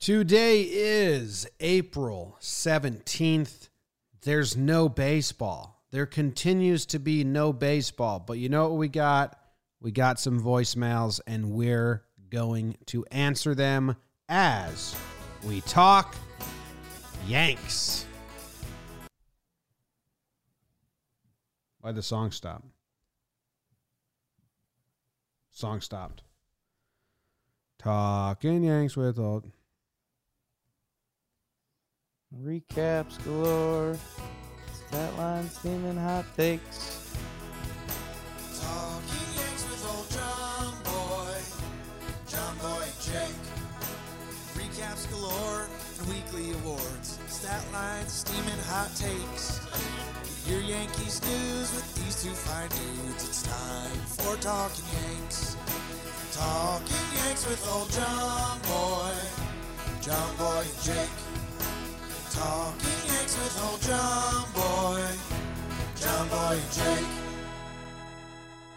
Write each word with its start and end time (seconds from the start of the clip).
Today 0.00 0.62
is 0.62 1.46
April 1.60 2.38
17th. 2.40 3.68
There's 4.22 4.56
no 4.56 4.88
baseball. 4.88 5.84
There 5.90 6.06
continues 6.06 6.86
to 6.86 6.98
be 6.98 7.22
no 7.22 7.52
baseball. 7.52 8.18
But 8.18 8.38
you 8.38 8.48
know 8.48 8.70
what 8.70 8.78
we 8.78 8.88
got? 8.88 9.38
We 9.78 9.92
got 9.92 10.18
some 10.18 10.40
voicemails, 10.42 11.20
and 11.26 11.50
we're 11.50 12.02
going 12.30 12.78
to 12.86 13.04
answer 13.10 13.54
them 13.54 13.94
as 14.26 14.96
we 15.42 15.60
talk 15.60 16.16
Yanks. 17.26 18.06
Why'd 21.82 21.94
the 21.94 22.02
song 22.02 22.30
stop? 22.30 22.64
Song 25.50 25.82
stopped. 25.82 26.22
Talking 27.78 28.64
Yanks 28.64 28.96
with 28.96 29.18
old. 29.18 29.50
Recaps 32.38 33.22
galore. 33.24 33.98
Stat 34.72 35.18
line 35.18 35.50
steaming 35.50 35.96
hot 35.96 36.24
takes. 36.36 37.12
Talking 38.60 39.28
Yanks 39.34 39.64
with 39.66 39.84
old 39.90 40.08
John 40.14 40.74
Boy, 40.84 41.34
John 42.28 42.56
Boy 42.58 42.86
Jake. 43.02 43.34
Recaps 44.54 45.10
galore 45.10 45.66
and 45.98 46.08
weekly 46.08 46.52
awards. 46.62 47.18
Stat 47.26 47.64
lines, 47.72 48.12
steaming 48.12 48.62
hot 48.66 48.94
takes. 48.94 49.66
Your 50.46 50.60
Yankees 50.60 51.20
news 51.26 51.74
with 51.74 51.94
these 51.96 52.22
two 52.22 52.30
fine 52.30 52.68
dudes. 52.68 53.28
It's 53.28 53.42
time 53.42 53.90
for 54.06 54.36
Talking 54.40 54.84
Yanks. 55.02 55.56
Talking 56.32 57.06
Yanks 57.24 57.44
with 57.48 57.68
old 57.74 57.90
John 57.90 58.60
Boy, 58.62 59.14
John 60.00 60.36
Boy 60.36 60.64
Jake. 60.84 61.39
Talking 62.30 62.76
with 62.76 63.60
old 63.60 63.82
John 63.82 64.44
Boy, 64.54 65.04
John 65.96 66.28
Boy 66.28 66.60
Jake. 66.70 67.06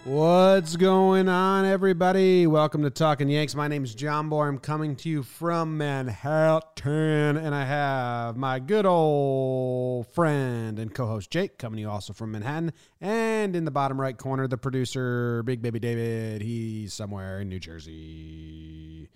What's 0.05 0.75
going 0.75 1.29
on, 1.29 1.63
everybody? 1.63 2.47
Welcome 2.47 2.81
to 2.81 2.89
Talking 2.89 3.29
Yanks. 3.29 3.53
My 3.53 3.67
name 3.67 3.83
is 3.83 3.93
John 3.93 4.27
Boy. 4.27 4.47
I'm 4.47 4.57
coming 4.57 4.95
to 4.95 5.09
you 5.09 5.21
from 5.21 5.77
Manhattan, 5.77 7.37
and 7.37 7.53
I 7.53 7.63
have 7.65 8.37
my 8.37 8.57
good 8.57 8.87
old 8.87 10.07
friend 10.07 10.79
and 10.79 10.91
co 10.91 11.05
host 11.05 11.29
Jake 11.29 11.59
coming 11.59 11.77
to 11.77 11.81
you 11.81 11.89
also 11.91 12.11
from 12.11 12.31
Manhattan. 12.31 12.73
And 13.01 13.55
in 13.55 13.65
the 13.65 13.71
bottom 13.71 14.01
right 14.01 14.17
corner, 14.17 14.47
the 14.47 14.57
producer, 14.57 15.43
Big 15.43 15.61
Baby 15.61 15.77
David. 15.77 16.41
He's 16.41 16.95
somewhere 16.95 17.41
in 17.41 17.49
New 17.49 17.59
Jersey. 17.59 19.09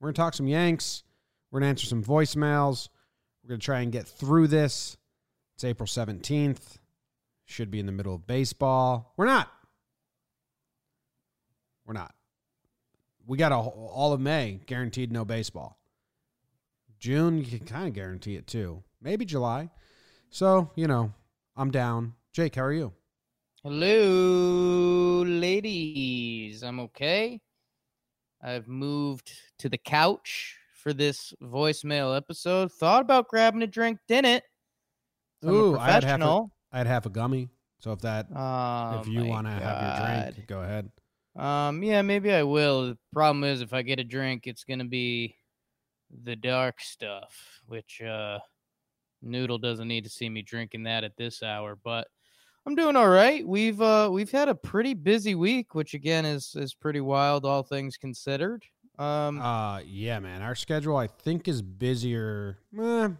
We're 0.00 0.12
to 0.12 0.16
talk 0.16 0.32
some 0.32 0.48
Yanks. 0.48 1.02
We're 1.50 1.60
to 1.60 1.66
answer 1.66 1.86
some 1.86 2.02
voicemails. 2.02 2.88
We're 3.50 3.54
going 3.54 3.62
to 3.62 3.64
try 3.64 3.80
and 3.80 3.90
get 3.90 4.06
through 4.06 4.46
this. 4.46 4.96
It's 5.56 5.64
April 5.64 5.88
17th. 5.88 6.76
Should 7.46 7.68
be 7.68 7.80
in 7.80 7.86
the 7.86 7.90
middle 7.90 8.14
of 8.14 8.24
baseball. 8.24 9.12
We're 9.16 9.26
not. 9.26 9.50
We're 11.84 11.94
not. 11.94 12.14
We 13.26 13.36
got 13.36 13.50
a, 13.50 13.56
all 13.56 14.12
of 14.12 14.20
May 14.20 14.60
guaranteed 14.66 15.10
no 15.10 15.24
baseball. 15.24 15.80
June, 17.00 17.38
you 17.38 17.58
can 17.58 17.66
kind 17.66 17.88
of 17.88 17.92
guarantee 17.92 18.36
it 18.36 18.46
too. 18.46 18.84
Maybe 19.02 19.24
July. 19.24 19.70
So, 20.30 20.70
you 20.76 20.86
know, 20.86 21.12
I'm 21.56 21.72
down. 21.72 22.14
Jake, 22.32 22.54
how 22.54 22.62
are 22.62 22.72
you? 22.72 22.92
Hello, 23.64 25.24
ladies. 25.24 26.62
I'm 26.62 26.78
okay. 26.78 27.40
I've 28.40 28.68
moved 28.68 29.32
to 29.58 29.68
the 29.68 29.78
couch 29.78 30.59
for 30.80 30.92
this 30.92 31.32
voicemail 31.42 32.16
episode. 32.16 32.72
Thought 32.72 33.02
about 33.02 33.28
grabbing 33.28 33.62
a 33.62 33.66
drink, 33.66 33.98
didn't. 34.08 34.42
I'm 35.42 35.50
Ooh, 35.50 35.78
I 35.78 35.90
had 35.90 36.04
half 36.04 36.20
a. 36.20 36.44
I 36.72 36.78
had 36.78 36.86
half 36.86 37.06
a 37.06 37.10
gummy. 37.10 37.48
So 37.78 37.92
if 37.92 38.00
that, 38.00 38.26
Oh, 38.34 39.00
if 39.00 39.08
you 39.08 39.24
want 39.24 39.46
to 39.46 39.52
have 39.52 39.98
your 39.98 40.32
drink, 40.32 40.46
go 40.48 40.62
ahead. 40.62 40.90
Um, 41.36 41.82
yeah, 41.82 42.02
maybe 42.02 42.32
I 42.32 42.42
will. 42.42 42.88
The 42.88 42.98
problem 43.12 43.44
is, 43.44 43.62
if 43.62 43.72
I 43.72 43.82
get 43.82 44.00
a 44.00 44.04
drink, 44.04 44.46
it's 44.46 44.64
gonna 44.64 44.84
be 44.84 45.36
the 46.24 46.36
dark 46.36 46.80
stuff, 46.80 47.62
which 47.66 48.02
uh, 48.02 48.38
Noodle 49.22 49.58
doesn't 49.58 49.88
need 49.88 50.04
to 50.04 50.10
see 50.10 50.28
me 50.28 50.42
drinking 50.42 50.82
that 50.84 51.04
at 51.04 51.16
this 51.16 51.42
hour. 51.42 51.78
But 51.82 52.08
I'm 52.66 52.74
doing 52.74 52.96
all 52.96 53.08
right. 53.08 53.46
We've 53.46 53.80
uh, 53.80 54.10
we've 54.12 54.30
had 54.30 54.48
a 54.48 54.54
pretty 54.54 54.92
busy 54.92 55.34
week, 55.34 55.74
which 55.74 55.94
again 55.94 56.26
is 56.26 56.54
is 56.56 56.74
pretty 56.74 57.00
wild, 57.00 57.46
all 57.46 57.62
things 57.62 57.96
considered. 57.96 58.62
Um, 59.00 59.40
Uh, 59.40 59.78
yeah, 59.86 60.18
man. 60.20 60.42
Our 60.42 60.54
schedule, 60.54 60.96
I 60.96 61.06
think, 61.06 61.48
is 61.48 61.62
busier. 61.62 62.58
eh, 62.78 63.06
I 63.08 63.16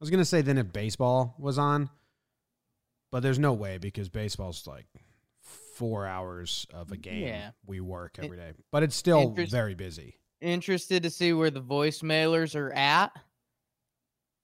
was 0.00 0.10
gonna 0.10 0.24
say 0.24 0.42
than 0.42 0.58
if 0.58 0.72
baseball 0.72 1.34
was 1.38 1.58
on, 1.58 1.90
but 3.10 3.20
there's 3.24 3.38
no 3.38 3.52
way 3.52 3.78
because 3.78 4.08
baseball's 4.08 4.66
like 4.66 4.86
four 5.40 6.06
hours 6.06 6.66
of 6.72 6.92
a 6.92 6.96
game. 6.96 7.26
Yeah. 7.26 7.50
We 7.66 7.80
work 7.80 8.18
every 8.20 8.36
day, 8.36 8.52
but 8.70 8.82
it's 8.84 8.94
still 8.96 9.20
interest- 9.20 9.50
very 9.52 9.74
busy. 9.74 10.14
interested 10.40 11.02
to 11.02 11.10
see 11.10 11.32
where 11.32 11.50
the 11.50 11.62
voicemailers 11.62 12.54
are 12.54 12.72
at. 12.72 13.10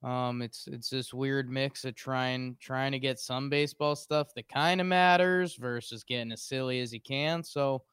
Um, 0.03 0.43
it's 0.43 0.67
it's 0.67 0.91
this 0.91 1.15
weird 1.15 1.49
mix 1.49 1.85
of 1.85 1.95
trying 1.95 2.56
trying 2.61 2.91
to 2.93 2.99
get 2.99 3.21
some 3.21 3.49
baseball 3.49 3.95
stuff 3.95 4.35
that 4.35 4.49
kind 4.49 4.81
of 4.81 4.89
matters 4.89 5.55
versus 5.55 6.03
getting 6.03 6.33
as 6.33 6.43
silly 6.43 6.81
as 6.81 6.93
you 6.93 7.01
can. 7.01 7.45
So 7.45 7.85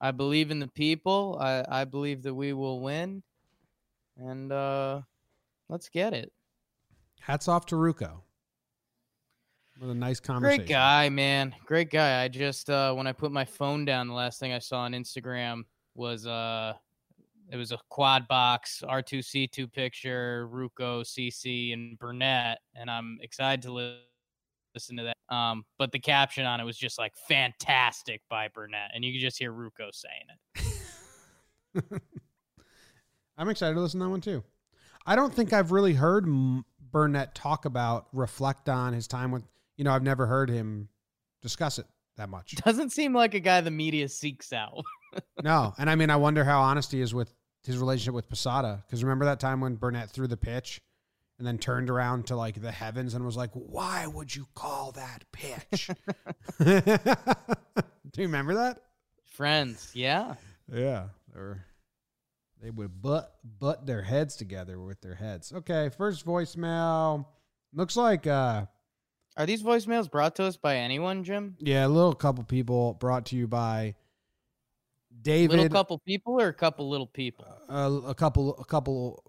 I 0.00 0.10
believe 0.12 0.50
in 0.50 0.58
the 0.58 0.68
people. 0.68 1.38
I, 1.40 1.64
I 1.68 1.84
believe 1.84 2.22
that 2.22 2.34
we 2.34 2.52
will 2.52 2.80
win. 2.80 3.22
And 4.16 4.52
uh 4.52 5.02
let's 5.68 5.88
get 5.88 6.12
it. 6.12 6.32
Hats 7.20 7.48
off 7.48 7.66
to 7.66 7.76
Ruocco. 7.76 8.20
What 9.78 9.90
a 9.90 9.94
nice 9.94 10.20
conversation. 10.20 10.64
Great 10.64 10.68
guy, 10.68 11.08
man. 11.08 11.54
Great 11.64 11.90
guy. 11.90 12.22
I 12.22 12.28
just 12.28 12.68
uh 12.70 12.92
when 12.94 13.06
I 13.06 13.12
put 13.12 13.32
my 13.32 13.44
phone 13.44 13.84
down, 13.84 14.08
the 14.08 14.14
last 14.14 14.40
thing 14.40 14.52
I 14.52 14.58
saw 14.58 14.80
on 14.80 14.92
Instagram 14.92 15.62
was 15.94 16.26
uh 16.26 16.74
it 17.50 17.56
was 17.56 17.72
a 17.72 17.78
quad 17.88 18.28
box 18.28 18.82
R2C2 18.86 19.72
picture, 19.72 20.48
Ruocco, 20.52 21.02
CC, 21.02 21.72
and 21.72 21.98
Burnett, 21.98 22.58
and 22.76 22.88
I'm 22.88 23.18
excited 23.22 23.62
to 23.62 23.72
li- 23.72 24.00
listen 24.74 24.96
to 24.96 25.04
that. 25.04 25.34
Um, 25.34 25.64
but 25.78 25.92
the 25.92 25.98
caption 25.98 26.46
on 26.46 26.60
it 26.60 26.64
was 26.64 26.76
just 26.76 26.98
like 26.98 27.14
"fantastic" 27.28 28.22
by 28.28 28.48
Burnett, 28.48 28.90
and 28.94 29.04
you 29.04 29.12
could 29.12 29.20
just 29.20 29.38
hear 29.38 29.52
Ruocco 29.52 29.90
saying 29.92 30.24
it. 31.74 32.02
I'm 33.38 33.48
excited 33.48 33.74
to 33.74 33.80
listen 33.80 34.00
to 34.00 34.04
that 34.04 34.10
one 34.10 34.20
too. 34.20 34.42
I 35.06 35.16
don't 35.16 35.34
think 35.34 35.52
I've 35.52 35.72
really 35.72 35.94
heard 35.94 36.26
Burnett 36.92 37.34
talk 37.34 37.64
about, 37.64 38.08
reflect 38.12 38.68
on 38.68 38.92
his 38.92 39.06
time 39.06 39.30
with. 39.30 39.44
You 39.76 39.84
know, 39.84 39.92
I've 39.92 40.02
never 40.02 40.26
heard 40.26 40.50
him 40.50 40.90
discuss 41.40 41.78
it 41.78 41.86
that 42.16 42.28
much. 42.28 42.54
Doesn't 42.56 42.90
seem 42.90 43.14
like 43.14 43.34
a 43.34 43.40
guy 43.40 43.60
the 43.62 43.70
media 43.70 44.08
seeks 44.08 44.52
out. 44.52 44.84
no, 45.42 45.72
and 45.78 45.88
I 45.88 45.94
mean, 45.94 46.10
I 46.10 46.16
wonder 46.16 46.44
how 46.44 46.60
honest 46.60 46.92
he 46.92 47.00
is 47.00 47.14
with 47.14 47.32
his 47.64 47.78
relationship 47.78 48.14
with 48.14 48.28
Posada. 48.28 48.82
Because 48.86 49.02
remember 49.02 49.24
that 49.24 49.40
time 49.40 49.60
when 49.60 49.76
Burnett 49.76 50.10
threw 50.10 50.26
the 50.26 50.36
pitch, 50.36 50.80
and 51.40 51.46
then 51.46 51.56
turned 51.56 51.88
around 51.88 52.26
to 52.26 52.36
like 52.36 52.60
the 52.60 52.70
heavens 52.70 53.14
and 53.14 53.24
was 53.24 53.34
like, 53.36 53.50
"Why 53.54 54.06
would 54.06 54.36
you 54.36 54.46
call 54.54 54.92
that 54.92 55.24
pitch?" 55.32 55.90
Do 56.58 58.22
you 58.22 58.26
remember 58.26 58.54
that? 58.54 58.82
Friends, 59.24 59.90
yeah. 59.94 60.34
Yeah, 60.70 61.06
or 61.34 61.64
they 62.62 62.68
would 62.70 63.00
butt 63.00 63.34
butt 63.42 63.86
their 63.86 64.02
heads 64.02 64.36
together 64.36 64.78
with 64.78 65.00
their 65.00 65.14
heads. 65.14 65.50
Okay, 65.50 65.88
first 65.96 66.26
voicemail 66.26 67.24
looks 67.72 67.96
like 67.96 68.26
uh 68.26 68.66
Are 69.38 69.46
these 69.46 69.62
voicemails 69.62 70.10
brought 70.10 70.36
to 70.36 70.44
us 70.44 70.58
by 70.58 70.76
anyone, 70.76 71.24
Jim? 71.24 71.56
yeah, 71.58 71.86
a 71.86 71.88
little 71.88 72.12
couple 72.14 72.44
people 72.44 72.92
brought 72.94 73.24
to 73.26 73.36
you 73.36 73.48
by 73.48 73.94
David. 75.22 75.56
Little 75.56 75.68
couple 75.70 75.98
people 75.98 76.38
or 76.38 76.48
a 76.48 76.54
couple 76.54 76.88
little 76.90 77.06
people? 77.06 77.46
uh, 77.68 78.00
a 78.06 78.14
couple, 78.14 78.56
a 78.58 78.64
couple, 78.64 79.24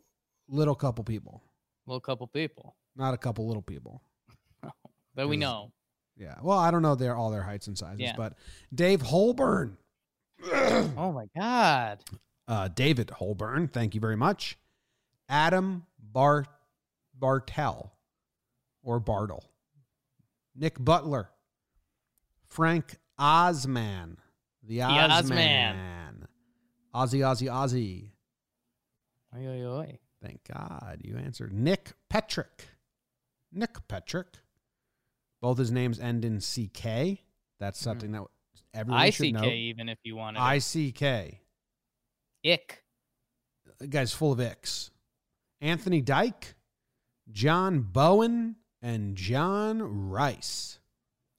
little 0.47 0.75
couple 0.75 1.03
people, 1.03 1.41
Little 1.91 1.99
couple 2.01 2.25
people 2.27 2.75
not 2.95 3.13
a 3.13 3.17
couple 3.17 3.47
little 3.47 3.61
people. 3.61 4.01
that 5.15 5.27
we 5.27 5.37
know. 5.37 5.71
Yeah, 6.17 6.35
well, 6.41 6.57
I 6.57 6.71
don't 6.71 6.81
know 6.81 6.95
their 6.95 7.15
all 7.15 7.31
their 7.31 7.41
heights 7.41 7.67
and 7.67 7.77
sizes, 7.77 7.99
Yeah. 8.01 8.13
but 8.15 8.33
Dave 8.73 9.01
Holburn. 9.01 9.77
Oh 10.97 11.11
my 11.11 11.27
god. 11.37 11.99
uh, 12.47 12.67
David 12.69 13.09
Holburn, 13.11 13.67
thank 13.67 13.95
you 13.95 14.01
very 14.01 14.15
much. 14.15 14.57
Adam 15.29 15.85
Bar 15.99 16.45
Bartel 17.17 17.93
or 18.83 18.99
Bartle. 18.99 19.43
Nick 20.55 20.83
Butler. 20.83 21.29
Frank 22.47 22.97
Osman. 23.17 24.17
The 24.63 24.81
Osman. 24.81 26.27
Ozzy, 26.93 27.19
Ozzy, 27.19 27.47
Ozzy. 27.47 28.09
Thank 30.23 30.41
God 30.43 31.01
you 31.03 31.17
answered. 31.17 31.51
Nick 31.51 31.93
Petrick. 32.09 32.67
Nick 33.51 33.87
Petrick. 33.87 34.27
Both 35.41 35.57
his 35.57 35.71
names 35.71 35.99
end 35.99 36.23
in 36.23 36.39
CK. 36.39 37.19
That's 37.59 37.79
hmm. 37.79 37.83
something 37.83 38.11
that 38.11 38.23
everyone 38.73 39.11
should 39.11 39.33
know. 39.33 39.41
ICK 39.41 39.53
even 39.53 39.89
if 39.89 39.97
you 40.03 40.15
wanted. 40.15 40.39
ICK. 40.39 41.39
Ick. 42.45 42.83
The 43.79 43.87
guy's 43.87 44.13
full 44.13 44.31
of 44.31 44.39
icks. 44.39 44.91
Anthony 45.59 46.01
Dyke, 46.01 46.55
John 47.31 47.81
Bowen, 47.81 48.55
and 48.81 49.15
John 49.15 50.09
Rice. 50.09 50.79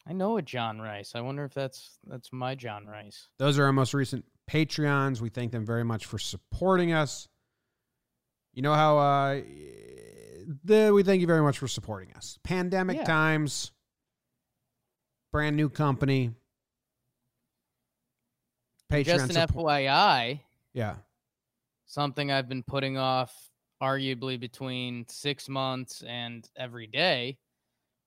I 0.07 0.13
know 0.13 0.37
a 0.37 0.43
John 0.43 0.81
Rice. 0.81 1.13
I 1.15 1.21
wonder 1.21 1.45
if 1.45 1.55
that's 1.55 1.99
that's 2.07 2.33
my 2.33 2.55
John 2.55 2.87
Rice. 2.87 3.29
Those 3.39 3.59
are 3.59 3.65
our 3.65 3.73
most 3.73 3.95
recent 3.95 4.25
Patreons. 4.51 5.21
We 5.21 5.29
thank 5.29 5.53
them 5.53 5.65
very 5.65 5.85
much 5.85 6.07
for 6.07 6.19
supporting 6.19 6.93
us. 6.93 7.29
You 8.53 8.63
know 8.63 8.75
how 8.75 8.99
uh, 8.99 9.41
the, 10.65 10.93
we 10.95 11.03
thank 11.03 11.21
you 11.21 11.27
very 11.27 11.43
much 11.43 11.59
for 11.59 11.69
supporting 11.69 12.13
us. 12.15 12.39
Pandemic 12.43 12.99
Yeah. 12.99 13.05
times, 13.05 13.73
brand 15.33 15.57
new 15.57 15.69
company. 15.71 16.33
Patreon 18.91 19.05
Just 19.05 19.25
an 19.37 19.49
support- 19.49 19.67
FYI, 19.73 20.41
Yeah. 20.75 20.97
something 21.87 22.31
I've 22.31 22.49
been 22.49 22.63
putting 22.63 22.99
off 22.99 23.35
arguably 23.83 24.39
between 24.39 25.07
six 25.09 25.49
months 25.49 26.03
and 26.07 26.47
every 26.57 26.87
day. 26.87 27.39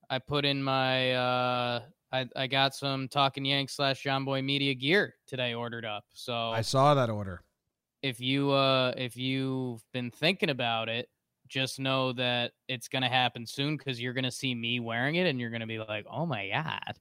I 0.09 0.19
put 0.19 0.45
in 0.45 0.61
my 0.61 1.13
uh 1.13 1.81
I, 2.11 2.29
I 2.35 2.47
got 2.47 2.75
some 2.75 3.07
talking 3.09 3.43
yank 3.43 3.69
slash 3.69 4.03
John 4.03 4.23
Boy 4.23 4.41
media 4.43 4.73
gear 4.75 5.15
today 5.27 5.53
ordered 5.55 5.83
up. 5.83 6.05
So 6.13 6.33
I 6.51 6.61
saw 6.61 6.93
that 6.93 7.09
order. 7.09 7.41
If 8.05 8.19
you 8.21 8.51
uh 8.51 8.93
if 8.95 9.17
you've 9.17 9.81
been 9.91 10.11
thinking 10.11 10.49
about 10.51 10.89
it, 10.89 11.09
just 11.47 11.79
know 11.79 12.13
that 12.13 12.51
it's 12.67 12.87
gonna 12.87 13.09
happen 13.09 13.45
soon 13.47 13.77
because 13.77 13.99
you're 13.99 14.13
gonna 14.13 14.31
see 14.31 14.53
me 14.53 14.79
wearing 14.79 15.15
it 15.15 15.25
and 15.27 15.39
you're 15.39 15.49
gonna 15.49 15.65
be 15.67 15.79
like, 15.79 16.05
oh 16.09 16.25
my 16.25 16.49
god. 16.49 16.99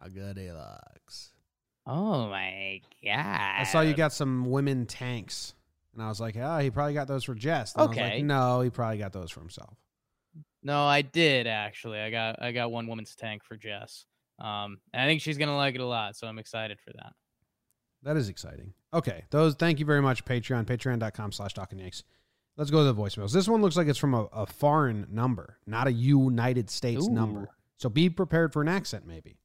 How 0.00 0.08
good 0.08 0.36
he 0.36 0.50
looks. 0.50 1.32
Oh 1.86 2.28
my 2.28 2.80
god. 3.02 3.60
I 3.60 3.64
saw 3.64 3.80
you 3.80 3.94
got 3.94 4.12
some 4.12 4.44
women 4.50 4.86
tanks. 4.86 5.54
And 5.94 6.02
I 6.02 6.08
was 6.08 6.20
like, 6.20 6.36
oh, 6.36 6.58
he 6.58 6.70
probably 6.70 6.94
got 6.94 7.06
those 7.06 7.24
for 7.24 7.34
Jess. 7.34 7.74
And 7.74 7.82
I 7.84 7.86
was 7.86 7.96
Okay. 7.96 8.16
like, 8.16 8.24
no, 8.24 8.60
he 8.62 8.70
probably 8.70 8.98
got 8.98 9.12
those 9.12 9.30
for 9.30 9.40
himself. 9.40 9.76
No, 10.62 10.84
I 10.86 11.02
did 11.02 11.46
actually. 11.46 12.00
I 12.00 12.10
got 12.10 12.42
I 12.42 12.52
got 12.52 12.70
one 12.70 12.86
woman's 12.86 13.14
tank 13.14 13.44
for 13.44 13.56
Jess. 13.56 14.06
Um, 14.38 14.80
and 14.92 15.02
I 15.02 15.06
think 15.06 15.20
she's 15.20 15.38
gonna 15.38 15.56
like 15.56 15.74
it 15.74 15.80
a 15.80 15.86
lot, 15.86 16.16
so 16.16 16.26
I'm 16.26 16.38
excited 16.38 16.80
for 16.80 16.92
that. 16.94 17.12
That 18.04 18.18
is 18.18 18.28
exciting. 18.28 18.74
Okay. 18.92 19.24
Those 19.30 19.54
thank 19.54 19.80
you 19.80 19.86
very 19.86 20.02
much, 20.02 20.24
Patreon. 20.24 20.66
Patreon.com 20.66 21.32
slash 21.32 21.54
talking 21.54 21.78
yanks. 21.78 22.04
Let's 22.56 22.70
go 22.70 22.86
to 22.86 22.92
the 22.92 22.94
voicemails. 22.94 23.32
This 23.32 23.48
one 23.48 23.62
looks 23.62 23.76
like 23.76 23.88
it's 23.88 23.98
from 23.98 24.14
a, 24.14 24.28
a 24.32 24.46
foreign 24.46 25.08
number, 25.10 25.58
not 25.66 25.88
a 25.88 25.92
United 25.92 26.70
States 26.70 27.08
Ooh. 27.08 27.12
number. 27.12 27.48
So 27.78 27.88
be 27.88 28.08
prepared 28.08 28.52
for 28.52 28.62
an 28.62 28.68
accent, 28.68 29.06
maybe. 29.06 29.38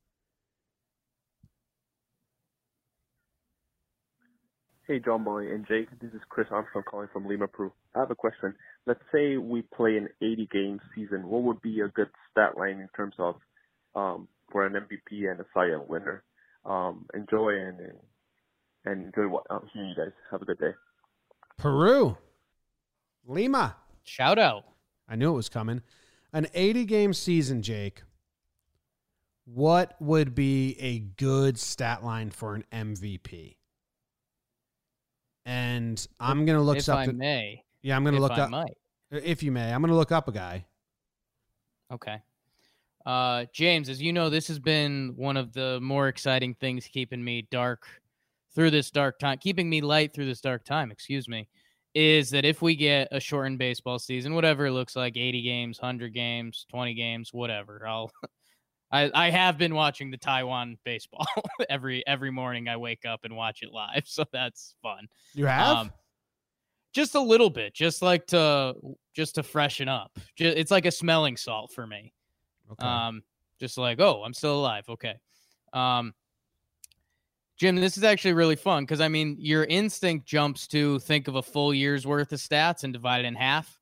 Hey, 4.85 4.99
John 4.99 5.23
Boy 5.23 5.51
and 5.51 5.65
Jake. 5.67 5.87
This 5.99 6.11
is 6.13 6.21
Chris 6.29 6.47
Armstrong 6.51 6.83
calling 6.83 7.07
from 7.13 7.27
Lima, 7.27 7.47
Peru. 7.47 7.71
I 7.95 7.99
have 7.99 8.11
a 8.11 8.15
question. 8.15 8.53
Let's 8.85 9.01
say 9.11 9.37
we 9.37 9.61
play 9.61 9.97
an 9.97 10.09
80 10.21 10.49
game 10.51 10.79
season. 10.95 11.27
What 11.27 11.43
would 11.43 11.61
be 11.61 11.79
a 11.81 11.87
good 11.87 12.09
stat 12.29 12.57
line 12.57 12.79
in 12.79 12.89
terms 12.95 13.13
of 13.19 13.35
um, 13.95 14.27
for 14.51 14.65
an 14.65 14.73
MVP 14.73 15.29
and 15.29 15.39
a 15.39 15.45
Cy 15.53 15.67
Young 15.67 15.85
winner? 15.87 16.23
Um, 16.65 17.05
enjoy 17.13 17.49
and 17.49 17.79
and 17.79 17.97
enjoy 18.85 19.27
what 19.27 19.43
um, 19.49 19.67
hearing 19.73 19.89
you 19.89 19.95
guys. 19.95 20.11
Have 20.31 20.41
a 20.41 20.45
good 20.45 20.59
day. 20.59 20.71
Peru. 21.57 22.17
Lima. 23.25 23.75
Shout 24.03 24.39
out. 24.39 24.63
I 25.07 25.15
knew 25.15 25.31
it 25.31 25.35
was 25.35 25.49
coming. 25.49 25.81
An 26.33 26.47
80 26.53 26.85
game 26.85 27.13
season, 27.13 27.61
Jake. 27.61 28.03
What 29.45 29.95
would 29.99 30.35
be 30.35 30.75
a 30.79 30.99
good 30.99 31.57
stat 31.57 32.03
line 32.03 32.29
for 32.29 32.53
an 32.53 32.63
MVP? 32.71 33.55
And 35.45 36.07
I'm 36.19 36.45
gonna 36.45 36.61
look 36.61 36.77
if 36.77 36.89
up. 36.89 36.99
I 36.99 37.07
may. 37.07 37.63
yeah, 37.81 37.95
I'm 37.95 38.03
gonna 38.03 38.17
if 38.17 38.21
look 38.21 38.31
I 38.33 38.41
up. 38.41 38.49
might. 38.51 38.77
If 39.11 39.41
you 39.41 39.51
may, 39.51 39.73
I'm 39.73 39.81
gonna 39.81 39.95
look 39.95 40.11
up 40.11 40.27
a 40.27 40.31
guy. 40.31 40.65
Okay. 41.91 42.21
Uh, 43.05 43.45
James, 43.51 43.89
as 43.89 43.99
you 43.99 44.13
know, 44.13 44.29
this 44.29 44.47
has 44.47 44.59
been 44.59 45.13
one 45.15 45.35
of 45.37 45.51
the 45.53 45.79
more 45.81 46.07
exciting 46.07 46.53
things 46.53 46.85
keeping 46.85 47.23
me 47.23 47.47
dark 47.49 47.87
through 48.55 48.71
this 48.71 48.89
dark 48.91 49.19
time, 49.19 49.37
keeping 49.39 49.69
me 49.69 49.81
light 49.81 50.13
through 50.13 50.25
this 50.25 50.41
dark 50.41 50.65
time, 50.65 50.91
excuse 50.91 51.27
me, 51.27 51.47
is 51.93 52.29
that 52.31 52.45
if 52.45 52.61
we 52.61 52.75
get 52.75 53.07
a 53.11 53.19
shortened 53.19 53.57
baseball 53.59 53.99
season, 53.99 54.33
whatever 54.35 54.67
it 54.67 54.71
looks 54.71 54.95
like 54.95 55.17
80 55.17 55.41
games, 55.41 55.79
100 55.81 56.13
games, 56.13 56.65
20 56.69 56.93
games, 56.93 57.33
whatever, 57.33 57.85
I'll. 57.87 58.11
I, 58.91 59.11
I 59.13 59.29
have 59.29 59.59
been 59.59 59.75
watching 59.75 60.09
the 60.09 60.17
Taiwan 60.17 60.75
baseball 60.83 61.27
every 61.69 62.03
every 62.07 62.31
morning. 62.31 62.67
I 62.67 62.77
wake 62.77 63.05
up 63.05 63.23
and 63.23 63.35
watch 63.35 63.61
it 63.61 63.71
live, 63.71 64.01
so 64.07 64.23
that's 64.33 64.73
fun. 64.81 65.07
You 65.35 65.45
have? 65.45 65.77
Um, 65.77 65.91
just 66.91 67.13
a 67.13 67.19
little 67.21 67.51
bit, 67.51 67.75
just 67.75 68.01
like 68.01 68.25
to 68.27 68.73
just 69.15 69.35
to 69.35 69.43
freshen 69.43 69.87
up. 69.87 70.17
Ju- 70.37 70.53
It's 70.57 70.71
like 70.71 70.87
a 70.87 70.91
smelling 70.91 71.37
salt 71.37 71.71
for 71.71 71.85
me. 71.85 72.13
okay. 72.71 72.87
Um, 72.87 73.21
just 73.59 73.77
like, 73.77 73.99
oh, 73.99 74.23
I'm 74.25 74.33
still 74.33 74.59
alive. 74.59 74.85
Okay. 74.89 75.13
Um, 75.71 76.15
Jim, 77.59 77.75
this 77.75 77.97
is 77.97 78.05
actually 78.05 78.33
really 78.33 78.55
fun 78.55 78.83
because 78.83 79.01
I 79.01 79.09
mean, 79.09 79.35
your 79.37 79.65
instinct 79.65 80.25
jumps 80.25 80.65
to 80.67 80.97
think 80.99 81.27
of 81.27 81.35
a 81.35 81.43
full 81.43 81.73
year's 81.73 82.07
worth 82.07 82.31
of 82.31 82.39
stats 82.39 82.85
and 82.85 82.93
divide 82.93 83.19
it 83.19 83.27
in 83.27 83.35
half. 83.35 83.79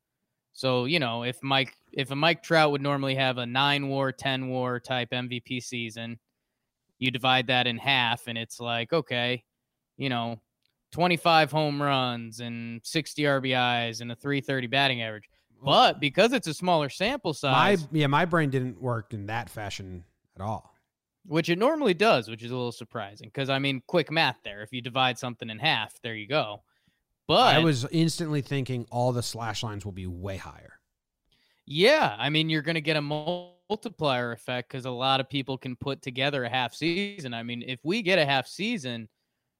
So 0.53 0.85
you 0.85 0.99
know, 0.99 1.23
if 1.23 1.41
Mike, 1.43 1.75
if 1.93 2.09
a 2.09 2.15
Mike 2.15 2.41
Trout 2.41 2.71
would 2.71 2.81
normally 2.81 3.13
have 3.15 3.37
a 3.37 3.45
nine 3.45 3.87
WAR, 3.87 4.11
ten 4.11 4.49
WAR 4.49 4.79
type 4.79 5.11
MVP 5.11 5.61
season, 5.61 6.17
you 6.97 7.11
divide 7.11 7.47
that 7.47 7.67
in 7.67 7.77
half, 7.77 8.27
and 8.27 8.35
it's 8.35 8.59
like, 8.59 8.91
okay, 8.93 9.43
you 9.97 10.09
know, 10.09 10.41
25 10.91 11.51
home 11.51 11.81
runs 11.81 12.39
and 12.39 12.81
60 12.83 13.21
RBIs 13.23 14.01
and 14.01 14.11
a 14.11 14.15
330 14.15 14.67
batting 14.67 15.03
average. 15.03 15.29
But 15.63 15.99
because 15.99 16.33
it's 16.33 16.47
a 16.47 16.53
smaller 16.53 16.89
sample 16.89 17.31
my 17.43 17.75
size, 17.75 17.87
yeah, 17.91 18.07
my 18.07 18.25
brain 18.25 18.49
didn't 18.49 18.81
work 18.81 19.13
in 19.13 19.27
that 19.27 19.49
fashion 19.49 20.03
at 20.35 20.41
all. 20.41 20.73
Which 21.27 21.49
it 21.49 21.59
normally 21.59 21.93
does, 21.93 22.29
which 22.29 22.43
is 22.43 22.51
a 22.51 22.55
little 22.55 22.71
surprising 22.71 23.27
because 23.27 23.49
I 23.49 23.59
mean, 23.59 23.81
quick 23.87 24.11
math 24.11 24.39
there. 24.43 24.61
If 24.61 24.71
you 24.71 24.81
divide 24.81 25.19
something 25.19 25.49
in 25.49 25.59
half, 25.59 25.99
there 26.01 26.15
you 26.15 26.27
go. 26.27 26.63
But 27.27 27.55
I 27.55 27.59
was 27.59 27.85
instantly 27.91 28.41
thinking 28.41 28.87
all 28.89 29.11
the 29.11 29.21
slash 29.21 29.61
lines 29.61 29.83
will 29.83 29.91
be 29.91 30.07
way 30.07 30.37
higher. 30.37 30.79
yeah, 31.65 32.15
I 32.17 32.29
mean, 32.29 32.49
you're 32.49 32.61
going 32.61 32.75
to 32.75 32.81
get 32.81 32.95
a 32.95 33.01
multiplier 33.01 34.31
effect 34.31 34.69
because 34.69 34.85
a 34.85 34.91
lot 34.91 35.19
of 35.19 35.29
people 35.29 35.57
can 35.57 35.75
put 35.75 36.01
together 36.01 36.45
a 36.45 36.49
half 36.49 36.73
season. 36.73 37.33
I 37.33 37.43
mean, 37.43 37.63
if 37.67 37.81
we 37.83 38.01
get 38.01 38.17
a 38.17 38.25
half 38.25 38.47
season, 38.47 39.09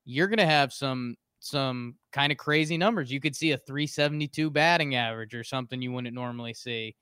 you're 0.06 0.28
going 0.28 0.38
to 0.38 0.46
have 0.46 0.72
some 0.72 1.16
some 1.40 1.96
kind 2.14 2.32
of 2.32 2.38
crazy 2.38 2.78
numbers. 2.78 3.12
You 3.12 3.20
could 3.20 3.36
see 3.36 3.52
a 3.52 3.58
372 3.58 4.50
batting 4.50 4.96
average 4.96 5.36
or 5.36 5.44
something 5.44 5.82
you 5.82 5.92
wouldn't 5.92 6.16
normally 6.16 6.54
see. 6.54 6.96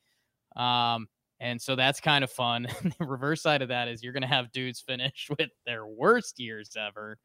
Um, 0.55 1.07
and 1.39 1.61
so 1.61 1.75
that's 1.75 1.99
kind 1.99 2.23
of 2.23 2.31
fun. 2.31 2.67
the 2.99 3.05
reverse 3.05 3.41
side 3.41 3.61
of 3.61 3.69
that 3.69 3.87
is 3.87 4.03
you're 4.03 4.13
going 4.13 4.21
to 4.21 4.27
have 4.27 4.51
dudes 4.51 4.81
finish 4.81 5.27
with 5.37 5.49
their 5.65 5.85
worst 5.85 6.39
years 6.39 6.71
ever. 6.77 7.17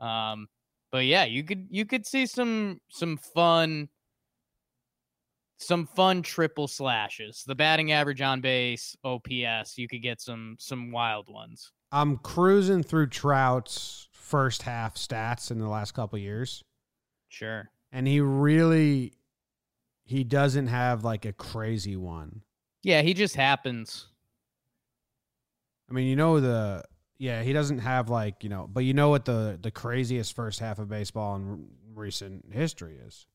Um, 0.00 0.46
but 0.90 1.04
yeah, 1.06 1.24
you 1.24 1.44
could 1.44 1.66
you 1.70 1.84
could 1.84 2.06
see 2.06 2.26
some 2.26 2.80
some 2.88 3.16
fun 3.16 3.88
some 5.58 5.86
fun 5.86 6.22
triple 6.22 6.68
slashes. 6.68 7.42
The 7.46 7.54
batting 7.54 7.90
average 7.92 8.20
on 8.20 8.40
base, 8.40 8.96
OPS, 9.04 9.76
you 9.76 9.88
could 9.88 10.02
get 10.02 10.20
some 10.20 10.56
some 10.58 10.92
wild 10.92 11.28
ones. 11.28 11.72
I'm 11.90 12.18
cruising 12.18 12.82
through 12.82 13.08
Trout's 13.08 14.08
first 14.12 14.62
half 14.62 14.94
stats 14.96 15.50
in 15.50 15.58
the 15.58 15.68
last 15.68 15.92
couple 15.92 16.18
years, 16.18 16.62
Sure. 17.28 17.70
and 17.92 18.06
he 18.06 18.20
really 18.20 19.14
he 20.04 20.22
doesn't 20.24 20.66
have 20.68 21.02
like 21.04 21.24
a 21.24 21.32
crazy 21.32 21.96
one. 21.96 22.42
Yeah, 22.82 23.02
he 23.02 23.14
just 23.14 23.34
happens. 23.34 24.06
I 25.90 25.94
mean, 25.94 26.06
you 26.06 26.16
know 26.16 26.38
the 26.40 26.84
yeah, 27.18 27.42
he 27.42 27.52
doesn't 27.52 27.78
have 27.80 28.08
like 28.08 28.44
you 28.44 28.48
know, 28.50 28.68
but 28.70 28.80
you 28.84 28.94
know 28.94 29.08
what 29.08 29.24
the 29.24 29.58
the 29.60 29.70
craziest 29.70 30.34
first 30.36 30.60
half 30.60 30.78
of 30.78 30.88
baseball 30.88 31.36
in 31.36 31.48
r- 31.48 31.58
recent 31.94 32.46
history 32.52 32.98
is. 33.06 33.26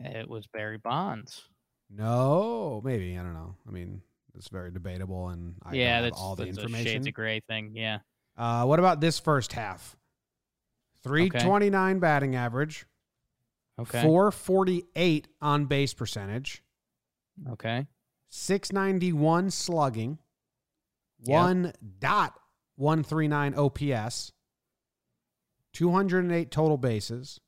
It 0.00 0.28
was 0.28 0.46
Barry 0.48 0.76
Bonds. 0.78 1.48
No, 1.90 2.80
maybe 2.84 3.16
I 3.18 3.22
don't 3.22 3.34
know. 3.34 3.54
I 3.66 3.70
mean, 3.70 4.02
it's 4.36 4.48
very 4.48 4.70
debatable, 4.72 5.28
and 5.28 5.54
I 5.62 5.74
yeah, 5.74 6.00
that's 6.02 6.18
all 6.20 6.34
the 6.34 6.44
that's 6.46 6.58
a 6.58 6.60
information. 6.62 6.86
shades 6.86 7.06
of 7.06 7.14
gray 7.14 7.40
thing. 7.48 7.72
Yeah. 7.74 7.98
Uh, 8.36 8.64
what 8.64 8.78
about 8.80 9.00
this 9.00 9.18
first 9.20 9.52
half? 9.52 9.96
Three 11.04 11.28
twenty 11.30 11.70
nine 11.70 12.00
batting 12.00 12.34
average, 12.34 12.86
Okay. 13.78 14.02
four 14.02 14.30
forty 14.32 14.84
eight 14.96 15.28
on 15.40 15.66
base 15.66 15.94
percentage, 15.94 16.62
Okay. 17.52 17.86
691 18.38 19.48
slugging, 19.50 20.18
Yep. 21.20 21.76
1.139 22.00 23.54
OPS, 23.56 24.32
208 25.72 26.50
total 26.50 26.76
bases, 26.76 27.40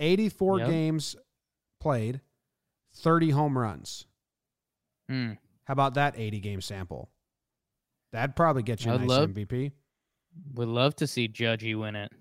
84 0.00 0.58
Yep. 0.58 0.68
games 0.68 1.16
played, 1.78 2.20
30 2.92 3.30
home 3.30 3.56
runs. 3.56 4.06
Hmm. 5.08 5.34
How 5.64 5.72
about 5.74 5.94
that 5.94 6.18
80 6.18 6.40
game 6.40 6.60
sample? 6.60 7.08
That'd 8.10 8.34
probably 8.34 8.64
get 8.64 8.84
you 8.84 8.92
a 8.92 8.98
nice 8.98 9.08
love- 9.08 9.30
MVP. 9.30 9.70
Would 10.54 10.68
love 10.68 10.96
to 10.96 11.06
see 11.06 11.28
Judgy 11.28 11.78
win 11.78 11.94
it. 11.94 12.12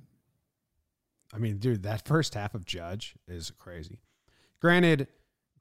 I 1.34 1.40
mean, 1.40 1.58
dude, 1.58 1.82
that 1.84 2.06
first 2.06 2.36
half 2.36 2.54
of 2.54 2.66
Judge 2.66 3.16
is 3.28 3.50
crazy. 3.52 4.00
Granted, 4.60 5.08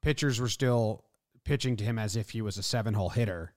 pitchers 0.02 0.38
were 0.38 0.48
still 0.48 1.06
pitching 1.44 1.76
to 1.76 1.84
him 1.84 1.98
as 1.98 2.16
if 2.16 2.30
he 2.30 2.42
was 2.42 2.58
a 2.58 2.62
seven 2.62 2.94
hole 2.94 3.08
hitter 3.10 3.52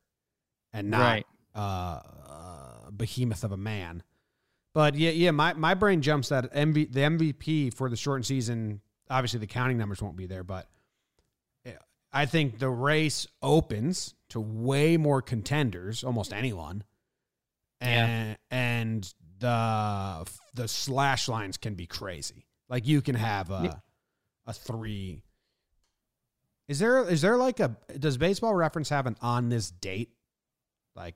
and 0.71 0.89
not 0.89 0.99
Right. 1.01 1.25
uh, 1.55 1.99
a 2.87 2.91
behemoth 2.91 3.43
of 3.43 3.51
a 3.51 3.57
man. 3.57 4.03
But 4.73 4.95
yeah, 4.95 5.11
yeah, 5.11 5.31
my, 5.31 5.53
my 5.53 5.73
brain 5.75 6.01
jumps 6.01 6.29
that 6.29 6.51
MV, 6.53 6.91
the 6.93 7.01
MVP 7.01 7.73
for 7.73 7.89
the 7.89 7.95
shortened 7.95 8.25
season. 8.25 8.81
Obviously, 9.09 9.39
the 9.39 9.47
counting 9.47 9.77
numbers 9.77 10.01
won't 10.01 10.15
be 10.17 10.25
there, 10.25 10.43
but 10.43 10.67
eh, 11.65 11.73
I 12.11 12.25
think 12.25 12.57
the 12.57 12.69
race 12.69 13.27
opens 13.41 14.15
to 14.29 14.39
way 14.39 14.97
more 14.97 15.21
contenders, 15.21 16.03
almost 16.03 16.33
anyone, 16.33 16.83
Yeah. 17.81 18.05
and 18.07 18.37
and 18.49 19.13
the 19.39 20.25
the 20.55 20.67
slash 20.67 21.27
lines 21.27 21.57
can 21.57 21.75
be 21.75 21.85
crazy. 21.85 22.47
Like 22.69 22.87
you 22.87 23.01
can 23.03 23.15
have 23.15 23.51
a 23.51 23.81
a 24.47 24.53
three. 24.53 25.21
Is 26.67 26.79
there 26.79 27.07
is 27.07 27.21
there 27.21 27.37
like 27.37 27.59
a 27.59 27.75
does 27.99 28.17
baseball 28.17 28.53
reference 28.55 28.89
have 28.89 29.05
an 29.05 29.17
on 29.21 29.49
this 29.49 29.69
date? 29.71 30.11
Like 30.95 31.15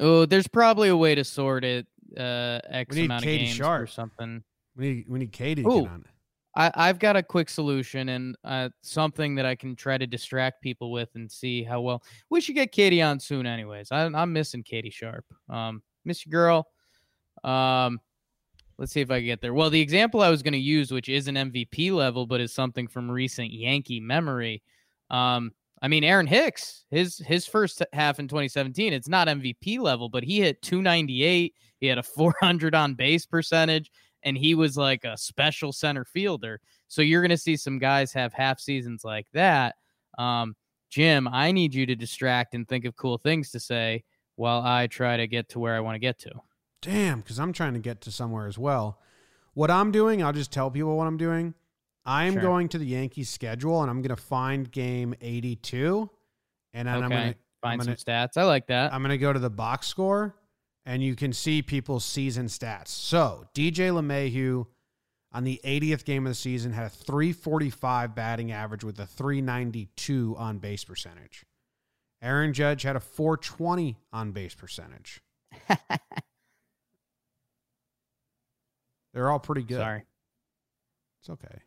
Oh, 0.00 0.26
there's 0.26 0.48
probably 0.48 0.88
a 0.88 0.96
way 0.96 1.14
to 1.14 1.22
sort 1.24 1.64
it. 1.64 1.86
Uh, 2.18 2.60
X 2.68 2.94
We 2.94 3.02
need 3.02 3.04
amount 3.06 3.22
of 3.22 3.24
Katie 3.24 3.44
games 3.44 3.56
Sharp. 3.56 3.82
or 3.82 3.86
something. 3.86 4.42
we 4.76 4.88
need 4.94 5.04
we 5.08 5.18
need 5.20 5.32
Katie 5.32 5.62
to 5.62 5.68
Ooh. 5.70 5.82
get 5.82 5.90
on 5.90 6.00
it. 6.00 6.06
I, 6.56 6.88
I've 6.88 7.00
got 7.00 7.16
a 7.16 7.22
quick 7.22 7.48
solution 7.48 8.10
and 8.10 8.36
uh, 8.44 8.68
something 8.80 9.34
that 9.34 9.44
I 9.46 9.56
can 9.56 9.74
try 9.74 9.98
to 9.98 10.06
distract 10.06 10.62
people 10.62 10.92
with 10.92 11.08
and 11.16 11.30
see 11.30 11.64
how 11.64 11.80
well. 11.80 12.02
We 12.30 12.40
should 12.40 12.54
get 12.54 12.70
Katie 12.70 13.02
on 13.02 13.18
soon, 13.18 13.44
anyways. 13.44 13.90
I, 13.90 14.04
I'm 14.04 14.32
missing 14.32 14.62
Katie 14.62 14.90
Sharp. 14.90 15.24
Um, 15.48 15.82
miss 16.04 16.24
you, 16.24 16.30
girl. 16.30 16.68
Um, 17.42 18.00
let's 18.78 18.92
see 18.92 19.00
if 19.00 19.10
I 19.10 19.18
can 19.18 19.26
get 19.26 19.40
there. 19.40 19.54
Well, 19.54 19.70
the 19.70 19.80
example 19.80 20.20
I 20.20 20.30
was 20.30 20.42
going 20.42 20.52
to 20.52 20.58
use, 20.58 20.90
which 20.90 21.08
is 21.08 21.28
an 21.28 21.36
MVP 21.36 21.92
level, 21.92 22.26
but 22.26 22.40
is 22.40 22.52
something 22.52 22.86
from 22.86 23.10
recent 23.10 23.52
Yankee 23.52 24.00
memory. 24.00 24.62
Um, 25.10 25.52
I 25.82 25.88
mean, 25.88 26.04
Aaron 26.04 26.26
Hicks, 26.26 26.84
his 26.90 27.18
his 27.18 27.46
first 27.46 27.82
half 27.92 28.18
in 28.18 28.26
2017, 28.26 28.92
it's 28.92 29.08
not 29.08 29.28
MVP 29.28 29.78
level, 29.78 30.08
but 30.08 30.24
he 30.24 30.40
hit 30.40 30.62
298. 30.62 31.54
He 31.80 31.86
had 31.86 31.98
a 31.98 32.02
400 32.02 32.74
on 32.74 32.94
base 32.94 33.26
percentage 33.26 33.90
and 34.24 34.36
he 34.36 34.54
was 34.54 34.76
like 34.76 35.04
a 35.04 35.16
special 35.16 35.72
center 35.72 36.04
fielder. 36.04 36.60
So 36.88 37.02
you're 37.02 37.20
going 37.20 37.30
to 37.30 37.36
see 37.36 37.56
some 37.56 37.78
guys 37.78 38.12
have 38.14 38.32
half 38.32 38.58
seasons 38.58 39.04
like 39.04 39.26
that. 39.34 39.76
Um, 40.18 40.56
Jim, 40.90 41.28
I 41.28 41.52
need 41.52 41.74
you 41.74 41.86
to 41.86 41.94
distract 41.94 42.54
and 42.54 42.66
think 42.66 42.84
of 42.84 42.96
cool 42.96 43.18
things 43.18 43.50
to 43.50 43.60
say 43.60 44.04
while 44.36 44.62
I 44.62 44.86
try 44.86 45.16
to 45.16 45.26
get 45.26 45.48
to 45.50 45.58
where 45.58 45.74
I 45.74 45.80
want 45.80 45.96
to 45.96 46.00
get 46.00 46.18
to. 46.20 46.32
Damn, 46.84 47.20
because 47.20 47.38
I'm 47.38 47.52
trying 47.52 47.74
to 47.74 47.80
get 47.80 48.00
to 48.02 48.10
somewhere 48.12 48.46
as 48.46 48.58
well. 48.58 49.00
What 49.54 49.70
I'm 49.70 49.90
doing, 49.92 50.22
I'll 50.22 50.32
just 50.32 50.52
tell 50.52 50.70
people 50.70 50.96
what 50.96 51.06
I'm 51.06 51.16
doing. 51.16 51.54
I 52.04 52.24
am 52.24 52.34
Sure. 52.34 52.42
going 52.42 52.68
to 52.70 52.78
the 52.78 52.86
Yankees 52.86 53.30
schedule 53.30 53.80
and 53.82 53.90
I'm 53.90 54.02
going 54.02 54.14
to 54.14 54.22
find 54.22 54.70
game 54.70 55.14
82, 55.20 56.10
and 56.74 56.86
then 56.88 57.02
I'm 57.02 57.10
going 57.10 57.32
to 57.32 57.38
Find 57.62 57.80
I'm 57.80 57.86
some 57.86 57.94
stats. 57.94 58.36
I 58.36 58.44
like 58.44 58.66
that. 58.66 58.92
I'm 58.92 59.00
going 59.00 59.08
to 59.12 59.16
go 59.18 59.32
to 59.32 59.38
the 59.38 59.48
box 59.48 59.86
score 59.86 60.34
and 60.84 61.02
you 61.02 61.16
can 61.16 61.32
see 61.32 61.62
people's 61.62 62.04
season 62.04 62.44
stats. 62.44 62.88
So, 62.88 63.46
DJ 63.54 63.88
LeMahieu 63.90 64.66
on 65.32 65.44
the 65.44 65.58
80th 65.64 66.04
game 66.04 66.26
of 66.26 66.30
the 66.30 66.34
season 66.34 66.74
had 66.74 66.84
a 66.84 66.90
345 66.90 68.14
batting 68.14 68.52
average 68.52 68.84
with 68.84 69.00
a 69.00 69.06
392 69.06 70.36
on 70.38 70.58
base 70.58 70.84
percentage. 70.84 71.46
Aaron 72.20 72.52
Judge 72.52 72.82
had 72.82 72.96
a 72.96 73.00
420 73.00 73.96
on 74.12 74.32
base 74.32 74.54
percentage. 74.54 75.22
They're 79.14 79.30
all 79.30 79.38
pretty 79.38 79.62
good. 79.62 79.78
Sorry. 79.78 80.02
It's 81.20 81.30
okay. 81.30 81.58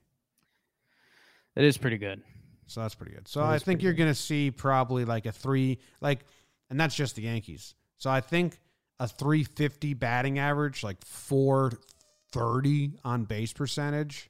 It 1.56 1.64
is 1.64 1.78
pretty 1.78 1.98
good. 1.98 2.22
So 2.68 2.82
that's 2.82 2.94
pretty 2.94 3.14
good. 3.14 3.28
So 3.28 3.42
I 3.42 3.58
think 3.58 3.82
you're 3.82 3.94
going 3.94 4.12
to 4.12 4.16
see 4.16 4.52
probably 4.52 5.06
like 5.06 5.26
a 5.26 5.32
three, 5.32 5.80
like, 6.02 6.26
and 6.70 6.80
that's 6.80 6.94
just 6.94 7.16
the 7.16 7.24
Yankees. 7.24 7.74
So 7.98 8.12
I 8.12 8.22
think 8.22 8.60
a 9.00 9.08
350 9.08 9.94
batting 9.94 10.38
average, 10.38 10.84
like 10.84 11.04
430 11.06 13.00
on 13.06 13.24
base 13.24 13.54
percentage 13.54 14.30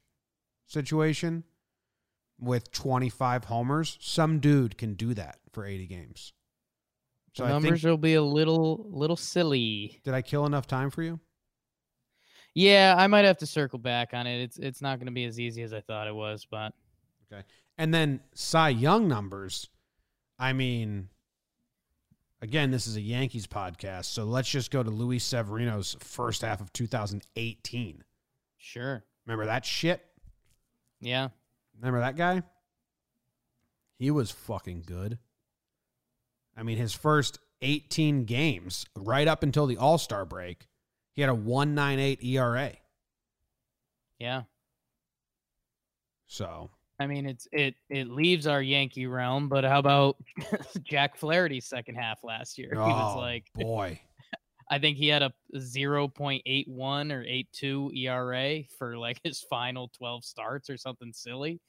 situation 0.66 1.42
with 2.40 2.70
25 2.70 3.44
homers. 3.44 3.98
Some 4.00 4.38
dude 4.38 4.78
can 4.78 4.94
do 4.94 5.12
that 5.14 5.40
for 5.52 5.66
80 5.66 5.86
games. 5.88 6.32
So 7.34 7.44
the 7.44 7.50
numbers 7.50 7.82
think, 7.82 7.90
will 7.90 7.98
be 7.98 8.14
a 8.14 8.22
little 8.22 8.86
little 8.88 9.16
silly. 9.16 10.00
did 10.02 10.14
I 10.14 10.22
kill 10.22 10.46
enough 10.46 10.66
time 10.66 10.90
for 10.90 11.02
you? 11.02 11.20
Yeah, 12.58 12.96
I 12.98 13.06
might 13.06 13.24
have 13.24 13.38
to 13.38 13.46
circle 13.46 13.78
back 13.78 14.14
on 14.14 14.26
it. 14.26 14.42
It's 14.42 14.58
it's 14.58 14.82
not 14.82 14.98
going 14.98 15.06
to 15.06 15.12
be 15.12 15.26
as 15.26 15.38
easy 15.38 15.62
as 15.62 15.72
I 15.72 15.80
thought 15.80 16.08
it 16.08 16.14
was, 16.14 16.44
but 16.44 16.72
okay. 17.32 17.44
And 17.78 17.94
then 17.94 18.18
Cy 18.34 18.70
Young 18.70 19.06
numbers. 19.06 19.68
I 20.40 20.52
mean, 20.52 21.08
again, 22.42 22.72
this 22.72 22.88
is 22.88 22.96
a 22.96 23.00
Yankees 23.00 23.46
podcast, 23.46 24.06
so 24.06 24.24
let's 24.24 24.48
just 24.48 24.72
go 24.72 24.82
to 24.82 24.90
Luis 24.90 25.22
Severino's 25.22 25.96
first 26.00 26.42
half 26.42 26.60
of 26.60 26.72
2018. 26.72 28.02
sure. 28.56 29.04
Remember 29.24 29.46
that 29.46 29.64
shit? 29.64 30.04
Yeah. 31.00 31.28
Remember 31.76 32.00
that 32.00 32.16
guy? 32.16 32.42
He 34.00 34.10
was 34.10 34.32
fucking 34.32 34.82
good. 34.84 35.18
I 36.56 36.64
mean, 36.64 36.78
his 36.78 36.92
first 36.92 37.38
18 37.62 38.24
games, 38.24 38.84
right 38.96 39.28
up 39.28 39.44
until 39.44 39.66
the 39.66 39.76
All 39.76 39.98
Star 39.98 40.24
break, 40.24 40.67
he 41.18 41.22
had 41.22 41.30
a 41.30 41.34
198 41.34 42.22
ERA. 42.22 42.72
Yeah. 44.20 44.42
So, 46.28 46.70
I 47.00 47.08
mean, 47.08 47.26
it's 47.26 47.48
it 47.50 47.74
it 47.90 48.08
leaves 48.08 48.46
our 48.46 48.62
Yankee 48.62 49.08
realm, 49.08 49.48
but 49.48 49.64
how 49.64 49.80
about 49.80 50.16
Jack 50.84 51.16
Flaherty's 51.16 51.66
second 51.66 51.96
half 51.96 52.22
last 52.22 52.56
year? 52.56 52.70
he 52.70 52.78
was 52.78 53.16
oh, 53.16 53.18
like, 53.18 53.46
boy. 53.56 54.00
I 54.70 54.78
think 54.78 54.96
he 54.96 55.08
had 55.08 55.24
a 55.24 55.32
0.81 55.56 57.12
or 57.12 57.22
82 57.24 57.90
ERA 57.96 58.60
for 58.78 58.96
like 58.96 59.18
his 59.24 59.40
final 59.50 59.90
12 59.98 60.24
starts 60.24 60.70
or 60.70 60.76
something 60.76 61.12
silly. 61.12 61.60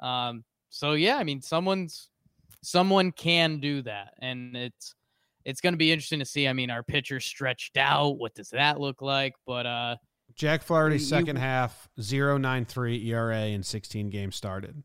Um, 0.00 0.44
so 0.70 0.92
yeah, 0.92 1.16
I 1.16 1.24
mean, 1.24 1.42
someone's 1.42 2.08
someone 2.62 3.10
can 3.10 3.58
do 3.58 3.82
that, 3.82 4.14
and 4.20 4.56
it's 4.56 4.94
it's 5.44 5.60
going 5.60 5.72
to 5.74 5.78
be 5.78 5.92
interesting 5.92 6.18
to 6.20 6.24
see. 6.24 6.46
I 6.48 6.52
mean, 6.52 6.70
our 6.70 6.82
pitcher 6.82 7.20
stretched 7.20 7.76
out. 7.76 8.18
What 8.18 8.34
does 8.34 8.50
that 8.50 8.80
look 8.80 9.02
like? 9.02 9.34
But 9.46 9.66
uh, 9.66 9.96
Jack 10.34 10.62
Flaherty's 10.62 11.02
You- 11.02 11.18
second 11.18 11.36
half, 11.36 11.88
0.93 12.00 13.06
ERA 13.06 13.40
in 13.46 13.62
16 13.62 14.10
games 14.10 14.36
started. 14.36 14.82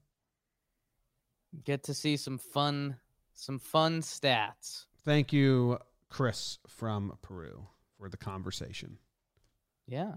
get 1.63 1.83
to 1.83 1.93
see 1.93 2.17
some 2.17 2.37
fun 2.37 2.97
some 3.33 3.59
fun 3.59 4.01
stats. 4.01 4.85
Thank 5.05 5.31
you, 5.31 5.77
Chris 6.09 6.57
from 6.67 7.13
Peru, 7.21 7.67
for 7.97 8.09
the 8.09 8.17
conversation. 8.17 8.97
Yeah. 9.87 10.15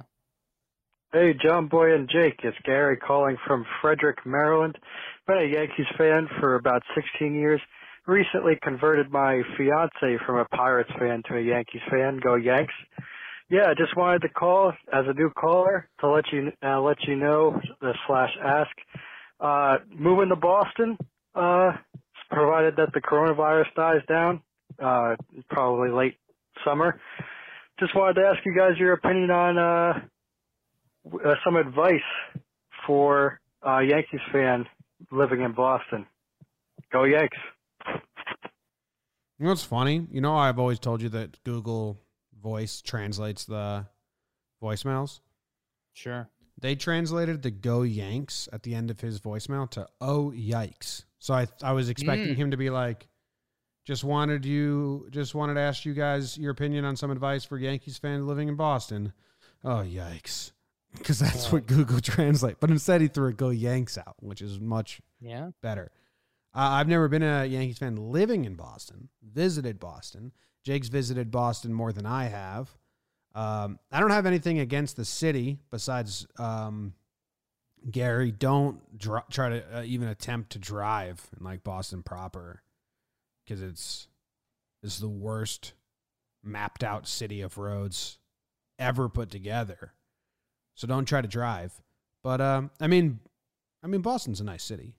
Hey, 1.13 1.35
John 1.45 1.67
Boy 1.69 1.95
and 1.95 2.09
Jake. 2.09 2.41
It's 2.45 2.57
Gary 2.65 2.97
calling 2.97 3.37
from 3.47 3.67
Frederick, 3.83 4.25
Maryland. 4.25 4.79
Been 5.27 5.39
a 5.39 5.45
Yankees 5.53 5.87
fan 5.99 6.29
for 6.39 6.55
about 6.55 6.83
16 6.95 7.35
years. 7.35 7.61
Recently 8.07 8.59
converted 8.63 9.11
my 9.11 9.43
fiance 9.57 10.19
from 10.27 10.39
a 10.39 10.45
Pirates 10.47 10.91
fan 10.99 11.23
to 11.29 11.37
a 11.37 11.41
Yankees 11.41 11.83
fan. 11.91 12.19
Go 12.23 12.35
Yanks! 12.35 12.75
Yeah, 13.51 13.67
I 13.69 13.75
just 13.75 13.97
wanted 13.97 14.23
to 14.23 14.29
call 14.29 14.73
as 14.93 15.05
a 15.09 15.13
new 15.13 15.31
caller 15.31 15.89
to 16.01 16.09
let 16.09 16.25
you 16.33 16.53
uh, 16.63 16.81
let 16.81 17.03
you 17.03 17.17
know 17.17 17.61
uh, 17.83 17.93
slash 18.07 18.31
ask. 18.43 18.71
Uh, 19.41 19.79
moving 19.93 20.29
to 20.29 20.37
Boston, 20.37 20.97
uh, 21.35 21.73
provided 22.31 22.77
that 22.77 22.93
the 22.95 23.01
coronavirus 23.01 23.75
dies 23.75 24.03
down, 24.09 24.41
uh, 24.83 25.17
probably 25.49 25.91
late 25.91 26.17
summer. 26.65 27.01
Just 27.81 27.95
wanted 27.95 28.21
to 28.21 28.27
ask 28.27 28.39
you 28.45 28.55
guys 28.57 28.79
your 28.79 28.93
opinion 28.93 29.31
on 29.31 29.59
uh, 29.59 30.01
uh, 31.13 31.35
some 31.45 31.57
advice 31.57 32.01
for 32.87 33.41
a 33.63 33.83
Yankees 33.83 34.21
fan 34.33 34.67
living 35.11 35.41
in 35.43 35.53
Boston. 35.53 36.07
Go 36.93 37.05
Yanks! 37.05 37.39
You 39.41 39.45
know 39.45 39.53
what's 39.53 39.65
funny? 39.65 40.07
You 40.13 40.21
know, 40.21 40.37
I've 40.37 40.59
always 40.59 40.79
told 40.79 41.01
you 41.01 41.09
that 41.09 41.43
Google 41.45 41.99
Voice 42.43 42.83
translates 42.83 43.47
the 43.47 43.87
voicemails. 44.63 45.21
Sure. 45.95 46.29
They 46.61 46.75
translated 46.77 47.41
the 47.43 47.51
"Go 47.51 47.81
Yanks" 47.83 48.51
at 48.53 48.63
the 48.65 48.75
end 48.75 48.91
of 48.91 49.01
his 49.01 49.19
voicemail 49.19 49.69
to 49.71 49.89
"Oh 50.01 50.31
yikes!" 50.37 51.05
So 51.19 51.33
I 51.33 51.47
I 51.63 51.73
was 51.73 51.89
expecting 51.89 52.35
Mm. 52.35 52.37
him 52.37 52.51
to 52.51 52.59
be 52.59 52.69
like, 52.69 53.09
"Just 53.87 54.05
wanted 54.05 54.45
you, 54.45 55.09
just 55.11 55.35
wanted 55.35 55.55
to 55.55 55.61
ask 55.61 55.87
you 55.87 55.95
guys 55.95 56.37
your 56.37 56.51
opinion 56.53 56.85
on 56.85 56.97
some 56.97 57.11
advice 57.11 57.43
for 57.45 57.57
Yankees 57.59 57.97
fans 57.97 58.25
living 58.27 58.49
in 58.49 58.57
Boston." 58.57 59.15
Oh 59.65 59.83
yikes! 59.87 60.53
Because 60.93 61.19
that's 61.21 61.51
what 61.53 61.67
Google 61.69 62.01
Translate. 62.03 62.59
But 62.61 62.71
instead, 62.71 63.01
he 63.01 63.09
threw 63.09 63.29
a 63.29 63.33
"Go 63.33 63.49
Yanks" 63.49 63.97
out, 63.97 64.17
which 64.21 64.43
is 64.43 64.61
much 64.61 65.01
Yeah. 65.19 65.53
better. 65.63 65.91
Uh, 66.55 66.69
I've 66.73 66.89
never 66.89 67.09
been 67.09 67.23
a 67.23 67.45
Yankees 67.45 67.79
fan 67.79 67.97
living 67.97 68.45
in 68.45 68.55
Boston, 68.55 69.09
visited 69.23 69.79
Boston. 69.79 70.33
Jake's 70.65 70.89
visited 70.89 71.31
Boston 71.31 71.73
more 71.73 71.93
than 71.93 72.07
I 72.07 72.25
have. 72.25 72.77
Um, 73.35 73.79
I 73.93 74.01
don't 74.01 74.11
have 74.11 74.27
anything 74.27 74.59
against 74.59 74.97
the 74.97 75.05
city 75.05 75.59
besides 75.71 76.27
um, 76.39 76.95
Gary. 77.89 78.33
Don't 78.33 78.99
dr- 78.99 79.29
try 79.31 79.51
to 79.51 79.79
uh, 79.79 79.83
even 79.83 80.09
attempt 80.09 80.51
to 80.51 80.59
drive 80.59 81.25
in 81.39 81.45
like 81.45 81.63
Boston 81.63 82.03
proper 82.03 82.63
because 83.45 83.63
it's 83.63 84.09
it's 84.83 84.99
the 84.99 85.09
worst 85.09 85.75
mapped 86.43 86.83
out 86.83 87.07
city 87.07 87.43
of 87.43 87.59
roads 87.59 88.19
ever 88.79 89.09
put 89.09 89.31
together. 89.31 89.93
So 90.75 90.87
don't 90.87 91.05
try 91.05 91.21
to 91.21 91.29
drive. 91.29 91.73
But 92.23 92.41
um, 92.41 92.71
I 92.81 92.87
mean, 92.87 93.21
I 93.83 93.87
mean 93.87 94.01
Boston's 94.01 94.41
a 94.41 94.45
nice 94.45 94.65
city. 94.65 94.95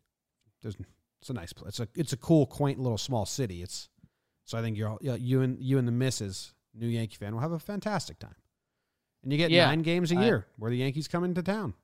There's 0.62 0.78
it's 1.22 1.30
a 1.30 1.34
nice 1.34 1.54
place. 1.54 1.70
It's 1.70 1.80
a 1.80 1.88
it's 1.96 2.14
a 2.14 2.18
cool, 2.18 2.46
quaint 2.46 2.80
little 2.80 2.98
small 2.98 3.26
city. 3.26 3.62
It's 3.62 3.90
so 4.46 4.58
I 4.58 4.62
think 4.62 4.78
you're 4.78 4.90
all, 4.90 5.00
you 5.02 5.42
and 5.42 5.60
you 5.62 5.78
and 5.78 5.88
the 5.88 5.92
missus, 5.92 6.54
new 6.74 6.88
Yankee 6.88 7.16
fan, 7.16 7.34
will 7.34 7.42
have 7.42 7.52
a 7.52 7.60
fantastic 7.60 8.20
time. 8.20 8.36
And 9.24 9.32
you 9.32 9.38
get 9.38 9.52
Yeah, 9.52 9.68
nine 9.68 9.84
games 9.84 10.12
a 10.12 10.18
I- 10.18 10.24
year 10.26 10.48
where 10.58 10.72
the 10.72 10.78
Yankees 10.78 11.08
come 11.08 11.24
into 11.24 11.44
town. 11.44 11.76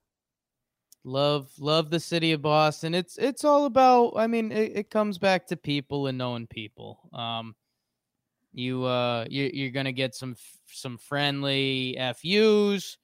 Love 1.04 1.50
love 1.60 1.90
the 1.90 2.00
city 2.00 2.32
of 2.34 2.42
Boston. 2.42 2.94
It's 2.94 3.18
it's 3.18 3.44
all 3.46 3.66
about 3.66 4.14
I 4.18 4.28
mean 4.28 4.52
it, 4.52 4.72
it 4.76 4.90
comes 4.90 5.18
back 5.18 5.48
to 5.48 5.56
people 5.56 6.08
and 6.08 6.18
knowing 6.18 6.48
people. 6.48 7.00
Um 7.14 7.56
you 8.52 8.84
uh 8.84 9.26
you 9.30 9.50
you're 9.54 9.72
going 9.72 9.86
to 9.86 9.94
get 9.94 10.16
some 10.16 10.36
some 10.66 10.98
friendly 10.98 11.96
FUs. 11.98 12.98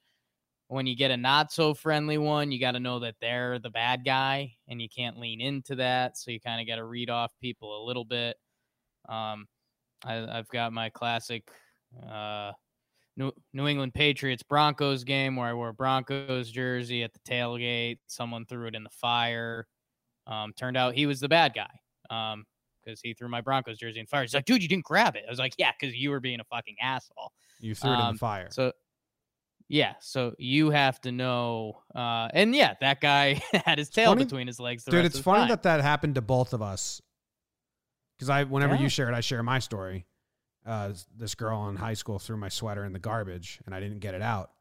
When 0.74 0.86
you 0.88 0.96
get 0.96 1.12
a 1.12 1.16
not 1.16 1.52
so 1.52 1.72
friendly 1.72 2.18
one, 2.18 2.50
you 2.50 2.58
got 2.58 2.72
to 2.72 2.80
know 2.80 2.98
that 2.98 3.14
they're 3.20 3.60
the 3.60 3.70
bad 3.70 4.04
guy 4.04 4.56
and 4.66 4.82
you 4.82 4.88
can't 4.88 5.18
lean 5.18 5.40
into 5.40 5.76
that, 5.76 6.18
so 6.18 6.32
you 6.32 6.40
kind 6.40 6.60
of 6.60 6.66
got 6.66 6.76
to 6.76 6.84
read 6.84 7.10
off 7.10 7.32
people 7.40 7.80
a 7.80 7.86
little 7.86 8.04
bit. 8.04 8.36
Um 9.08 9.46
I 10.04 10.38
I've 10.38 10.48
got 10.48 10.72
my 10.72 10.90
classic 10.90 11.48
uh 12.10 12.52
New, 13.16 13.30
New 13.52 13.68
England 13.68 13.94
Patriots 13.94 14.42
Broncos 14.42 15.04
game 15.04 15.36
where 15.36 15.46
I 15.46 15.54
wore 15.54 15.68
a 15.68 15.74
Broncos 15.74 16.50
jersey 16.50 17.04
at 17.04 17.12
the 17.12 17.20
tailgate. 17.20 17.98
Someone 18.08 18.44
threw 18.44 18.66
it 18.66 18.74
in 18.74 18.82
the 18.82 18.90
fire. 18.90 19.68
Um, 20.26 20.52
turned 20.54 20.76
out 20.76 20.94
he 20.94 21.06
was 21.06 21.20
the 21.20 21.28
bad 21.28 21.54
guy 21.54 21.70
um, 22.10 22.44
because 22.82 23.00
he 23.00 23.14
threw 23.14 23.28
my 23.28 23.40
Broncos 23.40 23.78
jersey 23.78 24.00
in 24.00 24.06
fire. 24.06 24.22
He's 24.22 24.34
like, 24.34 24.46
dude, 24.46 24.62
you 24.62 24.68
didn't 24.68 24.84
grab 24.84 25.14
it. 25.14 25.24
I 25.26 25.30
was 25.30 25.38
like, 25.38 25.54
yeah, 25.58 25.70
because 25.78 25.94
you 25.94 26.10
were 26.10 26.20
being 26.20 26.40
a 26.40 26.44
fucking 26.44 26.76
asshole. 26.80 27.32
You 27.60 27.74
threw 27.76 27.92
it 27.92 27.94
in 27.94 28.00
Um, 28.00 28.14
the 28.14 28.18
fire. 28.18 28.48
So, 28.50 28.72
yeah, 29.74 29.94
so 29.98 30.34
you 30.38 30.70
have 30.70 31.00
to 31.00 31.10
know. 31.10 31.82
Uh, 31.92 32.28
and 32.32 32.54
yeah, 32.54 32.74
that 32.80 33.00
guy 33.00 33.42
had 33.66 33.78
his 33.78 33.90
tail 33.90 34.12
funny- 34.12 34.22
between 34.24 34.46
his 34.46 34.60
legs. 34.60 34.84
Dude, 34.84 35.04
it's 35.04 35.18
funny 35.18 35.40
time. 35.40 35.48
that 35.48 35.62
that 35.64 35.80
happened 35.80 36.14
to 36.14 36.20
both 36.22 36.52
of 36.52 36.62
us. 36.62 37.02
Because 38.16 38.30
I, 38.30 38.44
whenever 38.44 38.76
Yeah. 38.76 38.82
you 38.82 38.88
share 38.88 39.08
it, 39.08 39.14
I 39.14 39.20
share 39.20 39.42
my 39.42 39.58
story. 39.58 40.06
Uh, 40.64 40.92
this 41.16 41.34
girl 41.34 41.68
in 41.68 41.74
high 41.76 41.94
school 41.94 42.20
threw 42.20 42.36
my 42.36 42.48
sweater 42.48 42.84
in 42.84 42.92
the 42.92 43.00
garbage, 43.00 43.58
and 43.66 43.74
I 43.74 43.80
didn't 43.80 43.98
get 43.98 44.14
it 44.14 44.22
out. 44.22 44.52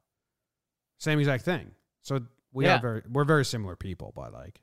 Same 1.00 1.20
exact 1.20 1.46
thing. 1.46 1.72
So 2.02 2.22
we 2.52 2.66
Yeah. 2.66 2.78
are 2.78 2.82
very, 2.82 3.02
we're 3.08 3.24
very 3.24 3.46
similar 3.46 3.76
people, 3.76 4.12
but 4.16 4.34
like, 4.34 4.60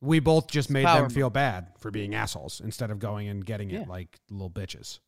we 0.00 0.18
both 0.18 0.48
just 0.48 0.66
It's 0.66 0.72
made 0.72 0.84
power 0.86 1.02
them 1.02 1.10
feel 1.10 1.30
bad 1.30 1.68
for 1.78 1.92
being 1.92 2.14
assholes 2.16 2.60
instead 2.60 2.90
of 2.90 2.98
going 2.98 3.28
and 3.28 3.46
getting 3.46 3.70
it 3.70 3.82
Yeah. 3.82 3.86
like 3.88 4.18
little 4.28 4.50
bitches. 4.50 4.98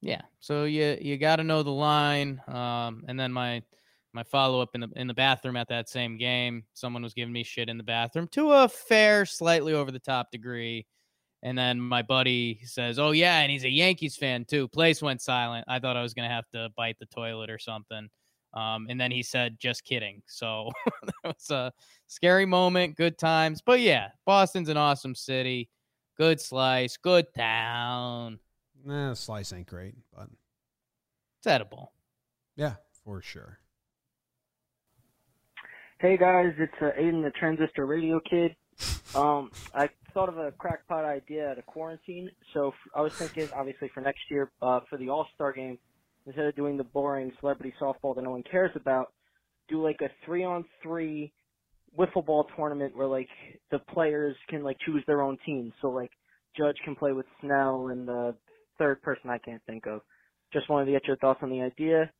Yeah. 0.00 0.22
So 0.38 0.64
you 0.64 0.96
you 1.00 1.18
got 1.18 1.36
to 1.36 1.44
know 1.44 1.62
the 1.62 1.70
line. 1.72 2.40
Um, 2.46 3.04
and 3.08 3.18
then 3.20 3.32
my 3.32 3.62
my 4.12 4.22
follow 4.22 4.60
up 4.60 4.70
in 4.74 4.80
the 4.82 4.88
in 4.96 5.06
the 5.06 5.14
bathroom 5.14 5.56
at 5.56 5.68
that 5.68 5.88
same 5.88 6.16
game, 6.18 6.64
someone 6.74 7.02
was 7.02 7.14
giving 7.14 7.32
me 7.32 7.44
shit 7.44 7.68
in 7.68 7.76
the 7.78 7.84
bathroom 7.84 8.28
to 8.28 8.52
a 8.52 8.68
fair, 8.68 9.24
slightly 9.24 9.72
over 9.72 9.90
the 9.90 9.98
top 9.98 10.30
degree. 10.30 10.86
And 11.42 11.56
then 11.56 11.80
my 11.80 12.02
buddy 12.02 12.60
says, 12.64 12.98
"Oh 12.98 13.12
yeah, 13.12 13.38
and 13.40 13.50
he's 13.50 13.64
a 13.64 13.70
Yankees 13.70 14.16
fan 14.16 14.44
too." 14.44 14.68
Place 14.68 15.00
went 15.00 15.22
silent. 15.22 15.64
I 15.68 15.78
thought 15.78 15.96
I 15.96 16.02
was 16.02 16.12
gonna 16.14 16.28
have 16.28 16.48
to 16.52 16.68
bite 16.76 16.98
the 16.98 17.06
toilet 17.06 17.48
or 17.50 17.58
something. 17.58 18.08
Um, 18.52 18.88
and 18.90 19.00
then 19.00 19.10
he 19.10 19.22
said, 19.22 19.58
"Just 19.58 19.84
kidding." 19.84 20.22
So 20.26 20.70
that 21.02 21.14
was 21.36 21.50
a 21.50 21.72
scary 22.08 22.46
moment. 22.46 22.96
Good 22.96 23.16
times, 23.16 23.62
but 23.64 23.80
yeah, 23.80 24.08
Boston's 24.26 24.68
an 24.68 24.76
awesome 24.76 25.14
city. 25.14 25.70
Good 26.16 26.40
slice, 26.40 26.96
good 26.98 27.32
town. 27.34 28.38
Nah, 28.84 29.14
slice 29.14 29.52
ain't 29.52 29.66
great, 29.66 29.94
but 30.14 30.28
It's 31.38 31.46
edible. 31.46 31.92
yeah, 32.56 32.74
for 33.04 33.22
sure. 33.22 33.60
Hey 36.00 36.16
guys, 36.16 36.54
it's 36.56 36.72
uh, 36.80 36.98
Aiden 36.98 37.22
the 37.22 37.30
Transistor 37.38 37.84
Radio 37.84 38.20
Kid. 38.20 38.56
Um, 39.14 39.50
I 39.74 39.90
thought 40.14 40.30
of 40.30 40.38
a 40.38 40.50
crackpot 40.52 41.04
idea 41.04 41.50
at 41.50 41.58
a 41.58 41.62
quarantine. 41.62 42.30
So 42.54 42.68
f- 42.68 42.74
I 42.96 43.02
was 43.02 43.12
thinking, 43.12 43.50
obviously, 43.54 43.90
for 43.92 44.00
next 44.00 44.22
year, 44.30 44.50
uh, 44.62 44.80
for 44.88 44.96
the 44.96 45.10
All 45.10 45.28
Star 45.34 45.52
game, 45.52 45.78
instead 46.24 46.46
of 46.46 46.56
doing 46.56 46.78
the 46.78 46.84
boring 46.84 47.30
celebrity 47.38 47.74
softball 47.78 48.14
that 48.16 48.24
no 48.24 48.30
one 48.30 48.42
cares 48.50 48.70
about, 48.76 49.12
do 49.68 49.84
like 49.84 50.00
a 50.00 50.08
three 50.24 50.42
on 50.42 50.64
three 50.82 51.34
wiffle 51.98 52.24
ball 52.24 52.46
tournament 52.56 52.96
where 52.96 53.06
like 53.06 53.28
the 53.70 53.78
players 53.78 54.34
can 54.48 54.62
like 54.62 54.78
choose 54.86 55.04
their 55.06 55.20
own 55.20 55.36
team. 55.44 55.70
So 55.82 55.88
like 55.90 56.12
Judge 56.56 56.76
can 56.82 56.96
play 56.96 57.12
with 57.12 57.26
Snell 57.42 57.88
and 57.88 58.08
the 58.08 58.34
third 58.78 59.02
person 59.02 59.28
I 59.28 59.36
can't 59.36 59.60
think 59.66 59.86
of. 59.86 60.00
Just 60.50 60.70
wanted 60.70 60.86
to 60.86 60.92
get 60.92 61.06
your 61.06 61.18
thoughts 61.18 61.40
on 61.42 61.50
the 61.50 61.60
idea. 61.60 62.10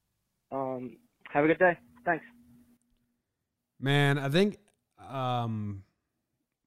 Um, 0.52 0.98
have 1.32 1.44
a 1.44 1.48
good 1.48 1.58
day. 1.58 1.78
Thanks. 2.04 2.26
Man, 3.80 4.18
I 4.18 4.28
think 4.28 4.58
um 5.08 5.82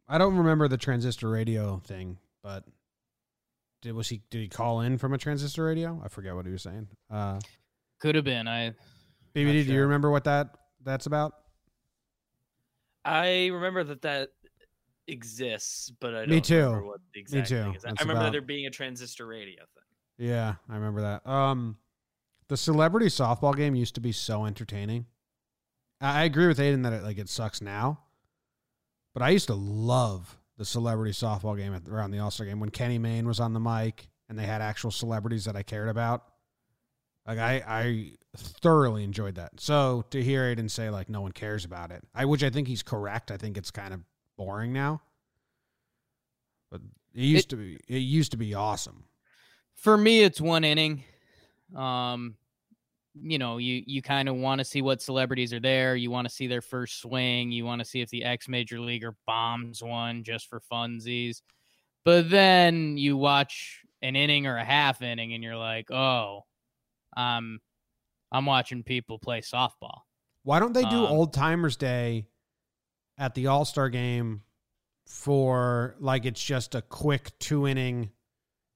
I 0.07 0.17
don't 0.17 0.35
remember 0.37 0.67
the 0.67 0.77
transistor 0.77 1.29
radio 1.29 1.77
thing, 1.85 2.17
but 2.41 2.63
did 3.81 3.93
was 3.93 4.09
he 4.09 4.21
did 4.29 4.41
he 4.41 4.47
call 4.47 4.81
in 4.81 4.97
from 4.97 5.13
a 5.13 5.17
transistor 5.17 5.63
radio? 5.65 6.01
I 6.03 6.07
forget 6.07 6.35
what 6.35 6.45
he 6.45 6.51
was 6.51 6.63
saying. 6.63 6.87
Uh 7.11 7.39
Could 7.99 8.15
have 8.15 8.25
been. 8.25 8.47
I 8.47 8.73
BBD, 9.35 9.65
do 9.65 9.73
you 9.73 9.81
remember 9.81 10.09
what 10.11 10.23
that 10.25 10.55
that's 10.83 11.05
about? 11.05 11.33
I 13.05 13.47
remember 13.47 13.83
that 13.83 14.01
that 14.03 14.29
exists, 15.07 15.91
but 15.99 16.13
I 16.15 16.19
don't 16.19 16.29
Me 16.29 16.41
too. 16.41 16.57
remember 16.57 16.85
what 16.85 17.01
the 17.13 17.19
exact 17.19 17.49
too. 17.49 17.63
thing 17.63 17.75
is. 17.75 17.85
I 17.85 17.89
remember 17.99 18.13
about- 18.21 18.31
there 18.31 18.41
being 18.41 18.65
a 18.65 18.69
transistor 18.71 19.25
radio 19.25 19.59
thing. 19.59 20.27
Yeah, 20.29 20.55
I 20.69 20.75
remember 20.75 21.01
that. 21.01 21.27
Um 21.29 21.77
the 22.49 22.57
celebrity 22.57 23.07
softball 23.07 23.55
game 23.55 23.75
used 23.75 23.95
to 23.95 24.01
be 24.01 24.11
so 24.11 24.45
entertaining. 24.45 25.05
I, 26.01 26.23
agree 26.23 26.47
with 26.47 26.59
Aiden 26.59 26.83
that 26.83 26.93
it 26.93 27.03
like 27.03 27.17
it 27.17 27.29
sucks 27.29 27.61
now. 27.61 27.99
But 29.13 29.23
I 29.23 29.29
used 29.29 29.47
to 29.47 29.53
love 29.53 30.37
the 30.57 30.65
celebrity 30.65 31.11
softball 31.11 31.57
game 31.57 31.73
at, 31.73 31.87
around 31.87 32.11
the 32.11 32.19
All 32.19 32.31
Star 32.31 32.45
game 32.45 32.59
when 32.59 32.69
Kenny 32.69 32.97
Mayne 32.97 33.27
was 33.27 33.39
on 33.39 33.53
the 33.53 33.59
mic 33.59 34.07
and 34.29 34.37
they 34.37 34.45
had 34.45 34.61
actual 34.61 34.91
celebrities 34.91 35.45
that 35.45 35.55
I 35.55 35.63
cared 35.63 35.89
about. 35.89 36.23
Like 37.25 37.39
I, 37.39 37.63
I 37.65 38.11
thoroughly 38.35 39.03
enjoyed 39.03 39.35
that. 39.35 39.59
So 39.59 40.03
to 40.09 40.21
hear 40.21 40.43
Aiden 40.43 40.69
say 40.69 40.89
like 40.89 41.09
no 41.09 41.21
one 41.21 41.31
cares 41.31 41.65
about 41.65 41.91
it, 41.91 42.03
I 42.13 42.25
which 42.25 42.43
I 42.43 42.49
think 42.49 42.67
he's 42.67 42.83
correct. 42.83 43.31
I 43.31 43.37
think 43.37 43.57
it's 43.57 43.71
kind 43.71 43.93
of 43.93 44.01
boring 44.37 44.73
now. 44.73 45.01
But 46.69 46.81
it 47.13 47.21
used 47.21 47.49
to 47.51 47.55
be 47.55 47.79
it 47.87 47.99
used 47.99 48.31
to 48.31 48.37
be 48.37 48.53
awesome. 48.53 49.05
for 49.75 49.97
me 49.97 50.23
it's 50.23 50.41
one 50.41 50.63
inning. 50.63 51.03
Um 51.75 52.35
you 53.15 53.37
know, 53.37 53.57
you 53.57 53.83
you 53.85 54.01
kind 54.01 54.27
of 54.27 54.35
want 54.35 54.59
to 54.59 54.65
see 54.65 54.81
what 54.81 55.01
celebrities 55.01 55.53
are 55.53 55.59
there. 55.59 55.95
You 55.95 56.09
want 56.11 56.27
to 56.27 56.33
see 56.33 56.47
their 56.47 56.61
first 56.61 56.99
swing. 57.01 57.51
You 57.51 57.65
want 57.65 57.79
to 57.79 57.85
see 57.85 58.01
if 58.01 58.09
the 58.09 58.23
ex 58.23 58.47
major 58.47 58.79
leaguer 58.79 59.15
bombs 59.27 59.83
one 59.83 60.23
just 60.23 60.47
for 60.47 60.61
funsies. 60.71 61.41
But 62.05 62.29
then 62.29 62.97
you 62.97 63.15
watch 63.15 63.81
an 64.01 64.15
inning 64.15 64.47
or 64.47 64.57
a 64.57 64.65
half 64.65 65.01
inning 65.01 65.33
and 65.33 65.43
you're 65.43 65.57
like, 65.57 65.91
"Oh, 65.91 66.45
um 67.15 67.59
I'm 68.31 68.45
watching 68.45 68.83
people 68.83 69.19
play 69.19 69.41
softball." 69.41 70.01
Why 70.43 70.59
don't 70.59 70.73
they 70.73 70.83
do 70.83 71.05
Um, 71.05 71.05
Old 71.05 71.33
Timers 71.33 71.77
Day 71.77 72.27
at 73.17 73.35
the 73.35 73.47
All 73.47 73.63
Star 73.65 73.89
game 73.89 74.41
for 75.07 75.95
like 75.99 76.25
it's 76.25 76.43
just 76.43 76.75
a 76.75 76.81
quick 76.81 77.37
two 77.39 77.67
inning 77.67 78.09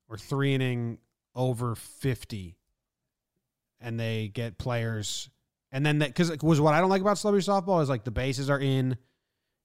or 0.08 0.18
three 0.18 0.54
inning 0.54 1.00
over 1.36 1.76
50 1.76 2.57
and 3.80 4.00
they 4.00 4.30
get 4.34 4.58
players 4.58 5.30
and 5.72 5.86
then 5.86 6.00
that 6.00 6.10
because 6.10 6.30
it 6.30 6.42
was 6.42 6.62
what 6.62 6.74
I 6.74 6.80
don't 6.80 6.90
like 6.90 7.02
about 7.02 7.18
celebrity 7.18 7.46
softball 7.46 7.82
is 7.82 7.90
like 7.90 8.04
the 8.04 8.12
bases 8.12 8.50
are 8.50 8.60
in, 8.60 8.98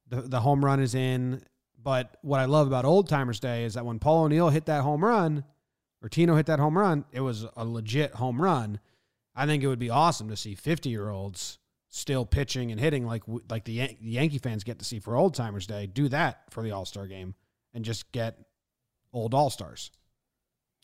the 0.09 0.23
the 0.23 0.41
home 0.41 0.65
run 0.65 0.81
is 0.81 0.95
in. 0.95 1.43
But 1.81 2.17
what 2.23 2.39
I 2.39 2.45
love 2.45 2.67
about 2.67 2.85
Old 2.85 3.09
Timers 3.09 3.41
Day 3.41 3.65
is 3.65 3.75
that 3.75 3.85
when 3.85 3.99
Paul 3.99 4.25
O'Neill 4.25 4.51
hit 4.51 4.67
that 4.67 4.83
home 4.83 5.05
run, 5.05 5.45
or 6.03 6.09
Tino 6.09 6.37
hit 6.37 6.47
that 6.47 6.61
home 6.61 6.79
run, 6.79 7.05
it 7.13 7.21
was 7.21 7.45
a 7.57 7.65
legit 7.65 8.15
home 8.15 8.41
run. 8.41 8.79
I 9.35 9.47
think 9.47 9.63
it 9.63 9.69
would 9.69 9.79
be 9.79 9.91
awesome 9.91 10.29
to 10.29 10.37
see 10.37 10.55
50 10.55 10.91
year 10.91 11.09
olds 11.09 11.59
still 11.89 12.25
pitching 12.25 12.71
and 12.73 12.81
hitting 12.81 13.07
like 13.07 13.23
like 13.49 13.65
the 13.65 13.73
Yan- 13.73 13.97
Yankee 14.01 14.39
fans 14.39 14.65
get 14.65 14.79
to 14.81 14.85
see 14.85 14.99
for 14.99 15.17
Old 15.17 15.35
Timers 15.35 15.67
Day, 15.67 15.87
do 15.87 16.09
that 16.09 16.43
for 16.51 16.63
the 16.63 16.73
All 16.73 16.85
Star 16.85 17.07
game 17.07 17.35
and 17.75 17.85
just 17.85 18.11
get 18.13 18.39
old 19.13 19.35
All 19.35 19.51
Stars. 19.51 19.91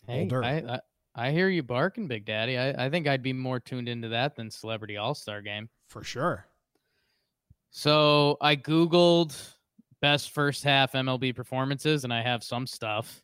Hey. 0.06 0.28
I, 0.32 0.74
I 0.74 0.80
I 1.18 1.32
hear 1.32 1.48
you 1.48 1.64
barking, 1.64 2.06
Big 2.06 2.24
Daddy. 2.24 2.56
I, 2.56 2.86
I 2.86 2.90
think 2.90 3.08
I'd 3.08 3.24
be 3.24 3.32
more 3.32 3.58
tuned 3.58 3.88
into 3.88 4.08
that 4.10 4.36
than 4.36 4.52
Celebrity 4.52 4.96
All 4.98 5.16
Star 5.16 5.42
Game. 5.42 5.68
For 5.88 6.04
sure. 6.04 6.46
So 7.70 8.36
I 8.40 8.54
googled 8.54 9.36
best 10.00 10.30
first 10.30 10.62
half 10.62 10.92
MLB 10.92 11.34
performances, 11.34 12.04
and 12.04 12.12
I 12.12 12.22
have 12.22 12.44
some 12.44 12.68
stuff. 12.68 13.20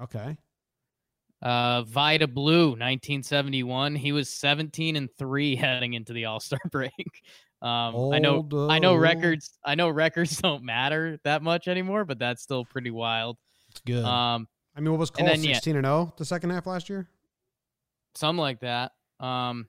Okay. 0.00 0.36
Uh, 1.42 1.82
Vida 1.82 2.28
Blue, 2.28 2.68
1971. 2.68 3.96
He 3.96 4.12
was 4.12 4.28
17 4.28 4.94
and 4.94 5.08
three 5.18 5.56
heading 5.56 5.94
into 5.94 6.12
the 6.12 6.26
All 6.26 6.38
Star 6.38 6.60
break. 6.70 6.92
Um, 7.60 8.12
I 8.12 8.20
know, 8.20 8.48
I 8.70 8.78
know 8.78 8.94
uh, 8.94 8.98
records. 8.98 9.58
I 9.64 9.74
know 9.74 9.88
records 9.88 10.36
don't 10.40 10.62
matter 10.62 11.18
that 11.24 11.42
much 11.42 11.66
anymore, 11.66 12.04
but 12.04 12.20
that's 12.20 12.40
still 12.40 12.64
pretty 12.64 12.92
wild. 12.92 13.36
It's 13.70 13.80
good. 13.80 14.04
Um, 14.04 14.46
I 14.76 14.80
mean, 14.80 14.92
what 14.92 15.00
was 15.00 15.10
Cole 15.10 15.26
and 15.26 15.38
then, 15.38 15.44
yeah. 15.44 15.54
16 15.54 15.74
and 15.74 15.84
0 15.84 16.14
the 16.16 16.24
second 16.24 16.50
half 16.50 16.68
last 16.68 16.88
year? 16.88 17.08
Something 18.14 18.40
like 18.40 18.60
that. 18.60 18.92
Um, 19.20 19.66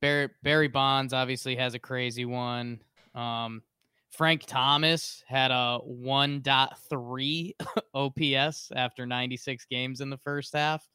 Barry, 0.00 0.28
Barry 0.42 0.68
Bonds 0.68 1.12
obviously 1.12 1.56
has 1.56 1.74
a 1.74 1.78
crazy 1.78 2.24
one. 2.24 2.80
Um, 3.14 3.62
Frank 4.10 4.44
Thomas 4.46 5.22
had 5.26 5.50
a 5.50 5.78
1.3 5.86 7.52
OPS 7.94 8.72
after 8.74 9.06
96 9.06 9.66
games 9.66 10.00
in 10.00 10.10
the 10.10 10.18
first 10.18 10.54
half. 10.54 10.88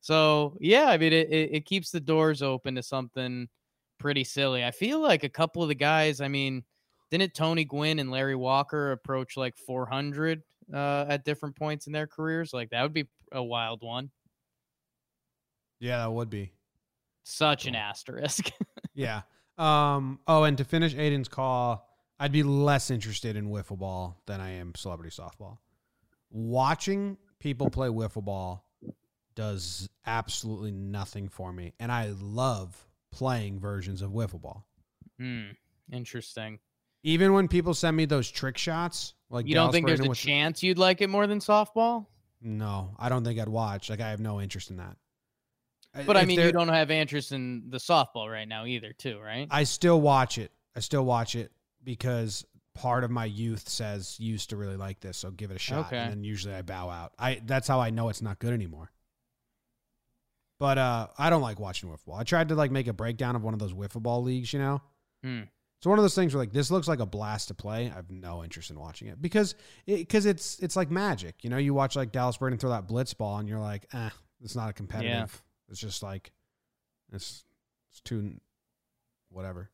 So 0.00 0.56
yeah, 0.60 0.86
I 0.86 0.98
mean 0.98 1.12
it, 1.12 1.28
it, 1.30 1.50
it 1.52 1.66
keeps 1.66 1.90
the 1.90 2.00
doors 2.00 2.42
open 2.42 2.74
to 2.74 2.82
something 2.82 3.48
pretty 3.98 4.24
silly. 4.24 4.64
I 4.64 4.70
feel 4.70 5.00
like 5.00 5.24
a 5.24 5.28
couple 5.28 5.62
of 5.62 5.68
the 5.68 5.74
guys. 5.74 6.20
I 6.20 6.28
mean, 6.28 6.62
didn't 7.10 7.34
Tony 7.34 7.64
Gwynn 7.64 7.98
and 7.98 8.10
Larry 8.10 8.36
Walker 8.36 8.92
approach 8.92 9.36
like 9.36 9.56
400 9.56 10.42
uh, 10.72 11.06
at 11.08 11.24
different 11.24 11.56
points 11.56 11.86
in 11.86 11.92
their 11.92 12.06
careers? 12.06 12.52
Like 12.52 12.70
that 12.70 12.82
would 12.82 12.92
be 12.92 13.06
a 13.32 13.42
wild 13.42 13.82
one. 13.82 14.10
Yeah, 15.84 15.98
that 15.98 16.10
would 16.10 16.30
be. 16.30 16.50
Such 17.24 17.66
an 17.66 17.74
asterisk. 17.74 18.50
Yeah. 18.96 19.22
Um. 19.58 20.20
Oh, 20.28 20.44
and 20.44 20.56
to 20.58 20.64
finish 20.64 20.94
Aiden's 20.94 21.26
call, 21.26 21.88
I'd 22.20 22.30
be 22.30 22.44
less 22.44 22.92
interested 22.92 23.34
in 23.34 23.48
wiffle 23.48 23.76
ball 23.76 24.22
than 24.26 24.40
I 24.40 24.50
am 24.52 24.72
celebrity 24.76 25.10
softball. 25.10 25.58
Watching 26.30 27.16
people 27.40 27.70
play 27.70 27.88
wiffle 27.88 28.24
ball 28.24 28.64
does 29.34 29.88
absolutely 30.06 30.70
nothing 30.70 31.28
for 31.28 31.52
me, 31.52 31.72
and 31.80 31.90
I 31.90 32.14
love 32.20 32.86
playing 33.10 33.58
versions 33.58 34.00
of 34.00 34.12
wiffle 34.12 34.40
ball. 34.40 34.64
Hmm. 35.18 35.50
Interesting. 35.92 36.60
Even 37.02 37.32
when 37.32 37.48
people 37.48 37.74
send 37.74 37.96
me 37.96 38.04
those 38.04 38.30
trick 38.30 38.56
shots, 38.56 39.14
like 39.28 39.48
You 39.48 39.54
don't 39.54 39.72
Dallas 39.72 39.74
think 39.74 39.86
there's 39.88 39.98
a 39.98 40.14
chance 40.14 40.62
you'd 40.62 40.78
like 40.78 41.00
it 41.00 41.10
more 41.10 41.26
than 41.26 41.40
softball? 41.40 42.06
No, 42.40 42.94
I 42.96 43.08
don't 43.08 43.24
think 43.24 43.40
I'd 43.40 43.48
watch. 43.48 43.90
Like 43.90 44.00
I 44.00 44.10
have 44.10 44.20
no 44.20 44.40
interest 44.40 44.70
in 44.70 44.76
that. 44.76 44.96
But 46.06 46.16
I 46.16 46.24
mean, 46.24 46.40
you 46.40 46.52
don't 46.52 46.68
have 46.68 46.90
interest 46.90 47.32
in 47.32 47.70
the 47.70 47.78
softball 47.78 48.30
right 48.30 48.48
now 48.48 48.66
either, 48.66 48.92
too, 48.92 49.20
right? 49.20 49.46
I 49.50 49.64
still 49.64 50.00
watch 50.00 50.38
it. 50.38 50.50
I 50.76 50.80
still 50.80 51.04
watch 51.04 51.36
it 51.36 51.52
because 51.84 52.44
part 52.74 53.04
of 53.04 53.10
my 53.10 53.24
youth 53.24 53.68
says 53.68 54.18
used 54.18 54.50
to 54.50 54.56
really 54.56 54.76
like 54.76 55.00
this, 55.00 55.16
so 55.16 55.30
give 55.30 55.50
it 55.50 55.56
a 55.56 55.60
shot. 55.60 55.86
Okay. 55.86 55.98
And 55.98 56.10
then 56.10 56.24
usually 56.24 56.54
I 56.54 56.62
bow 56.62 56.90
out. 56.90 57.12
I 57.18 57.40
that's 57.44 57.68
how 57.68 57.80
I 57.80 57.90
know 57.90 58.08
it's 58.08 58.22
not 58.22 58.38
good 58.38 58.52
anymore. 58.52 58.90
But 60.58 60.78
uh 60.78 61.08
I 61.16 61.30
don't 61.30 61.42
like 61.42 61.60
watching 61.60 61.88
wiffle 61.88 62.06
ball. 62.06 62.16
I 62.16 62.24
tried 62.24 62.48
to 62.48 62.54
like 62.54 62.70
make 62.70 62.88
a 62.88 62.92
breakdown 62.92 63.36
of 63.36 63.42
one 63.42 63.54
of 63.54 63.60
those 63.60 63.72
wiffle 63.72 64.02
ball 64.02 64.22
leagues, 64.22 64.52
you 64.52 64.58
know. 64.58 64.82
Hmm. 65.22 65.42
It's 65.78 65.86
one 65.86 65.98
of 65.98 66.02
those 66.02 66.14
things 66.14 66.34
where 66.34 66.42
like 66.42 66.52
this 66.52 66.70
looks 66.70 66.88
like 66.88 67.00
a 67.00 67.06
blast 67.06 67.48
to 67.48 67.54
play. 67.54 67.90
I 67.90 67.96
have 67.96 68.10
no 68.10 68.42
interest 68.42 68.70
in 68.70 68.78
watching 68.78 69.08
it 69.08 69.20
because 69.20 69.54
because 69.86 70.26
it's 70.26 70.58
it's 70.60 70.76
like 70.76 70.90
magic. 70.90 71.44
You 71.44 71.50
know, 71.50 71.58
you 71.58 71.74
watch 71.74 71.94
like 71.94 72.10
Dallas 72.10 72.38
Braden 72.38 72.58
throw 72.58 72.70
that 72.70 72.88
blitz 72.88 73.14
ball, 73.14 73.38
and 73.38 73.48
you're 73.48 73.60
like, 73.60 73.86
eh, 73.92 74.10
it's 74.42 74.56
not 74.56 74.70
a 74.70 74.72
competitive. 74.72 75.42
It's 75.68 75.80
just 75.80 76.02
like 76.02 76.32
it's 77.12 77.44
it's 77.90 78.00
too 78.00 78.34
whatever. 79.30 79.70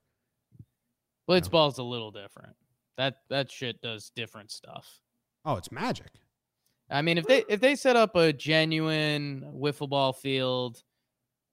Blitzball's 1.29 1.79
a 1.79 1.83
little 1.83 2.11
different. 2.11 2.57
That 2.97 3.17
that 3.29 3.51
shit 3.51 3.81
does 3.81 4.11
different 4.15 4.51
stuff. 4.51 5.01
Oh, 5.45 5.57
it's 5.57 5.73
magic. 5.73 6.11
I 6.91 7.03
mean, 7.03 7.19
if 7.19 7.27
they 7.27 7.45
if 7.49 7.61
they 7.61 7.77
set 7.77 7.97
up 7.97 8.17
a 8.17 8.33
genuine 8.33 9.53
wiffle 9.55 9.89
ball 9.89 10.13
field, 10.13 10.83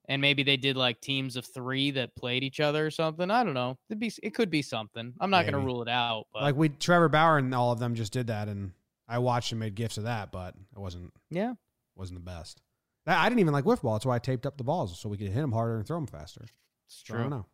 and 0.07 0.21
maybe 0.21 0.43
they 0.43 0.57
did 0.57 0.75
like 0.75 0.99
teams 0.99 1.35
of 1.35 1.45
three 1.45 1.91
that 1.91 2.15
played 2.15 2.43
each 2.43 2.59
other 2.59 2.85
or 2.85 2.91
something, 2.91 3.29
I 3.29 3.43
don't 3.43 3.53
know. 3.53 3.77
It'd 3.89 3.99
be 3.99 4.11
it 4.23 4.33
could 4.33 4.49
be 4.49 4.61
something. 4.61 5.13
I'm 5.19 5.29
not 5.29 5.45
gonna 5.45 5.59
rule 5.59 5.81
it 5.81 5.89
out, 5.89 6.25
but 6.33 6.41
like 6.41 6.55
we 6.55 6.69
Trevor 6.69 7.09
Bauer 7.09 7.37
and 7.37 7.53
all 7.53 7.71
of 7.71 7.79
them 7.79 7.93
just 7.93 8.13
did 8.13 8.27
that, 8.27 8.47
and 8.47 8.71
I 9.07 9.19
watched 9.19 9.51
and 9.51 9.59
made 9.59 9.75
gifs 9.75 9.97
of 9.97 10.05
that, 10.05 10.31
but 10.31 10.55
it 10.75 10.79
wasn't 10.79 11.13
yeah, 11.29 11.53
wasn't 11.95 12.19
the 12.19 12.25
best. 12.25 12.61
I 13.07 13.29
didn't 13.29 13.39
even 13.39 13.53
like 13.53 13.63
wiffle 13.65 13.83
ball. 13.83 13.93
That's 13.93 14.05
why 14.05 14.15
I 14.15 14.19
taped 14.19 14.45
up 14.45 14.57
the 14.57 14.63
balls 14.63 14.99
so 14.99 15.07
we 15.09 15.17
could 15.17 15.27
hit 15.29 15.39
them 15.41 15.51
harder 15.51 15.77
and 15.77 15.87
throw 15.87 15.97
them 15.97 16.07
faster. 16.07 16.45
it's 16.87 17.03
So 17.05 17.13
I 17.15 17.17
don't 17.17 17.29
true. 17.29 17.37
know. 17.37 17.45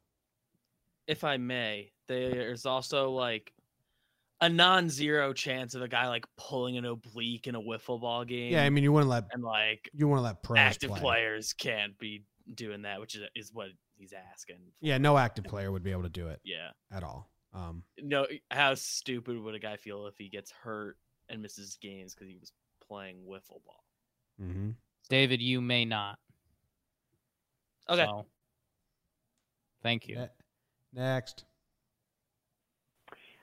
if 1.07 1.23
I 1.23 1.37
may, 1.37 1.91
there's 2.07 2.65
also 2.65 3.11
like 3.11 3.53
a 4.41 4.49
non-zero 4.49 5.31
chance 5.33 5.75
of 5.75 5.81
a 5.81 5.87
guy 5.87 6.07
like 6.07 6.25
pulling 6.37 6.77
an 6.77 6.85
oblique 6.85 7.47
in 7.47 7.55
a 7.55 7.61
wiffle 7.61 8.01
ball 8.01 8.25
game. 8.25 8.51
Yeah, 8.51 8.63
I 8.63 8.69
mean 8.69 8.83
you 8.83 8.91
wouldn't 8.91 9.09
let 9.09 9.25
and 9.31 9.43
like 9.43 9.89
you 9.93 10.07
want 10.07 10.19
to 10.19 10.23
let 10.23 10.43
pros 10.43 10.57
active 10.59 10.89
play. 10.89 10.99
players 10.99 11.53
can't 11.53 11.97
be 11.99 12.23
doing 12.53 12.81
that, 12.81 12.99
which 12.99 13.15
is 13.15 13.21
is 13.35 13.53
what 13.53 13.69
he's 13.95 14.13
asking. 14.31 14.57
for. 14.57 14.85
Yeah, 14.85 14.97
no 14.97 15.17
active 15.17 15.45
player 15.45 15.71
would 15.71 15.83
be 15.83 15.91
able 15.91 16.03
to 16.03 16.09
do 16.09 16.27
it 16.27 16.39
yeah. 16.43 16.71
at 16.91 17.03
all. 17.03 17.29
Um, 17.53 17.83
No, 18.01 18.25
how 18.49 18.73
stupid 18.73 19.37
would 19.39 19.55
a 19.55 19.59
guy 19.59 19.77
feel 19.77 20.07
if 20.07 20.17
he 20.17 20.27
gets 20.27 20.51
hurt 20.51 20.97
and 21.29 21.41
misses 21.41 21.77
games 21.79 22.13
because 22.15 22.27
he 22.27 22.37
was 22.39 22.51
playing 22.85 23.17
wiffle 23.27 23.63
ball? 23.63 23.83
hmm 24.39 24.71
David, 25.09 25.41
you 25.41 25.61
may 25.61 25.85
not. 25.85 26.17
Okay. 27.89 28.05
So, 28.05 28.25
thank 29.81 30.07
you. 30.07 30.27
Next. 30.93 31.45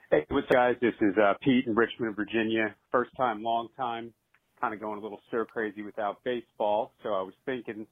Hey, 0.09 0.25
what's 0.29 0.47
up, 0.47 0.53
guys? 0.53 0.75
This 0.81 0.93
is 0.99 1.15
uh, 1.17 1.33
Pete 1.41 1.67
in 1.67 1.75
Richmond, 1.75 2.15
Virginia. 2.15 2.75
First 2.91 3.11
time, 3.15 3.43
long 3.43 3.69
time. 3.77 4.13
Kind 4.59 4.73
of 4.73 4.79
going 4.79 4.99
a 4.99 5.01
little 5.01 5.21
stir 5.27 5.45
crazy 5.45 5.83
without 5.83 6.23
baseball. 6.23 6.93
So 7.03 7.09
I 7.09 7.21
was 7.21 7.33
thinking, 7.45 7.85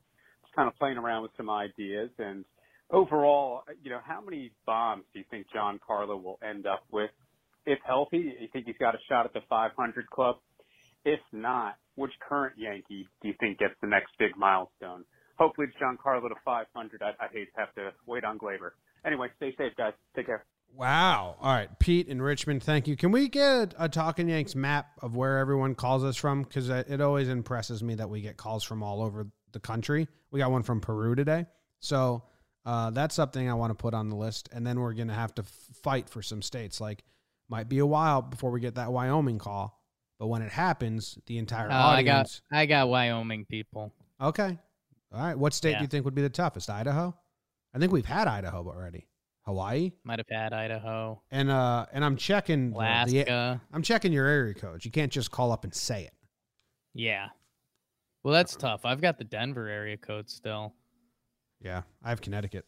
just 0.43 0.55
kind 0.55 0.67
of 0.67 0.75
playing 0.75 0.97
around 0.97 1.21
with 1.21 1.31
some 1.37 1.49
ideas. 1.49 2.09
And 2.19 2.43
overall, 2.91 3.61
you 3.81 3.89
know, 3.89 3.99
how 4.03 4.21
many 4.21 4.51
bombs 4.65 5.05
do 5.13 5.19
you 5.19 5.25
think 5.31 5.47
Giancarlo 5.55 6.21
will 6.21 6.39
end 6.47 6.65
up 6.65 6.83
with? 6.91 7.11
If 7.65 7.79
healthy, 7.85 8.35
you 8.39 8.47
think 8.51 8.65
he's 8.65 8.75
got 8.79 8.95
a 8.95 8.99
shot 9.07 9.25
at 9.25 9.33
the 9.33 9.41
500 9.49 10.09
club? 10.09 10.37
If 11.05 11.19
not, 11.31 11.75
which 11.99 12.13
current 12.27 12.53
Yankee 12.57 13.07
do 13.21 13.27
you 13.27 13.33
think 13.39 13.59
gets 13.59 13.73
the 13.81 13.87
next 13.87 14.11
big 14.17 14.35
milestone? 14.37 15.03
Hopefully 15.37 15.67
it's 15.67 15.77
Giancarlo 15.77 16.29
to 16.29 16.35
500. 16.43 17.01
I'd, 17.01 17.13
I'd 17.19 17.31
hate 17.31 17.53
to 17.53 17.59
have 17.59 17.73
to 17.75 17.91
wait 18.05 18.23
on 18.23 18.37
Gleyber. 18.37 18.71
Anyway, 19.05 19.27
stay 19.37 19.53
safe, 19.57 19.73
guys. 19.77 19.93
Take 20.15 20.25
care. 20.25 20.45
Wow. 20.75 21.35
All 21.41 21.51
right, 21.51 21.69
Pete 21.79 22.07
in 22.07 22.21
Richmond. 22.21 22.63
Thank 22.63 22.87
you. 22.87 22.95
Can 22.95 23.11
we 23.11 23.27
get 23.27 23.73
a 23.77 23.89
Talking 23.89 24.29
Yanks 24.29 24.55
map 24.55 24.87
of 25.01 25.15
where 25.15 25.37
everyone 25.39 25.75
calls 25.75 26.03
us 26.03 26.15
from? 26.15 26.43
Because 26.43 26.69
it 26.69 27.01
always 27.01 27.27
impresses 27.27 27.83
me 27.83 27.95
that 27.95 28.09
we 28.09 28.21
get 28.21 28.37
calls 28.37 28.63
from 28.63 28.83
all 28.83 29.01
over 29.01 29.27
the 29.51 29.59
country. 29.59 30.07
We 30.31 30.39
got 30.39 30.51
one 30.51 30.63
from 30.63 30.79
Peru 30.79 31.15
today, 31.15 31.47
so 31.79 32.23
uh, 32.65 32.91
that's 32.91 33.15
something 33.15 33.49
I 33.49 33.55
want 33.55 33.71
to 33.71 33.75
put 33.75 33.93
on 33.93 34.09
the 34.09 34.15
list. 34.15 34.49
And 34.53 34.65
then 34.65 34.79
we're 34.79 34.93
gonna 34.93 35.13
have 35.13 35.33
to 35.35 35.43
fight 35.43 36.07
for 36.07 36.21
some 36.21 36.41
states. 36.41 36.79
Like, 36.79 37.03
might 37.49 37.67
be 37.67 37.79
a 37.79 37.85
while 37.85 38.21
before 38.21 38.51
we 38.51 38.59
get 38.59 38.75
that 38.75 38.91
Wyoming 38.91 39.39
call, 39.39 39.78
but 40.19 40.27
when 40.27 40.41
it 40.41 40.51
happens, 40.51 41.17
the 41.25 41.37
entire 41.37 41.67
Oh, 41.67 41.73
I 41.73 42.03
got 42.03 42.11
audience. 42.19 42.41
I 42.51 42.65
got 42.65 42.89
Wyoming 42.89 43.45
people. 43.45 43.93
Okay. 44.21 44.57
All 45.13 45.19
right. 45.23 45.37
What 45.37 45.53
state 45.53 45.71
Yeah. 45.71 45.77
do 45.79 45.83
you 45.83 45.87
think 45.87 46.05
would 46.05 46.13
be 46.15 46.21
the 46.21 46.29
toughest? 46.29 46.69
Idaho. 46.69 47.15
I 47.73 47.79
think 47.79 47.91
we've 47.91 48.05
had 48.05 48.27
Idaho 48.27 48.67
already. 48.67 49.07
Hawaii. 49.45 49.93
Might 50.03 50.19
have 50.19 50.27
had 50.29 50.53
Idaho, 50.53 51.21
And 51.31 51.49
uh 51.49 51.85
and 51.91 52.05
I'm 52.05 52.17
checking 52.17 52.71
the- 52.71 52.75
the- 52.77 52.83
Alaska. 52.83 53.61
I'm 53.73 53.81
checking 53.81 54.11
your 54.13 54.27
area 54.27 54.53
codes. 54.53 54.85
You 54.85 54.91
can't 54.91 55.11
just 55.11 55.31
call 55.31 55.51
up 55.51 55.63
and 55.63 55.73
say 55.73 56.03
it. 56.03 56.13
Yeah. 56.93 57.29
Well, 58.21 58.33
that's 58.33 58.55
tough. 58.55 58.85
I've 58.85 59.01
got 59.01 59.17
the 59.17 59.23
Denver 59.23 59.67
area 59.67 59.97
code 59.97 60.29
still. 60.29 60.73
Yeah, 61.61 61.83
I 62.03 62.09
have 62.09 62.21
Connecticut. 62.21 62.65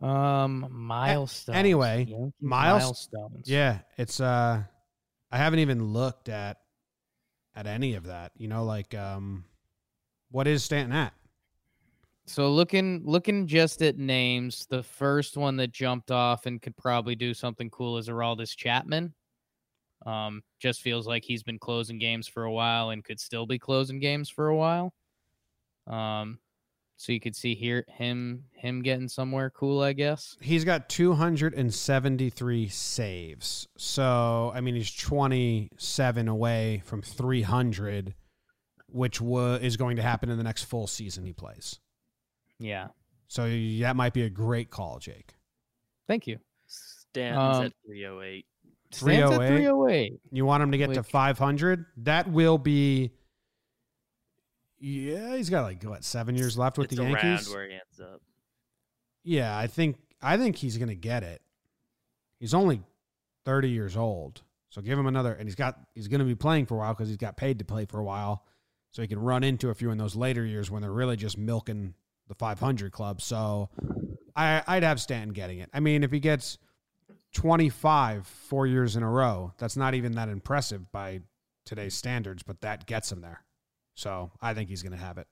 Um, 0.00 0.68
milestones. 0.70 1.56
anyway, 1.58 2.06
milestones. 2.40 3.48
Yeah, 3.50 3.80
it's 3.96 4.20
uh 4.20 4.62
I 5.30 5.38
haven't 5.38 5.58
even 5.58 5.92
looked 5.92 6.28
at 6.28 6.58
at 7.54 7.66
any 7.66 7.94
of 7.94 8.04
that. 8.04 8.32
You 8.36 8.48
know, 8.48 8.64
like 8.64 8.94
um 8.94 9.44
what 10.30 10.46
is 10.46 10.62
Stanton 10.62 10.94
at? 10.94 11.12
So 12.26 12.50
looking 12.50 13.02
looking 13.04 13.46
just 13.46 13.82
at 13.82 13.96
names, 13.96 14.66
the 14.68 14.82
first 14.82 15.36
one 15.36 15.56
that 15.56 15.72
jumped 15.72 16.10
off 16.10 16.46
and 16.46 16.60
could 16.60 16.76
probably 16.76 17.14
do 17.16 17.32
something 17.32 17.70
cool 17.70 17.96
is 17.98 18.08
Aroldis 18.08 18.54
Chapman. 18.56 19.14
Um, 20.06 20.42
just 20.60 20.80
feels 20.80 21.06
like 21.06 21.24
he's 21.24 21.42
been 21.42 21.58
closing 21.58 21.98
games 21.98 22.28
for 22.28 22.44
a 22.44 22.52
while 22.52 22.90
and 22.90 23.02
could 23.02 23.18
still 23.18 23.46
be 23.46 23.58
closing 23.58 23.98
games 23.98 24.30
for 24.30 24.48
a 24.48 24.56
while. 24.56 24.92
Um, 25.86 26.38
so 26.98 27.12
you 27.12 27.20
could 27.20 27.36
see 27.36 27.54
here 27.54 27.84
him 27.88 28.44
him 28.52 28.82
getting 28.82 29.08
somewhere 29.08 29.50
cool, 29.50 29.80
I 29.80 29.92
guess. 29.94 30.36
He's 30.40 30.64
got 30.64 30.88
273 30.88 32.68
saves. 32.68 33.68
So, 33.76 34.50
I 34.54 34.60
mean, 34.60 34.74
he's 34.74 34.90
27 34.94 36.28
away 36.28 36.82
from 36.84 37.00
300, 37.00 38.14
which 38.88 39.20
wa- 39.20 39.54
is 39.54 39.76
going 39.76 39.96
to 39.96 40.02
happen 40.02 40.28
in 40.28 40.38
the 40.38 40.44
next 40.44 40.64
full 40.64 40.88
season 40.88 41.24
he 41.24 41.32
plays. 41.32 41.78
Yeah. 42.58 42.88
So, 43.28 43.48
that 43.80 43.94
might 43.94 44.12
be 44.12 44.22
a 44.22 44.30
great 44.30 44.70
call, 44.70 44.98
Jake. 44.98 45.34
Thank 46.08 46.26
you. 46.26 46.38
Stanton's 46.66 47.58
Um, 47.58 47.64
at 47.66 47.72
308. 47.86 48.46
Stands 48.90 49.32
at 49.32 49.36
308. 49.36 49.48
308. 49.56 50.20
You 50.32 50.44
want 50.46 50.62
him 50.62 50.72
to 50.72 50.78
get 50.78 50.94
to 50.94 51.02
500? 51.04 51.84
That 51.98 52.28
will 52.30 52.58
be. 52.58 53.12
Yeah, 54.80 55.36
he's 55.36 55.50
got 55.50 55.62
like 55.62 55.82
what 55.82 56.04
seven 56.04 56.36
years 56.36 56.56
left 56.56 56.78
with 56.78 56.92
it's 56.92 56.96
the 56.96 57.02
around 57.02 57.24
Yankees. 57.24 57.52
where 57.52 57.66
he 57.66 57.72
ends 57.72 58.00
up. 58.00 58.20
Yeah, 59.24 59.56
I 59.56 59.66
think 59.66 59.96
I 60.22 60.36
think 60.36 60.56
he's 60.56 60.78
gonna 60.78 60.94
get 60.94 61.22
it. 61.22 61.42
He's 62.38 62.54
only 62.54 62.82
thirty 63.44 63.70
years 63.70 63.96
old, 63.96 64.42
so 64.70 64.80
give 64.80 64.98
him 64.98 65.06
another. 65.06 65.32
And 65.32 65.48
he's 65.48 65.56
got 65.56 65.78
he's 65.94 66.08
gonna 66.08 66.24
be 66.24 66.34
playing 66.34 66.66
for 66.66 66.74
a 66.74 66.78
while 66.78 66.94
because 66.94 67.08
he's 67.08 67.16
got 67.16 67.36
paid 67.36 67.58
to 67.58 67.64
play 67.64 67.84
for 67.86 67.98
a 67.98 68.04
while, 68.04 68.44
so 68.92 69.02
he 69.02 69.08
can 69.08 69.18
run 69.18 69.42
into 69.42 69.70
a 69.70 69.74
few 69.74 69.90
in 69.90 69.98
those 69.98 70.14
later 70.14 70.44
years 70.44 70.70
when 70.70 70.82
they're 70.82 70.92
really 70.92 71.16
just 71.16 71.36
milking 71.36 71.94
the 72.28 72.34
500 72.34 72.92
club. 72.92 73.20
So 73.20 73.70
I 74.36 74.62
I'd 74.66 74.84
have 74.84 75.00
Stanton 75.00 75.32
getting 75.32 75.58
it. 75.58 75.70
I 75.74 75.80
mean, 75.80 76.04
if 76.04 76.12
he 76.12 76.20
gets 76.20 76.58
25 77.34 78.26
four 78.26 78.66
years 78.66 78.96
in 78.96 79.02
a 79.02 79.10
row, 79.10 79.52
that's 79.58 79.76
not 79.76 79.94
even 79.94 80.12
that 80.12 80.28
impressive 80.28 80.90
by 80.92 81.20
today's 81.64 81.94
standards, 81.94 82.42
but 82.42 82.60
that 82.60 82.86
gets 82.86 83.10
him 83.10 83.20
there. 83.20 83.42
So 83.98 84.30
I 84.40 84.54
think 84.54 84.68
he's 84.68 84.82
gonna 84.84 84.96
have 84.96 85.18
it. 85.18 85.26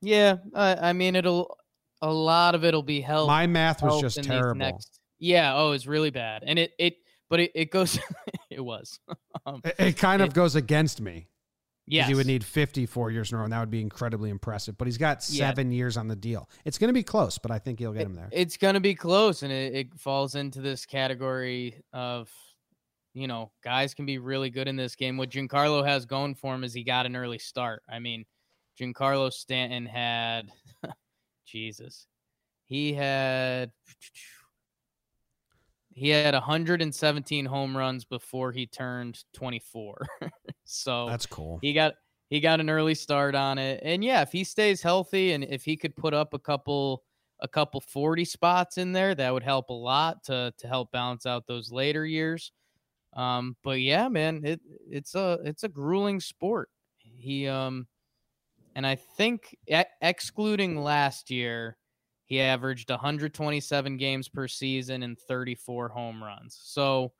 Yeah, 0.00 0.36
I, 0.54 0.88
I 0.88 0.92
mean 0.94 1.16
it'll 1.16 1.54
a 2.00 2.10
lot 2.10 2.54
of 2.54 2.64
it'll 2.64 2.82
be 2.82 3.02
held. 3.02 3.28
My 3.28 3.46
math 3.46 3.82
was 3.82 4.00
just 4.00 4.22
terrible. 4.22 4.58
Next, 4.58 5.00
yeah. 5.18 5.54
Oh, 5.54 5.72
it's 5.72 5.86
really 5.86 6.08
bad, 6.10 6.42
and 6.46 6.58
it 6.58 6.72
it 6.78 6.94
but 7.28 7.40
it, 7.40 7.52
it 7.54 7.70
goes. 7.70 7.98
it 8.50 8.60
was. 8.64 8.98
um, 9.46 9.60
It, 9.64 9.74
it 9.78 9.96
kind 9.98 10.22
of 10.22 10.28
It- 10.28 10.34
goes 10.34 10.56
against 10.56 11.02
me. 11.02 11.28
yes. 11.86 12.08
He 12.08 12.14
would 12.14 12.26
need 12.26 12.42
54 12.42 13.10
years 13.10 13.30
in 13.30 13.36
a 13.36 13.38
row, 13.38 13.44
and 13.44 13.52
that 13.52 13.60
would 13.60 13.70
be 13.70 13.82
incredibly 13.82 14.30
impressive. 14.30 14.78
But 14.78 14.86
he's 14.88 14.96
got 14.98 15.18
Yeah. 15.28 15.48
seven 15.50 15.70
years 15.70 15.98
on 15.98 16.08
the 16.08 16.16
deal. 16.16 16.48
It's 16.64 16.78
going 16.78 16.88
to 16.88 16.94
be 16.94 17.02
close, 17.02 17.36
but 17.36 17.50
I 17.50 17.58
think 17.58 17.78
he'll 17.80 17.92
get 17.92 18.06
him 18.06 18.14
there. 18.14 18.30
It's 18.32 18.56
gonna 18.56 18.80
be 18.80 18.94
close, 18.94 19.42
and 19.42 19.52
it, 19.52 19.74
it 19.74 20.00
falls 20.00 20.34
into 20.36 20.60
this 20.62 20.86
category 20.86 21.74
of, 21.92 22.30
you 23.12 23.26
know, 23.26 23.50
guys 23.62 23.94
can 23.94 24.06
be 24.06 24.18
really 24.18 24.50
good 24.50 24.68
in 24.68 24.76
this 24.76 24.94
game. 24.94 25.16
What 25.16 25.30
Giancarlo 25.30 25.84
has 25.84 26.06
going 26.06 26.34
for 26.34 26.54
him 26.54 26.64
is 26.64 26.72
he 26.72 26.84
got 26.84 27.06
an 27.06 27.16
early 27.16 27.38
start. 27.38 27.82
I 27.88 27.98
mean, 27.98 28.24
Giancarlo 28.78 29.32
Stanton 29.32 29.86
had, 29.86 30.50
Jesus, 31.46 32.06
he 32.64 32.92
had. 32.92 33.72
He 35.92 36.08
had 36.08 36.34
117 36.34 37.44
home 37.44 37.76
runs 37.76 38.04
before 38.04 38.52
he 38.52 38.66
turned 38.66 39.22
24. 39.34 40.06
so 40.64 41.06
That's 41.08 41.26
cool. 41.26 41.58
he 41.60 41.72
got 41.72 41.94
he 42.30 42.38
got 42.38 42.60
an 42.60 42.70
early 42.70 42.94
start 42.94 43.34
on 43.34 43.58
it 43.58 43.80
and 43.82 44.02
yeah 44.04 44.22
if 44.22 44.30
he 44.30 44.44
stays 44.44 44.80
healthy 44.80 45.32
and 45.32 45.44
if 45.44 45.64
he 45.64 45.76
could 45.76 45.94
put 45.96 46.14
up 46.14 46.32
a 46.32 46.38
couple 46.38 47.02
a 47.40 47.48
couple 47.48 47.80
40 47.80 48.24
spots 48.24 48.78
in 48.78 48.92
there 48.92 49.16
that 49.16 49.32
would 49.34 49.42
help 49.42 49.68
a 49.68 49.74
lot 49.74 50.22
to 50.24 50.54
to 50.56 50.68
help 50.68 50.92
balance 50.92 51.26
out 51.26 51.46
those 51.48 51.72
later 51.72 52.06
years 52.06 52.52
um 53.14 53.56
but 53.62 53.80
yeah 53.80 54.08
man 54.08 54.40
it 54.44 54.60
it's 54.88 55.14
a 55.14 55.38
it's 55.44 55.64
a 55.64 55.68
grueling 55.68 56.20
sport 56.20 56.68
he 56.98 57.46
um 57.48 57.86
and 58.76 58.86
i 58.86 58.94
think 58.94 59.56
e- 59.66 59.82
excluding 60.00 60.76
last 60.82 61.30
year 61.30 61.76
he 62.26 62.40
averaged 62.40 62.88
127 62.90 63.96
games 63.96 64.28
per 64.28 64.46
season 64.46 65.02
and 65.02 65.18
34 65.18 65.88
home 65.88 66.22
runs 66.22 66.58
so 66.62 67.12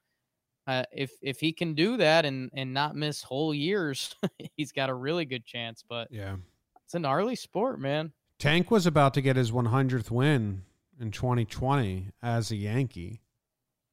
uh, 0.67 0.85
if 0.93 1.11
if 1.23 1.41
he 1.41 1.53
can 1.53 1.75
do 1.75 1.97
that 1.97 2.25
and 2.25 2.51
and 2.53 2.73
not 2.73 2.95
miss 2.95 3.23
whole 3.23 3.53
years, 3.53 4.15
he's 4.57 4.71
got 4.71 4.91
a 4.91 4.95
really 4.95 5.25
good 5.25 5.45
chance. 5.45 5.83
But 5.89 6.09
Yeah. 6.13 6.37
it's 6.85 6.95
a 6.95 6.99
gnarly 7.01 7.35
sport, 7.35 7.81
man. 7.81 8.13
Tank 8.39 8.71
was 8.71 8.87
about 8.87 9.15
to 9.15 9.23
get 9.23 9.35
his 9.37 9.51
100th 9.51 10.11
win 10.13 10.63
in 11.01 11.11
2020 11.11 12.11
as 12.23 12.53
a 12.53 12.57
Yankee 12.57 13.23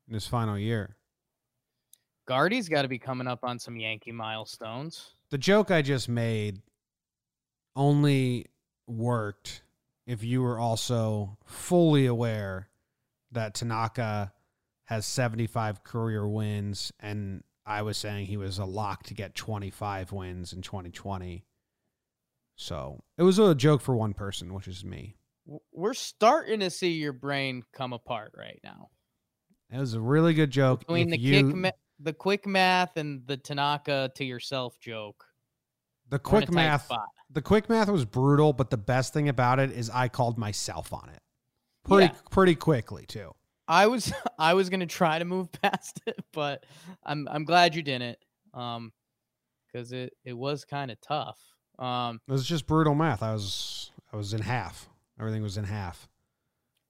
in 0.08 0.14
his 0.14 0.28
final 0.28 0.58
year. 0.58 0.98
Gardy's 2.28 2.70
got 2.70 2.84
to 2.84 2.88
be 2.88 3.00
coming 3.00 3.26
up 3.28 3.40
on 3.44 3.58
some 3.58 3.78
Yankee 3.78 4.12
milestones. 4.12 5.16
The 5.30 5.38
joke 5.38 5.72
I 5.72 5.82
just 5.82 6.08
made 6.10 6.62
only 7.76 8.46
worked 8.88 9.64
if 10.06 10.24
you 10.24 10.42
were 10.42 10.60
also 10.60 11.38
fully 11.46 12.06
aware 12.06 12.70
that 13.32 13.54
Tanaka 13.56 14.34
has 14.86 15.06
75 15.06 15.84
career 15.84 16.28
wins 16.28 16.92
and 17.00 17.44
I 17.66 17.82
was 17.82 17.98
saying 17.98 18.28
he 18.28 18.38
was 18.38 18.58
a 18.60 18.66
lock 18.66 19.04
to 19.04 19.14
get 19.14 19.36
25 19.36 20.12
wins 20.14 20.54
in 20.54 20.62
2020. 20.62 21.44
So, 22.56 23.04
it 23.18 23.24
was 23.24 23.38
a 23.38 23.54
joke 23.54 23.82
for 23.82 23.96
one 23.96 24.14
person, 24.14 24.54
which 24.54 24.68
is 24.68 24.84
me. 24.84 25.16
We're 25.72 25.94
starting 25.94 26.62
to 26.62 26.70
see 26.70 26.92
your 26.94 27.14
brain 27.14 27.64
come 27.74 27.94
apart 27.94 28.34
right 28.38 28.60
now 28.64 28.90
It 29.72 29.80
was 29.80 29.94
a 29.94 30.02
really 30.02 30.34
good 30.34 30.50
joke. 30.52 30.80
between 30.80 31.08
if 31.14 31.20
the 31.20 31.20
you, 31.20 31.48
kick, 31.48 31.56
ma- 31.56 31.72
the 32.00 32.14
quick 32.14 32.46
math, 32.46 32.98
and 32.98 33.26
the 33.28 33.38
Tanaka 33.38 34.12
to 34.16 34.24
yourself 34.26 34.80
joke. 34.80 35.26
the 36.10 36.20
We're 36.24 36.38
in 36.38 36.44
a 36.44 36.46
quick 36.46 36.52
math 36.56 36.86
spot. 36.86 37.08
the 37.30 37.42
quick 37.42 37.70
math 37.70 37.90
was 37.90 38.06
brutal, 38.06 38.54
but 38.54 38.70
the 38.70 38.78
best 38.78 39.14
thing 39.14 39.28
about 39.30 39.60
it 39.60 39.72
is 39.72 39.90
I 39.90 40.08
called 40.08 40.38
myself 40.38 40.94
on 40.94 41.10
it. 41.10 41.22
Pretty 41.84 42.14
Yeah. 42.14 42.20
pretty 42.32 42.56
quickly, 42.56 43.06
too. 43.06 43.34
I 43.68 43.88
was 43.88 44.14
I 44.40 44.54
was 44.54 44.70
gonna 44.70 44.86
try 44.86 45.20
to 45.20 45.26
move 45.26 45.52
past 45.62 46.02
it, 46.06 46.24
but 46.34 46.66
I'm 47.04 47.28
I'm 47.30 47.44
glad 47.46 47.76
you 47.76 47.82
didn't. 47.84 48.18
Um, 48.54 48.94
because 49.68 49.92
it 49.92 50.14
it 50.24 50.34
was 50.34 50.64
kind 50.66 50.90
of 50.92 51.00
tough. 51.02 51.40
Um, 51.78 52.22
It 52.28 52.32
was 52.32 52.46
just 52.48 52.66
brutal 52.68 52.96
math. 52.96 53.22
I 53.22 53.34
was 53.34 53.92
I 54.14 54.16
was 54.18 54.34
in 54.34 54.42
half. 54.42 54.88
Everything 55.20 55.44
was 55.44 55.58
in 55.58 55.66
half. 55.66 56.08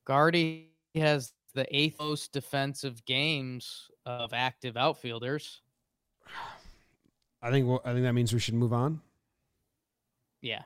Gardy 0.06 0.70
has 0.96 1.34
the 1.58 1.66
eighth 1.76 2.00
most 2.00 2.32
defensive 2.32 3.04
games 3.06 3.90
of 4.06 4.32
active 4.32 4.78
outfielders. 4.78 5.62
I 7.42 7.50
think 7.50 7.68
I 7.84 7.94
think 7.94 8.04
that 8.04 8.14
means 8.14 8.32
we 8.32 8.40
should 8.40 8.54
move 8.54 8.72
on. 8.74 9.02
Yeah, 10.42 10.62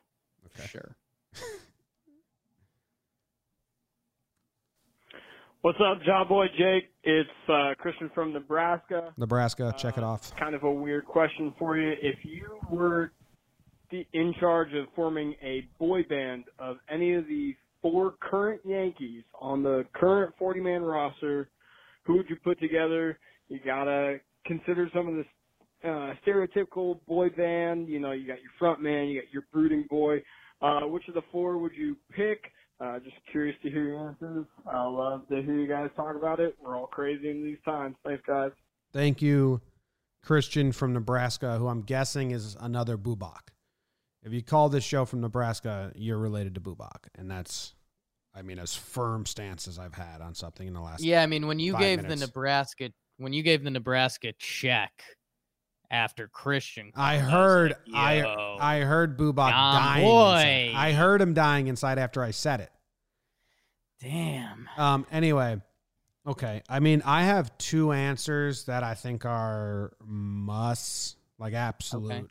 Okay. 0.47 0.67
sure. 0.67 0.95
What's 5.62 5.77
up, 5.80 6.01
John 6.06 6.27
Boy 6.27 6.47
Jake? 6.58 6.89
It's 7.04 7.30
uh, 7.47 7.75
Christian 7.77 8.10
from 8.15 8.34
Nebraska. 8.34 9.13
Nebraska, 9.15 9.73
check 9.77 9.97
it 9.97 10.04
Uh, 10.04 10.08
off. 10.08 10.36
Kind 10.36 10.56
of 10.56 10.63
a 10.63 10.71
weird 10.71 11.06
question 11.06 11.54
for 11.60 11.77
you. 11.77 11.93
If 12.01 12.17
you 12.25 12.58
were 12.69 13.12
the, 13.91 14.06
in 14.13 14.34
charge 14.39 14.73
of 14.73 14.88
forming 14.95 15.36
a 15.41 15.67
boy 15.80 16.04
band 16.10 16.45
of 16.58 16.77
any 16.89 17.13
of 17.13 17.27
the 17.27 17.56
four 17.81 18.15
current 18.21 18.61
Yankees 18.65 19.23
on 19.39 19.63
the 19.63 19.85
current 19.93 20.33
40 20.37 20.59
man 20.59 20.81
roster, 20.81 21.49
who 22.03 22.17
would 22.17 22.29
you 22.29 22.35
put 22.43 22.59
together? 22.59 23.19
You 23.49 23.59
gotta 23.63 24.19
consider 24.45 24.89
some 24.93 25.07
of 25.07 25.15
the 25.15 25.89
uh, 25.89 26.13
stereotypical 26.25 26.99
boy 27.07 27.29
band. 27.29 27.87
You 27.87 27.99
know, 27.99 28.11
you 28.11 28.27
got 28.27 28.41
your 28.41 28.51
front 28.59 28.81
man, 28.81 29.07
you 29.07 29.21
got 29.21 29.31
your 29.31 29.43
brooding 29.51 29.85
boy. 29.89 30.21
Uh, 30.61 30.81
which 30.81 31.07
of 31.07 31.15
the 31.15 31.23
four 31.31 31.57
would 31.57 31.73
you 31.75 31.97
pick? 32.15 32.51
Uh, 32.79 32.99
just 32.99 33.15
curious 33.31 33.55
to 33.63 33.69
hear 33.69 33.83
your 33.83 34.09
answers. 34.09 34.45
I 34.65 34.83
love 34.83 35.27
to 35.29 35.35
hear 35.41 35.53
you 35.55 35.67
guys 35.67 35.89
talk 35.95 36.15
about 36.15 36.39
it. 36.39 36.55
We're 36.61 36.77
all 36.77 36.87
crazy 36.87 37.29
in 37.29 37.43
these 37.43 37.59
times. 37.63 37.95
Thanks, 38.03 38.23
guys. 38.25 38.51
Thank 38.91 39.21
you, 39.21 39.61
Christian 40.23 40.71
from 40.71 40.93
Nebraska, 40.93 41.57
who 41.57 41.67
I'm 41.67 41.83
guessing 41.83 42.31
is 42.31 42.57
another 42.59 42.97
Bubak. 42.97 43.50
If 44.23 44.34
you 44.34 44.43
call 44.43 44.69
this 44.69 44.84
show 44.84 45.05
from 45.05 45.21
Nebraska, 45.21 45.91
you're 45.95 46.17
related 46.19 46.55
to 46.55 46.62
Bubak, 46.62 47.07
and 47.17 47.29
that's, 47.29 47.73
I 48.36 48.43
mean, 48.43 48.60
as 48.60 48.75
firm 48.75 49.25
stance 49.25 49.67
as 49.67 49.79
I've 49.79 49.95
had 49.95 50.21
on 50.21 50.36
something 50.36 50.67
in 50.67 50.73
the 50.73 50.81
last. 50.81 51.03
Yeah, 51.03 51.23
I 51.23 51.25
mean 51.27 51.47
when 51.47 51.57
you 51.60 51.75
gave 51.77 52.03
minutes. 52.03 52.21
the 52.21 52.27
Nebraska 52.27 52.91
when 53.17 53.34
you 53.34 53.43
gave 53.43 53.63
the 53.63 53.71
Nebraska 53.71 54.34
check 54.38 55.03
after 55.89 56.27
Christian, 56.27 56.91
I 56.95 57.17
heard, 57.17 57.71
like, 57.88 58.23
I, 58.25 58.57
I 58.60 58.79
heard 58.81 59.17
Bubak 59.17 59.51
dying. 59.51 60.05
boy. 60.05 60.67
inside. 60.67 60.73
I 60.75 60.91
heard 60.93 61.21
him 61.21 61.34
dying 61.34 61.67
inside 61.67 61.97
after 61.97 62.23
I 62.23 62.31
said 62.31 62.62
it. 62.62 62.71
damn. 63.99 64.69
Um. 64.77 65.05
Anyway, 65.12 65.60
okay. 66.27 66.62
I 66.69 66.79
mean, 66.79 67.01
I 67.05 67.23
have 67.23 67.57
two 67.57 67.91
answers 67.91 68.65
that 68.65 68.84
I 68.84 68.93
think 68.93 69.25
are 69.25 69.93
musts, 70.05 71.15
like 71.39 71.53
absolute, 71.53 72.29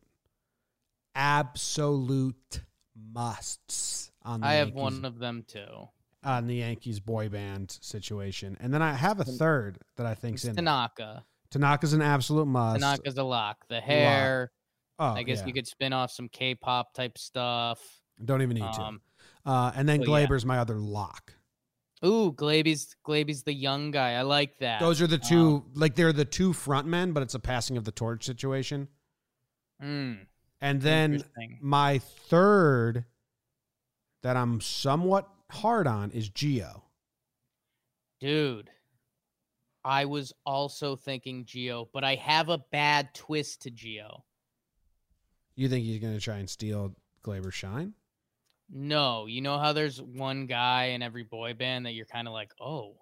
absolute 1.20 2.62
musts 2.96 4.11
on 4.22 4.40
the 4.40 4.46
I 4.46 4.54
have 4.54 4.68
Yankees, 4.68 4.83
one 4.83 5.04
of 5.04 5.18
them 5.18 5.44
too. 5.46 5.88
on 6.24 6.46
the 6.46 6.56
Yankees 6.56 6.98
boy 7.00 7.28
band 7.28 7.76
situation, 7.80 8.56
and 8.61 8.72
then 8.72 8.83
I 8.83 8.94
have 8.94 9.20
a 9.20 9.24
third 9.24 9.78
that 9.96 10.06
I 10.06 10.14
think's 10.14 10.44
in. 10.44 10.54
there. 10.54 10.64
Tanaka. 10.64 11.24
Tanaka's 11.50 11.92
an 11.92 12.02
absolute 12.02 12.46
must. 12.46 12.80
Tanaka's 12.80 13.18
a 13.18 13.22
lock. 13.24 13.66
The 13.68 13.80
hair. 13.80 14.50
Oh, 14.98 15.14
I 15.14 15.22
guess 15.22 15.40
yeah. 15.40 15.46
you 15.46 15.52
could 15.52 15.66
spin 15.66 15.92
off 15.92 16.11
some 16.11 16.28
K-pop 16.28 16.94
type 16.94 17.16
stuff. 17.18 17.80
don't 18.24 18.42
even 18.42 18.56
need 18.56 18.72
to. 18.74 18.80
Um, 18.83 19.00
Uh, 19.46 19.72
and 19.74 19.88
then 19.88 20.00
Well, 20.00 20.20
yeah. 20.20 20.26
Gleyber's 20.26 20.44
my 20.44 20.59
other 20.59 20.76
lock. 20.78 21.33
Ooh, 22.04 22.33
Glaby's 22.33 22.94
Glaby's 23.02 23.42
the 23.42 23.52
young 23.54 23.90
guy. 23.90 24.12
I 24.12 24.22
like 24.22 24.59
that. 24.59 24.80
Those 24.80 25.00
are 25.02 25.06
the 25.06 25.18
two, 25.18 25.64
Um, 25.66 25.70
like 25.74 25.94
they're 25.96 26.12
the 26.12 26.24
two 26.26 26.52
front 26.52 26.87
men, 26.87 27.12
but 27.12 27.22
it's 27.22 27.35
a 27.35 27.38
passing 27.38 27.76
of 27.76 27.85
the 27.85 27.92
torch 27.92 28.24
situation. 28.24 28.88
mm, 29.83 30.26
And 30.61 30.83
then 30.83 31.25
my 31.61 31.99
third 31.99 33.05
that 34.23 34.37
I'm 34.37 34.61
somewhat 34.61 35.29
hard 35.51 35.87
on 35.87 36.11
is 36.11 36.29
Geo. 36.29 36.85
dude. 38.20 38.70
I 39.83 40.05
was 40.05 40.35
also 40.44 40.94
thinking 40.94 41.46
Geo, 41.46 41.88
but 41.94 42.05
I 42.05 42.16
have 42.16 42.51
a 42.51 42.59
bad 42.70 43.14
twist 43.14 43.62
to 43.62 43.70
Geo. 43.70 44.25
You 45.57 45.70
think 45.70 45.87
he's 45.87 46.01
going 46.01 46.12
to 46.12 46.20
try 46.20 46.37
and 46.37 46.51
steal 46.51 46.94
Gleyber 47.25 47.51
shine? 47.51 47.94
No, 48.70 49.25
you 49.27 49.40
know 49.40 49.59
how 49.59 49.73
there's 49.73 50.01
one 50.01 50.46
guy 50.46 50.87
in 50.87 51.03
every 51.03 51.25
boy 51.25 51.55
band 51.55 51.87
that 51.87 51.92
you're 51.92 52.05
kind 52.05 52.29
of 52.29 52.35
like, 52.35 52.53
oh, 52.61 52.96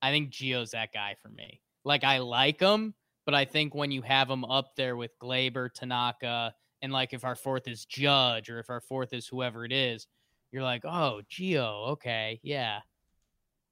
I 0.00 0.10
think 0.10 0.30
Geo's 0.30 0.70
that 0.70 0.92
guy 0.94 1.16
for 1.22 1.28
me. 1.28 1.60
Like 1.84 2.04
I 2.04 2.18
like 2.18 2.58
him, 2.58 2.94
but 3.26 3.34
I 3.34 3.44
think 3.44 3.74
when 3.74 3.90
you 3.90 4.00
have 4.02 4.30
him 4.30 4.44
up 4.46 4.74
there 4.76 4.96
with 4.96 5.10
Gleyber, 5.22 5.70
Tanaka, 5.72 6.54
and 6.82 6.92
like 6.92 7.12
if 7.12 7.24
our 7.24 7.36
fourth 7.36 7.68
is 7.68 7.84
Judge 7.84 8.50
or 8.50 8.58
if 8.58 8.68
our 8.68 8.80
fourth 8.80 9.12
is 9.12 9.26
whoever 9.26 9.64
it 9.64 9.72
is, 9.72 10.06
you're 10.50 10.62
like, 10.62 10.84
oh, 10.84 11.22
Geo, 11.28 11.84
okay, 11.92 12.40
yeah. 12.42 12.80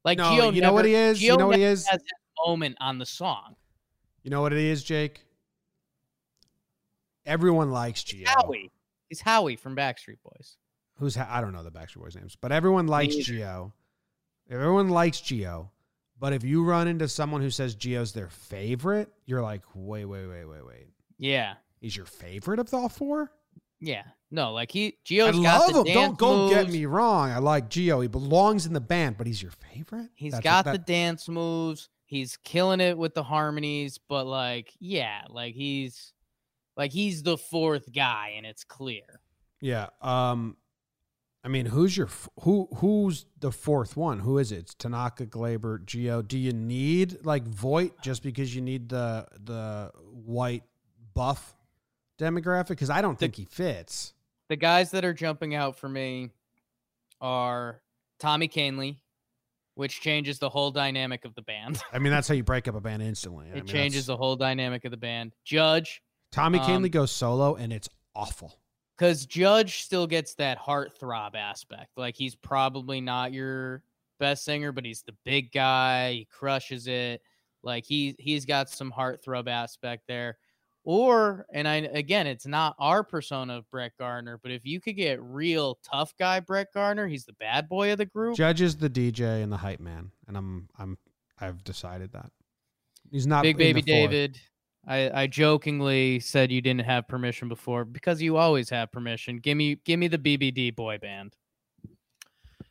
Like 0.04 0.16
No, 0.16 0.30
Geo, 0.30 0.50
you 0.50 0.62
know 0.62 0.72
what 0.72 0.86
he 0.86 0.94
is? 0.94 1.22
You 1.22 1.36
know 1.36 1.48
what 1.48 1.56
he 1.56 1.64
is? 1.64 1.86
Has 1.86 2.00
his 2.00 2.12
moment 2.46 2.76
on 2.80 2.98
the 2.98 3.04
song. 3.04 3.56
You 4.22 4.30
know 4.30 4.40
what 4.40 4.52
it 4.52 4.58
is, 4.58 4.82
Jake? 4.82 5.24
Everyone 7.26 7.70
likes 7.70 8.02
Geo. 8.02 8.26
Howie, 8.28 8.70
he's 9.08 9.20
Howie 9.20 9.56
from 9.56 9.76
Backstreet 9.76 10.18
Boys. 10.24 10.56
Who's 10.96 11.16
I 11.16 11.40
don't 11.40 11.52
know 11.52 11.62
the 11.62 11.70
Backstreet 11.70 12.02
Boys 12.02 12.16
names, 12.16 12.36
but 12.40 12.52
everyone 12.52 12.86
likes. 12.86 13.16
Geo. 13.16 13.74
Everyone 14.50 14.88
likes 14.88 15.20
Geo. 15.20 15.70
But 16.18 16.34
if 16.34 16.44
you 16.44 16.64
run 16.64 16.86
into 16.86 17.08
someone 17.08 17.40
who 17.40 17.48
says 17.48 17.74
Geo's 17.74 18.12
their 18.12 18.28
favorite, 18.28 19.10
you're 19.24 19.40
like, 19.40 19.62
wait, 19.74 20.04
wait, 20.04 20.26
wait, 20.26 20.44
wait, 20.44 20.66
wait. 20.66 20.86
Yeah, 21.16 21.54
He's 21.80 21.96
your 21.96 22.06
favorite 22.06 22.58
of 22.60 22.70
the 22.70 22.76
all 22.76 22.88
four? 22.88 23.30
yeah. 23.80 24.02
No, 24.32 24.52
like 24.52 24.70
he 24.70 24.86
I 24.86 24.92
Geo's 25.04 25.40
got 25.40 25.72
love 25.74 25.84
the 25.84 25.90
him. 25.90 25.94
Don't 25.94 26.18
go 26.18 26.48
get 26.50 26.70
me 26.70 26.86
wrong. 26.86 27.30
I 27.32 27.38
like 27.38 27.68
Geo. 27.68 28.00
He 28.00 28.06
belongs 28.06 28.64
in 28.64 28.72
the 28.72 28.80
band, 28.80 29.18
but 29.18 29.26
he's 29.26 29.42
your 29.42 29.50
favorite. 29.50 30.08
He's 30.14 30.32
That's- 30.34 30.44
got 30.44 30.64
that- 30.66 30.72
the 30.72 30.78
dance 30.92 31.28
moves. 31.28 31.88
He's 32.06 32.36
killing 32.36 32.80
it 32.80 32.96
with 32.96 33.14
the 33.14 33.24
harmonies, 33.24 33.98
but 33.98 34.26
like, 34.26 34.72
yeah, 34.78 35.22
like 35.30 35.54
he's 35.54 36.12
like 36.76 36.92
he's 36.92 37.24
the 37.24 37.36
fourth 37.38 37.92
guy, 37.92 38.34
and 38.36 38.46
it's 38.46 38.62
clear. 38.62 39.02
Yeah. 39.60 39.88
Um, 40.00 40.56
I 41.42 41.48
mean, 41.48 41.66
who's 41.66 41.96
your 41.96 42.08
who? 42.42 42.68
Who's 42.76 43.26
the 43.40 43.50
fourth 43.50 43.96
one? 43.96 44.20
Who 44.20 44.38
is 44.38 44.52
it? 44.52 44.58
It's 44.58 44.74
Tanaka, 44.74 45.26
Gleyber, 45.26 45.84
Geo. 45.84 46.22
Do 46.22 46.38
you 46.38 46.52
need 46.52 47.24
like 47.24 47.48
Voit 47.48 48.00
just 48.02 48.22
because 48.22 48.54
you 48.54 48.60
need 48.60 48.88
the 48.90 49.26
the 49.42 49.90
white 50.12 50.62
buff 51.14 51.56
demographic? 52.20 52.68
Because 52.68 52.90
I 52.90 53.00
don't 53.02 53.18
think 53.18 53.36
he 53.36 53.44
fits. 53.44 54.12
The 54.48 54.56
guys 54.56 54.90
that 54.92 55.04
are 55.04 55.14
jumping 55.14 55.54
out 55.54 55.78
for 55.78 55.88
me 55.88 56.30
are 57.20 57.80
Tommy 58.18 58.48
Kahnle, 58.48 58.96
which 59.74 60.00
changes 60.00 60.38
the 60.38 60.48
whole 60.48 60.70
dynamic 60.70 61.24
of 61.24 61.34
the 61.34 61.42
band. 61.42 61.80
I 61.92 61.98
mean, 61.98 62.12
that's 62.12 62.28
how 62.28 62.34
you 62.34 62.42
break 62.44 62.68
up 62.68 62.74
a 62.74 62.80
band 62.80 63.02
instantly. 63.02 63.46
I 63.46 63.50
it 63.50 63.54
mean, 63.56 63.66
changes 63.66 64.06
that's- 64.06 64.06
the 64.06 64.16
whole 64.16 64.36
dynamic 64.36 64.84
of 64.84 64.90
the 64.90 64.96
band. 64.96 65.32
Judge, 65.44 66.02
Tommy 66.32 66.58
um, 66.58 66.66
Kahnle 66.66 66.90
goes 66.90 67.10
solo, 67.10 67.54
and 67.56 67.72
it's 67.72 67.88
awful. 68.14 68.58
because 68.96 69.26
Judge 69.26 69.82
still 69.82 70.06
gets 70.06 70.34
that 70.34 70.58
heartthrob 70.58 71.34
aspect. 71.34 71.90
Like 71.96 72.16
he's 72.16 72.34
probably 72.34 73.00
not 73.00 73.32
your 73.32 73.82
best 74.18 74.44
singer, 74.44 74.72
but 74.72 74.84
he's 74.84 75.02
the 75.02 75.14
big 75.24 75.52
guy. 75.52 76.12
He 76.12 76.24
crushes 76.26 76.86
it. 76.86 77.22
Like 77.62 77.84
he 77.84 78.16
he's 78.18 78.44
got 78.46 78.68
some 78.70 78.90
heartthrob 78.92 79.48
aspect 79.48 80.04
there. 80.08 80.38
Or 80.84 81.46
and 81.52 81.68
I 81.68 81.76
again, 81.76 82.26
it's 82.26 82.46
not 82.46 82.74
our 82.78 83.04
persona 83.04 83.58
of 83.58 83.70
Brett 83.70 83.92
Gardner, 83.98 84.38
but 84.42 84.50
if 84.50 84.64
you 84.64 84.80
could 84.80 84.96
get 84.96 85.22
real 85.22 85.78
tough 85.84 86.14
guy 86.18 86.40
Brett 86.40 86.68
Gardner, 86.72 87.06
he's 87.06 87.26
the 87.26 87.34
bad 87.34 87.68
boy 87.68 87.92
of 87.92 87.98
the 87.98 88.06
group. 88.06 88.36
Judge 88.36 88.62
is 88.62 88.76
the 88.76 88.88
DJ 88.88 89.42
and 89.42 89.52
the 89.52 89.58
hype 89.58 89.80
man, 89.80 90.10
and 90.26 90.36
I'm 90.38 90.68
I'm 90.78 90.96
I've 91.38 91.62
decided 91.64 92.12
that 92.12 92.30
he's 93.10 93.26
not 93.26 93.42
Big 93.42 93.58
Baby 93.58 93.82
four. 93.82 93.86
David. 93.86 94.40
I, 94.86 95.22
I 95.22 95.26
jokingly 95.26 96.20
said 96.20 96.50
you 96.50 96.62
didn't 96.62 96.86
have 96.86 97.06
permission 97.06 97.48
before 97.48 97.84
because 97.84 98.22
you 98.22 98.38
always 98.38 98.70
have 98.70 98.90
permission. 98.90 99.36
Give 99.36 99.56
me 99.56 99.76
give 99.84 99.98
me 99.98 100.08
the 100.08 100.18
BBD 100.18 100.74
boy 100.74 100.96
band. 100.96 101.36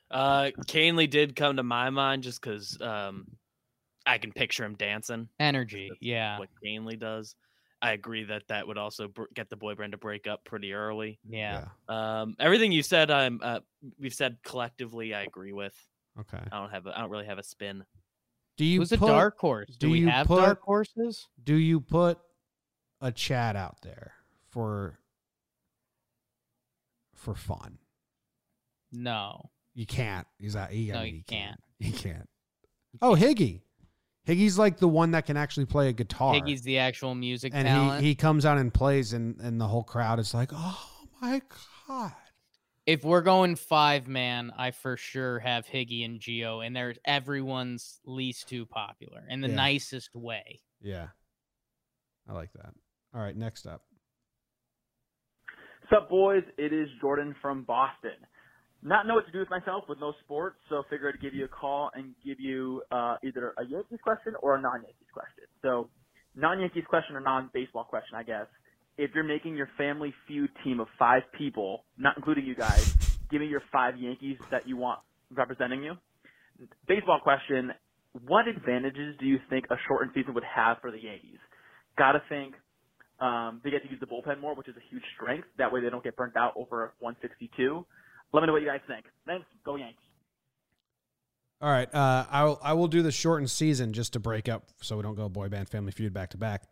Uh, 0.09 0.49
Kahnle 0.65 1.07
did 1.07 1.35
come 1.35 1.57
to 1.57 1.63
my 1.63 1.91
mind 1.91 2.23
just 2.23 2.41
because 2.41 2.79
um, 2.81 3.27
I 4.05 4.17
can 4.17 4.31
picture 4.31 4.65
him 4.65 4.73
dancing. 4.75 5.29
Energy, 5.39 5.89
That's 5.89 6.01
yeah. 6.01 6.39
What 6.39 6.49
Kahnle 6.65 6.99
does. 6.99 7.35
I 7.81 7.91
agree 7.93 8.25
that 8.25 8.43
that 8.49 8.67
would 8.67 8.77
also 8.77 9.07
br- 9.07 9.23
get 9.33 9.49
the 9.49 9.55
boy 9.55 9.75
band 9.75 9.93
to 9.93 9.97
break 9.97 10.27
up 10.27 10.43
pretty 10.43 10.73
early. 10.73 11.19
Yeah. 11.27 11.65
Um, 11.87 12.35
everything 12.39 12.71
you 12.73 12.83
said, 12.83 13.09
I'm 13.09 13.39
uh, 13.41 13.59
we've 13.97 14.13
said 14.13 14.37
collectively, 14.43 15.13
I 15.13 15.23
agree 15.23 15.53
with. 15.53 15.73
Okay. 16.19 16.43
I 16.51 16.59
don't 16.59 16.71
have 16.71 16.87
a, 16.87 16.97
I 16.97 17.01
don't 17.01 17.09
really 17.09 17.25
have 17.27 17.37
a 17.39 17.43
spin. 17.43 17.85
Do 18.57 18.65
you 18.65 18.79
Who's 18.79 18.91
a 18.91 18.97
dark 18.97 19.37
horse? 19.39 19.69
Do, 19.77 19.87
do 19.87 19.91
we 19.91 19.99
you 19.99 20.09
have 20.09 20.27
put- 20.27 20.41
dark 20.41 20.61
horses? 20.61 21.27
Do 21.41 21.55
you 21.55 21.79
put 21.79 22.19
a 22.99 23.11
chat 23.13 23.55
out 23.55 23.77
there 23.81 24.11
for 24.49 24.99
for 27.15 27.35
fun? 27.35 27.77
No. 28.91 29.49
You 29.73 29.85
can't. 29.85 30.27
He's 30.39 30.55
not. 30.55 30.71
He, 30.71 30.91
I 30.91 30.95
No, 30.95 31.03
mean, 31.03 31.07
you 31.13 31.17
he 31.19 31.23
can't. 31.23 31.59
He 31.79 31.91
can't. 31.93 32.27
Oh, 33.01 33.15
can't. 33.15 33.37
Higgy. 33.37 33.61
Higgy's 34.27 34.59
like 34.59 34.77
the 34.77 34.87
one 34.87 35.11
that 35.11 35.25
can 35.25 35.37
actually 35.37 35.65
play 35.65 35.89
a 35.89 35.93
guitar. 35.93 36.33
Higgy's 36.35 36.61
the 36.61 36.77
actual 36.79 37.15
music 37.15 37.53
and 37.55 37.67
talent. 37.67 38.01
he 38.01 38.09
he 38.09 38.15
comes 38.15 38.45
out 38.45 38.57
and 38.57 38.73
plays, 38.73 39.13
and 39.13 39.39
and 39.39 39.59
the 39.59 39.67
whole 39.67 39.83
crowd 39.83 40.19
is 40.19 40.33
like, 40.33 40.51
oh 40.53 40.87
my 41.21 41.41
god. 41.87 42.13
if 42.85 43.03
we're 43.03 43.21
going 43.21 43.55
five 43.55 44.07
man, 44.07 44.51
I 44.57 44.71
for 44.71 44.97
sure 44.97 45.39
have 45.39 45.65
Higgy 45.65 46.05
and 46.05 46.19
Geo, 46.19 46.59
and 46.61 46.75
they're 46.75 46.95
everyone's 47.05 47.99
least 48.05 48.47
too 48.49 48.65
popular 48.65 49.23
in 49.29 49.41
the 49.41 49.49
Yeah. 49.49 49.55
nicest 49.55 50.15
way. 50.15 50.61
Yeah, 50.81 51.07
I 52.27 52.33
like 52.33 52.53
that. 52.53 52.73
All 53.15 53.21
right, 53.21 53.35
next 53.35 53.65
up. 53.65 53.81
What's 55.89 56.03
up, 56.03 56.09
boys? 56.09 56.43
It 56.59 56.71
is 56.71 56.87
Jordan 57.01 57.35
from 57.41 57.63
Boston. 57.63 58.11
Not 58.81 59.07
know 59.07 59.15
what 59.15 59.25
to 59.25 59.31
do 59.31 59.39
with 59.39 59.49
myself 59.49 59.83
with 59.89 59.99
no 59.99 60.13
sports, 60.23 60.55
so 60.69 60.83
figured 60.89 61.15
I'd 61.15 61.21
give 61.21 61.33
you 61.33 61.45
a 61.45 61.49
call 61.49 61.91
and 61.93 62.13
give 62.25 62.39
you 62.39 62.81
uh, 62.91 63.17
either 63.23 63.53
a 63.57 63.65
Yankees 63.65 63.99
question 64.01 64.33
or 64.41 64.55
a 64.55 64.61
non-Yankees 64.61 65.11
question. 65.13 65.43
So, 65.61 65.89
non-Yankees 66.35 66.85
question 66.87 67.15
or 67.17 67.19
non-baseball 67.19 67.83
question, 67.85 68.15
I 68.15 68.23
guess. 68.23 68.47
If 68.97 69.11
you're 69.13 69.25
making 69.25 69.57
your 69.57 69.69
family 69.77 70.13
feud 70.27 70.49
team 70.63 70.79
of 70.79 70.87
five 70.97 71.23
people, 71.37 71.83
not 71.97 72.15
including 72.15 72.45
you 72.45 72.55
guys, 72.55 72.95
give 73.29 73.41
me 73.41 73.47
your 73.47 73.63
five 73.71 73.97
Yankees 73.97 74.37
that 74.51 74.67
you 74.67 74.77
want 74.77 74.99
representing 75.31 75.83
you. 75.83 75.95
Baseball 76.87 77.19
question: 77.21 77.71
What 78.27 78.47
advantages 78.47 79.15
do 79.19 79.25
you 79.25 79.39
think 79.49 79.65
a 79.69 79.75
shortened 79.87 80.11
season 80.15 80.33
would 80.33 80.43
have 80.43 80.77
for 80.81 80.91
the 80.91 81.01
Yankees? 81.01 81.39
Gotta 81.97 82.21
think 82.27 82.55
um, 83.19 83.61
they 83.63 83.69
get 83.71 83.83
to 83.83 83.89
use 83.89 83.99
the 83.99 84.07
bullpen 84.07 84.39
more, 84.39 84.55
which 84.55 84.67
is 84.67 84.75
a 84.75 84.83
huge 84.89 85.03
strength. 85.15 85.47
That 85.57 85.71
way 85.71 85.81
they 85.81 85.89
don't 85.89 86.03
get 86.03 86.15
burnt 86.15 86.35
out 86.35 86.53
over 86.55 86.93
162. 86.99 87.85
Let 88.33 88.41
me 88.41 88.47
know 88.47 88.53
what 88.53 88.61
you 88.61 88.67
guys 88.67 88.81
think. 88.87 89.05
Thanks. 89.25 89.45
Go 89.63 89.75
Yanks. 89.75 90.01
All 91.61 91.69
right, 91.69 91.93
uh, 91.93 92.25
I'll 92.31 92.57
I 92.63 92.71
will 92.71 92.87
do 92.87 93.01
the 93.01 93.11
shortened 93.11 93.51
season 93.51 93.91
just 93.91 94.13
to 94.13 94.19
break 94.19 94.47
up, 94.47 94.69
so 94.81 94.95
we 94.95 95.03
don't 95.03 95.15
go 95.15 95.27
boy 95.27 95.49
band 95.49 95.67
family 95.67 95.91
feud 95.91 96.13
back 96.13 96.29
to 96.29 96.37
back. 96.37 96.63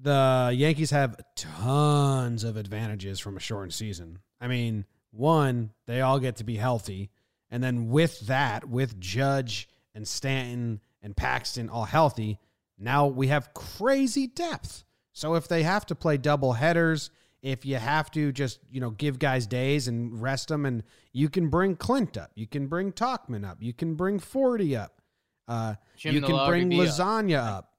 The 0.00 0.50
Yankees 0.54 0.90
have 0.92 1.20
tons 1.36 2.42
of 2.42 2.56
advantages 2.56 3.20
from 3.20 3.36
a 3.36 3.40
shortened 3.40 3.74
season. 3.74 4.20
I 4.40 4.48
mean, 4.48 4.86
one, 5.10 5.72
they 5.86 6.00
all 6.00 6.18
get 6.18 6.36
to 6.36 6.44
be 6.44 6.56
healthy, 6.56 7.10
and 7.50 7.62
then 7.62 7.90
with 7.90 8.20
that, 8.20 8.66
with 8.66 8.98
Judge 8.98 9.68
and 9.94 10.08
Stanton 10.08 10.80
and 11.02 11.14
Paxton 11.14 11.68
all 11.68 11.84
healthy, 11.84 12.38
now 12.78 13.06
we 13.06 13.28
have 13.28 13.52
crazy 13.52 14.26
depth. 14.26 14.84
So 15.12 15.34
if 15.34 15.48
they 15.48 15.64
have 15.64 15.84
to 15.86 15.94
play 15.94 16.16
double 16.16 16.54
headers, 16.54 17.10
if 17.44 17.66
you 17.66 17.76
have 17.76 18.10
to 18.12 18.32
just 18.32 18.58
you 18.70 18.80
know 18.80 18.90
give 18.90 19.18
guys 19.18 19.46
days 19.46 19.86
and 19.86 20.20
rest 20.20 20.48
them, 20.48 20.64
and 20.66 20.82
you 21.12 21.28
can 21.28 21.48
bring 21.48 21.76
Clint 21.76 22.16
up, 22.16 22.32
you 22.34 22.46
can 22.46 22.66
bring 22.66 22.90
Tauchman 22.90 23.48
up, 23.48 23.58
you 23.60 23.72
can 23.72 23.94
bring 23.94 24.18
Forty 24.18 24.74
up, 24.74 25.00
uh, 25.46 25.74
you 25.98 26.22
can 26.22 26.46
bring 26.46 26.70
lasagna 26.70 27.38
up. 27.38 27.70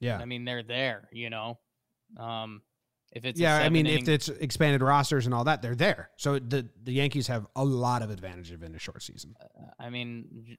Yeah, 0.00 0.18
I 0.18 0.24
mean, 0.24 0.44
they're 0.44 0.62
there, 0.62 1.08
you 1.12 1.28
know. 1.28 1.58
Um, 2.16 2.62
if 3.12 3.24
it's 3.24 3.40
yeah. 3.40 3.56
I 3.56 3.68
mean, 3.68 3.86
if 3.86 4.08
it's 4.08 4.28
expanded 4.28 4.82
rosters 4.82 5.26
and 5.26 5.34
all 5.34 5.44
that, 5.44 5.62
they're 5.62 5.74
there. 5.74 6.10
So 6.16 6.38
the 6.38 6.68
the 6.84 6.92
Yankees 6.92 7.26
have 7.26 7.46
a 7.56 7.64
lot 7.64 8.02
of 8.02 8.10
advantage 8.10 8.52
in 8.52 8.74
a 8.74 8.78
short 8.78 9.02
season. 9.02 9.34
I 9.80 9.90
mean, 9.90 10.56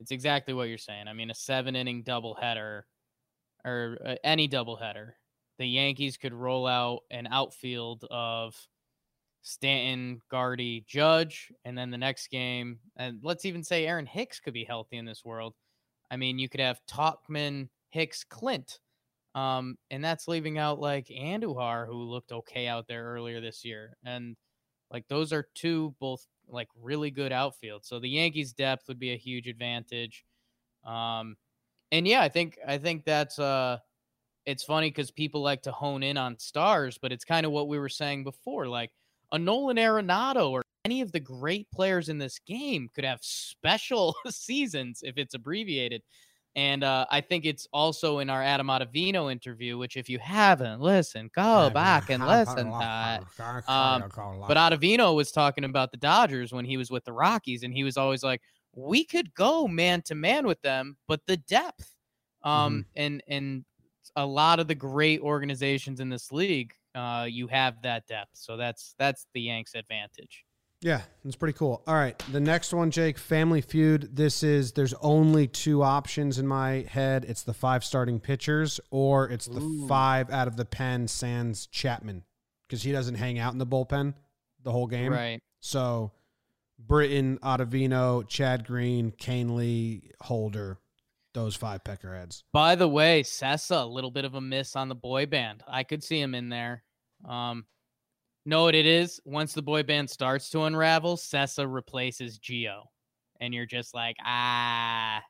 it's 0.00 0.10
exactly 0.10 0.52
what 0.52 0.64
you're 0.64 0.78
saying. 0.78 1.06
I 1.06 1.12
mean, 1.12 1.30
a 1.30 1.34
seven 1.34 1.76
inning 1.76 2.02
double 2.02 2.34
header 2.34 2.86
or 3.64 3.98
uh, 4.04 4.14
any 4.24 4.48
doubleheader, 4.48 5.12
the 5.58 5.66
Yankees 5.66 6.16
could 6.16 6.34
roll 6.34 6.66
out 6.66 7.00
an 7.10 7.28
outfield 7.30 8.04
of 8.10 8.56
Stanton, 9.42 10.20
Gardy, 10.30 10.84
Judge, 10.86 11.52
and 11.64 11.76
then 11.76 11.90
the 11.90 11.98
next 11.98 12.28
game, 12.28 12.78
and 12.96 13.20
let's 13.22 13.44
even 13.44 13.62
say 13.62 13.86
Aaron 13.86 14.06
Hicks 14.06 14.40
could 14.40 14.54
be 14.54 14.64
healthy 14.64 14.96
in 14.96 15.04
this 15.04 15.24
world. 15.24 15.54
I 16.10 16.16
mean, 16.16 16.38
you 16.38 16.48
could 16.48 16.60
have 16.60 16.80
Tauchman, 16.86 17.68
Hicks, 17.90 18.24
Clint, 18.24 18.78
um, 19.34 19.76
and 19.90 20.02
that's 20.02 20.28
leaving 20.28 20.58
out 20.58 20.80
like 20.80 21.08
Andujar, 21.08 21.86
who 21.86 22.04
looked 22.04 22.32
okay 22.32 22.66
out 22.66 22.86
there 22.88 23.04
earlier 23.04 23.40
this 23.40 23.64
year, 23.64 23.96
and 24.04 24.36
like 24.90 25.06
those 25.08 25.32
are 25.32 25.48
two 25.54 25.94
both 26.00 26.24
like 26.48 26.68
really 26.80 27.10
good 27.10 27.32
outfield. 27.32 27.84
So 27.84 27.98
the 27.98 28.08
Yankees' 28.08 28.52
depth 28.52 28.88
would 28.88 28.98
be 28.98 29.12
a 29.12 29.18
huge 29.18 29.48
advantage. 29.48 30.24
Um, 30.84 31.36
and 31.92 32.06
yeah, 32.06 32.22
I 32.22 32.28
think 32.28 32.58
I 32.66 32.78
think 32.78 33.04
that's 33.04 33.38
uh, 33.38 33.78
it's 34.46 34.64
funny 34.64 34.90
because 34.90 35.10
people 35.10 35.42
like 35.42 35.62
to 35.62 35.72
hone 35.72 36.02
in 36.02 36.16
on 36.16 36.38
stars, 36.38 36.98
but 37.00 37.12
it's 37.12 37.24
kind 37.24 37.46
of 37.46 37.52
what 37.52 37.68
we 37.68 37.78
were 37.78 37.88
saying 37.88 38.24
before, 38.24 38.68
like 38.68 38.90
a 39.32 39.38
Nolan 39.38 39.76
Arenado 39.76 40.50
or 40.50 40.62
any 40.84 41.00
of 41.00 41.12
the 41.12 41.20
great 41.20 41.70
players 41.70 42.08
in 42.08 42.18
this 42.18 42.38
game 42.46 42.88
could 42.94 43.04
have 43.04 43.20
special 43.22 44.14
seasons 44.28 45.00
if 45.02 45.16
it's 45.16 45.34
abbreviated. 45.34 46.02
And 46.56 46.84
uh, 46.84 47.04
I 47.10 47.20
think 47.20 47.46
it's 47.46 47.66
also 47.72 48.20
in 48.20 48.30
our 48.30 48.40
Adam 48.40 48.68
Ottavino 48.68 49.32
interview, 49.32 49.76
which 49.76 49.96
if 49.96 50.08
you 50.08 50.20
haven't 50.20 50.80
listened, 50.80 51.32
go 51.32 51.68
back 51.70 52.10
and 52.10 52.24
listen 52.24 52.70
to 52.70 53.20
it. 53.20 53.68
Um, 53.68 54.04
but 54.46 54.56
Ottavino 54.56 55.16
was 55.16 55.32
talking 55.32 55.64
about 55.64 55.90
the 55.90 55.96
Dodgers 55.96 56.52
when 56.52 56.64
he 56.64 56.76
was 56.76 56.92
with 56.92 57.04
the 57.04 57.12
Rockies, 57.12 57.64
and 57.64 57.74
he 57.74 57.82
was 57.82 57.96
always 57.96 58.22
like, 58.22 58.40
"We 58.72 59.04
could 59.04 59.34
go 59.34 59.66
man 59.66 60.02
to 60.02 60.14
man 60.14 60.46
with 60.46 60.62
them, 60.62 60.96
but 61.08 61.22
the 61.26 61.38
depth, 61.38 61.92
um, 62.44 62.86
and 62.94 63.20
and 63.26 63.64
a 64.16 64.26
lot 64.26 64.60
of 64.60 64.68
the 64.68 64.74
great 64.74 65.20
organizations 65.20 66.00
in 66.00 66.08
this 66.08 66.30
league, 66.32 66.74
uh, 66.94 67.26
you 67.28 67.48
have 67.48 67.82
that 67.82 68.06
depth. 68.06 68.30
So 68.34 68.56
that's 68.56 68.94
that's 68.98 69.26
the 69.34 69.42
Yanks' 69.42 69.74
advantage." 69.74 70.44
Yeah, 70.84 71.00
it's 71.24 71.36
pretty 71.36 71.56
cool. 71.56 71.82
All 71.86 71.94
right, 71.94 72.22
the 72.30 72.40
next 72.40 72.74
one, 72.74 72.90
Jake, 72.90 73.16
Family 73.16 73.62
Feud. 73.62 74.14
This 74.14 74.42
is 74.42 74.72
there's 74.72 74.92
only 75.00 75.46
two 75.46 75.82
options 75.82 76.38
in 76.38 76.46
my 76.46 76.84
head. 76.88 77.24
It's 77.26 77.42
the 77.42 77.54
five 77.54 77.82
starting 77.82 78.20
pitchers, 78.20 78.80
or 78.90 79.30
it's 79.30 79.46
the 79.46 79.62
Ooh. 79.62 79.88
five 79.88 80.30
out 80.30 80.46
of 80.46 80.56
the 80.56 80.66
pen 80.66 81.08
sans 81.08 81.66
Chapman 81.68 82.22
because 82.68 82.82
he 82.82 82.92
doesn't 82.92 83.14
hang 83.14 83.38
out 83.38 83.54
in 83.54 83.58
the 83.58 83.66
bullpen 83.66 84.12
the 84.62 84.72
whole 84.72 84.86
game. 84.86 85.10
Right. 85.10 85.40
So, 85.60 86.12
Britton, 86.78 87.38
Ottavino, 87.38 88.28
Chad 88.28 88.66
Green, 88.66 89.12
Kahnle, 89.12 90.02
Holder, 90.20 90.78
those 91.34 91.54
five 91.56 91.84
peckerheads. 91.84 92.42
By 92.52 92.74
the 92.76 92.88
way, 92.88 93.22
Cessa, 93.22 93.82
a 93.82 93.86
little 93.86 94.10
bit 94.10 94.24
of 94.24 94.34
a 94.34 94.40
miss 94.40 94.76
on 94.76 94.88
the 94.88 94.94
boy 94.94 95.26
band. 95.26 95.62
I 95.68 95.82
could 95.82 96.02
see 96.02 96.20
him 96.20 96.34
in 96.34 96.48
there. 96.48 96.82
Um, 97.28 97.66
know 98.46 98.62
what 98.64 98.74
it 98.74 98.86
is? 98.86 99.20
Once 99.24 99.52
the 99.52 99.62
boy 99.62 99.82
band 99.82 100.08
starts 100.08 100.48
to 100.50 100.62
unravel, 100.62 101.16
Cessa 101.16 101.66
replaces 101.70 102.38
Geo. 102.38 102.84
And 103.40 103.52
you're 103.52 103.66
just 103.66 103.94
like, 103.94 104.16
ah. 104.24 105.22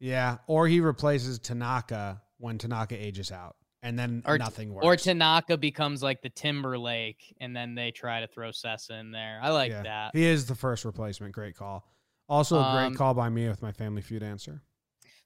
Yeah, 0.00 0.38
or 0.46 0.66
he 0.66 0.80
replaces 0.80 1.38
Tanaka 1.38 2.22
when 2.38 2.58
Tanaka 2.58 2.96
ages 2.96 3.30
out, 3.30 3.54
and 3.82 3.98
then 3.98 4.22
Or, 4.26 4.38
nothing 4.38 4.72
works. 4.72 4.84
or 4.86 4.96
Tanaka 4.96 5.58
becomes 5.58 6.02
like 6.02 6.22
the 6.22 6.30
Timberlake, 6.30 7.34
and 7.38 7.54
then 7.54 7.74
they 7.74 7.90
try 7.90 8.20
to 8.20 8.26
throw 8.26 8.48
Cessa 8.48 8.98
in 8.98 9.10
there. 9.12 9.38
I 9.42 9.50
like 9.50 9.70
Yeah, 9.70 9.82
that. 9.82 10.10
He 10.14 10.24
is 10.24 10.46
the 10.46 10.54
first 10.54 10.84
replacement. 10.86 11.34
Great 11.34 11.54
call. 11.54 11.84
Also, 12.30 12.58
a 12.58 12.72
great 12.72 12.86
Um, 12.86 12.94
call 12.94 13.12
by 13.12 13.28
me 13.28 13.46
with 13.48 13.60
my 13.60 13.72
Family 13.72 14.00
Feud 14.02 14.22
answer. 14.22 14.62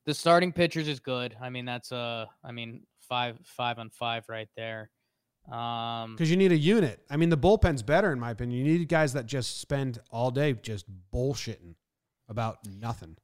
The 0.07 0.15
starting 0.15 0.53
pitchers 0.53 0.89
is 0.89 1.01
good. 1.01 1.37
I 1.41 1.51
mean, 1.51 1.65
that's 1.65 1.93
uh 1.93 2.27
I 2.45 2.53
mean, 2.53 2.83
five 3.01 3.39
five 3.45 3.79
on 3.79 3.91
five 3.91 4.25
right 4.29 4.49
there. 4.57 4.91
Um 5.51 6.15
Because 6.15 6.31
you 6.31 6.37
need 6.37 6.53
a 6.53 6.57
unit. 6.57 7.01
I 7.11 7.17
mean, 7.17 7.29
the 7.31 7.37
bullpen's 7.39 7.83
better 7.83 8.13
in 8.13 8.21
my 8.21 8.31
opinion. 8.31 8.65
You 8.65 8.79
need 8.79 8.89
guys 8.89 9.13
that 9.15 9.27
just 9.27 9.61
spend 9.61 10.01
all 10.11 10.31
day 10.31 10.53
just 10.55 10.87
bullshitting 11.13 11.75
about 12.29 12.59
nothing. 12.67 13.17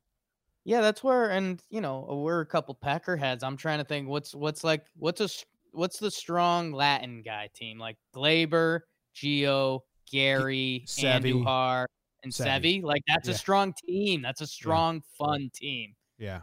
Yeah, 0.64 0.82
that's 0.82 1.02
where, 1.02 1.30
and 1.30 1.62
you 1.70 1.80
know, 1.80 2.20
we're 2.22 2.40
a 2.42 2.46
couple 2.46 2.74
Packer 2.74 3.16
heads. 3.16 3.42
I'm 3.42 3.56
trying 3.56 3.78
to 3.78 3.84
think 3.84 4.08
what's 4.08 4.34
what's 4.34 4.62
like 4.62 4.84
what's 4.96 5.20
a 5.22 5.28
what's 5.72 5.98
the 5.98 6.10
strong 6.10 6.72
Latin 6.72 7.22
guy 7.22 7.48
team 7.54 7.78
like 7.78 7.96
Gleyber, 8.14 8.80
Gio, 9.16 9.80
Gary, 10.10 10.84
Sevy. 10.86 11.32
Andujar, 11.32 11.86
and 12.24 12.32
Sevy. 12.32 12.80
Sevi. 12.80 12.82
Like 12.82 13.02
that's 13.08 13.26
Yeah. 13.28 13.34
a 13.34 13.38
strong 13.38 13.72
team. 13.86 14.20
That's 14.20 14.42
a 14.42 14.46
strong, 14.46 15.02
fun 15.18 15.50
team. 15.54 15.94
Yeah. 16.18 16.40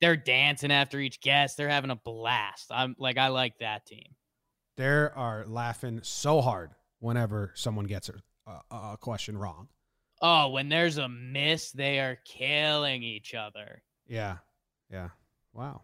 They're 0.00 0.16
dancing 0.16 0.70
after 0.70 1.00
each 1.00 1.20
guest. 1.20 1.56
They're 1.56 1.68
having 1.68 1.90
a 1.90 1.96
blast. 1.96 2.66
I'm 2.70 2.94
like, 2.98 3.18
I 3.18 3.28
like 3.28 3.58
that 3.58 3.86
team. 3.86 4.14
They 4.76 4.86
are 4.86 5.44
laughing 5.46 6.00
so 6.02 6.40
hard 6.40 6.70
whenever 7.00 7.52
someone 7.54 7.86
gets 7.86 8.08
a, 8.08 8.14
a, 8.46 8.92
a 8.92 8.96
question 9.00 9.36
wrong. 9.36 9.68
Oh, 10.22 10.50
when 10.50 10.68
there's 10.68 10.98
a 10.98 11.08
miss, 11.08 11.70
they 11.72 11.98
are 11.98 12.18
killing 12.24 13.02
each 13.02 13.34
other. 13.34 13.82
Yeah. 14.06 14.38
Yeah. 14.90 15.08
Wow. 15.52 15.82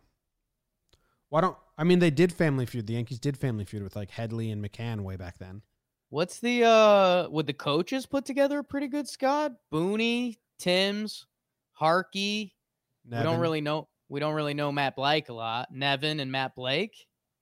Why 1.28 1.40
don't 1.40 1.56
I 1.76 1.84
mean 1.84 1.98
they 1.98 2.10
did 2.10 2.32
Family 2.32 2.66
Feud. 2.66 2.86
The 2.86 2.94
Yankees 2.94 3.18
did 3.18 3.36
Family 3.36 3.64
Feud 3.64 3.82
with 3.82 3.96
like 3.96 4.10
Headley 4.10 4.50
and 4.50 4.64
McCann 4.64 5.00
way 5.00 5.16
back 5.16 5.38
then. 5.38 5.62
What's 6.10 6.38
the 6.38 6.64
uh 6.64 7.28
would 7.30 7.46
the 7.46 7.52
coaches 7.52 8.06
put 8.06 8.24
together 8.24 8.60
a 8.60 8.64
pretty 8.64 8.86
good 8.86 9.08
squad? 9.08 9.56
Booney, 9.72 10.38
Thames, 10.58 11.26
Harkey. 11.72 12.54
We 13.10 13.18
don't 13.18 13.40
really 13.40 13.60
know 13.60 13.88
we 14.08 14.20
don't 14.20 14.34
really 14.34 14.54
know 14.54 14.70
Matt 14.72 14.96
Blake 14.96 15.28
a 15.28 15.32
lot. 15.32 15.68
Nevin 15.72 16.20
and 16.20 16.30
Matt 16.32 16.54
Blake. 16.54 16.94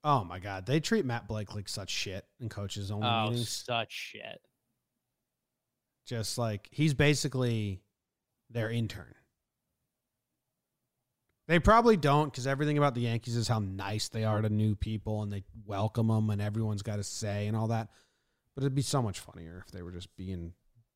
Oh 0.05 0.25
my 0.25 0.39
god, 0.41 0.67
they 0.67 0.81
treat 0.81 1.05
Matt 1.05 1.29
Blake 1.29 1.55
like 1.55 1.69
such 1.69 1.91
shit 1.91 2.25
in 2.41 2.49
coaches 2.49 2.91
only 2.91 3.07
Oh, 3.07 3.31
meetings. 3.31 3.49
such 3.49 3.93
shit. 3.93 4.41
Just 6.07 6.39
like 6.39 6.69
he's 6.73 6.95
basically 6.95 7.83
their 8.51 8.69
intern. 8.71 9.15
They 11.49 11.59
probably 11.59 11.97
don't 11.97 12.31
because 12.31 12.47
everything 12.47 12.79
about 12.79 12.95
the 12.95 13.03
Yankees 13.03 13.37
is 13.37 13.49
how 13.49 13.59
nice 13.59 14.09
they 14.09 14.25
are 14.25 14.41
to 14.41 14.49
new 14.49 14.75
people 14.75 15.23
and 15.23 15.33
they 15.33 15.43
welcome 15.67 16.09
them 16.09 16.31
and 16.31 16.41
everyone's 16.41 16.83
got 16.83 16.99
a 16.99 17.05
say 17.05 17.47
and 17.47 17.57
all 17.57 17.69
that. 17.69 17.89
But 18.55 18.63
it'd 18.65 18.75
be 18.75 18.83
so 18.83 19.03
much 19.03 19.19
funnier 19.21 19.63
if 19.67 19.73
they 19.73 19.83
were 19.83 19.91
just 19.93 20.15
being 20.17 20.53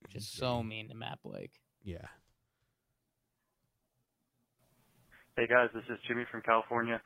Just 0.09 0.37
so 0.37 0.63
mean 0.63 0.89
to 0.89 0.95
Matt 0.95 1.19
Blake. 1.25 1.53
yeah. 1.83 2.07
Hey 5.37 5.47
guys, 5.47 5.69
this 5.75 5.85
is 5.93 6.01
Jimmy 6.09 6.25
from 6.33 6.41
California. 6.41 6.97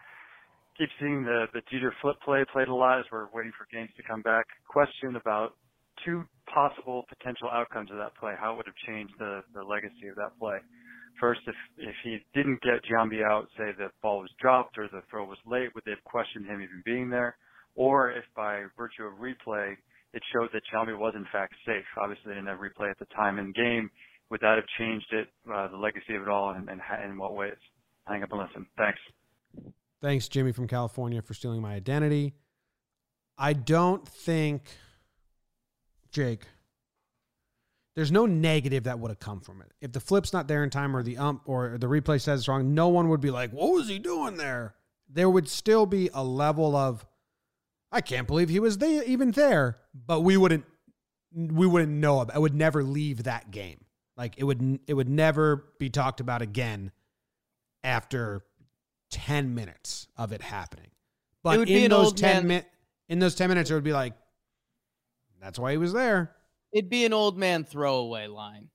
Keep 0.79 0.89
seeing 1.01 1.25
the 1.25 1.47
the 1.53 1.63
Jeter 1.67 1.93
flip 2.01 2.15
play 2.25 2.45
played 2.53 2.69
a 2.69 2.75
lot 2.75 3.01
as 3.01 3.05
we're 3.11 3.27
waiting 3.35 3.51
for 3.59 3.67
games 3.75 3.91
to 3.97 4.05
come 4.07 4.23
back. 4.23 4.47
Question 4.71 5.17
about 5.17 5.59
two 6.07 6.23
possible 6.47 7.03
potential 7.09 7.51
outcomes 7.51 7.91
of 7.91 7.97
that 7.97 8.15
play. 8.15 8.35
How 8.39 8.55
it 8.55 8.57
would 8.59 8.71
have 8.71 8.79
changed 8.87 9.15
the 9.19 9.43
the 9.53 9.65
legacy 9.67 10.07
of 10.07 10.15
that 10.15 10.39
play. 10.39 10.63
First, 11.19 11.41
if 11.49 11.57
if 11.77 11.97
he 12.05 12.23
didn't 12.33 12.63
get 12.63 12.87
Giambi 12.87 13.27
out, 13.27 13.49
say 13.59 13.75
the 13.77 13.91
ball 14.01 14.21
was 14.21 14.31
dropped 14.39 14.79
or 14.79 14.87
the 14.87 15.03
throw 15.11 15.25
was 15.25 15.43
late, 15.45 15.75
would 15.75 15.83
they 15.85 15.99
have 15.99 16.05
questioned 16.05 16.47
him 16.47 16.63
even 16.63 16.87
being 16.87 17.11
there? 17.11 17.35
Or 17.75 18.13
if 18.13 18.23
by 18.37 18.63
virtue 18.79 19.11
of 19.11 19.15
replay 19.19 19.75
it 20.15 20.23
showed 20.33 20.51
that 20.55 20.63
Giambi 20.71 20.97
was 20.97 21.15
in 21.17 21.27
fact 21.33 21.55
safe. 21.67 21.91
Obviously, 21.99 22.31
they 22.31 22.39
didn't 22.39 22.55
have 22.55 22.63
replay 22.63 22.95
at 22.95 22.99
the 23.01 23.11
time 23.11 23.41
in 23.41 23.51
game. 23.51 23.91
Would 24.31 24.41
that 24.43 24.55
have 24.55 24.71
changed 24.79 25.11
it, 25.11 25.27
uh, 25.53 25.67
the 25.67 25.77
legacy 25.77 26.15
of 26.15 26.23
it 26.23 26.29
all, 26.29 26.51
and, 26.51 26.71
and 26.71 26.81
in 27.03 27.19
what 27.19 27.35
ways? 27.35 27.59
Hang 28.11 28.25
up 28.25 28.33
and 28.33 28.41
listen. 28.41 28.67
Thanks. 28.77 28.99
Thanks, 30.03 30.29
Jimmy 30.29 30.51
from 30.51 30.67
California, 30.67 31.23
for 31.23 31.33
stealing 31.33 31.63
my 31.63 31.75
identity. 31.75 32.35
I 33.39 33.53
don't 33.53 34.07
think, 34.07 34.65
Jake, 36.11 36.43
there's 37.95 38.11
no 38.11 38.27
negative 38.27 38.85
that 38.85 38.99
would 38.99 39.11
have 39.11 39.21
come 39.21 39.41
from 39.41 39.63
it. 39.63 39.71
If 39.81 39.93
the 39.93 40.01
flip's 40.01 40.33
not 40.33 40.49
there 40.49 40.65
in 40.65 40.71
time 40.71 40.97
or 40.97 41.05
the 41.05 41.19
ump 41.19 41.43
or 41.45 41.79
the 41.79 41.87
replay 41.87 42.21
says 42.21 42.41
it's 42.41 42.49
wrong, 42.49 42.75
no 42.75 42.89
one 42.89 43.11
would 43.11 43.21
be 43.21 43.31
like, 43.31 43.53
what 43.53 43.73
was 43.73 43.89
he 43.89 44.01
doing 44.01 44.37
there? 44.37 44.75
There 45.09 45.31
would 45.31 45.49
still 45.49 45.87
be 45.87 46.11
a 46.13 46.25
level 46.25 46.75
of, 46.75 47.07
I 47.93 48.01
can't 48.01 48.27
believe 48.27 48.49
he 48.49 48.61
was 48.61 48.79
there, 48.79 49.05
even 49.05 49.31
there, 49.31 49.79
but 49.95 50.21
we 50.21 50.37
wouldn't, 50.37 50.65
we 51.33 51.67
wouldn't 51.67 51.93
know 51.93 52.21
about. 52.21 52.35
I 52.35 52.41
would 52.41 52.55
never 52.55 52.83
leave 52.83 53.23
that 53.23 53.53
game. 53.53 53.85
Like 54.17 54.35
it 54.37 54.45
would, 54.45 54.81
it 54.89 54.95
would 54.95 55.09
never 55.09 55.73
be 55.79 55.91
talked 55.91 56.19
about 56.19 56.43
again 56.43 56.91
after 57.83 58.45
10 59.11 59.55
minutes 59.55 60.07
of 60.17 60.33
it 60.33 60.43
happening. 60.43 60.91
But 61.43 61.67
be 61.67 61.85
in 61.85 61.91
those 61.91 62.13
10 62.13 62.47
man- 62.47 62.47
min- 62.47 62.67
in 63.09 63.19
those 63.19 63.35
10 63.35 63.49
minutes 63.49 63.71
it 63.71 63.75
would 63.75 63.85
be 63.85 63.93
like 63.93 64.15
that's 65.41 65.59
why 65.59 65.73
he 65.73 65.79
was 65.79 65.93
there. 65.93 66.37
It'd 66.73 66.91
be 66.91 67.05
an 67.05 67.13
old 67.13 67.39
man 67.39 67.65
throwaway 67.65 68.27
line. 68.27 68.69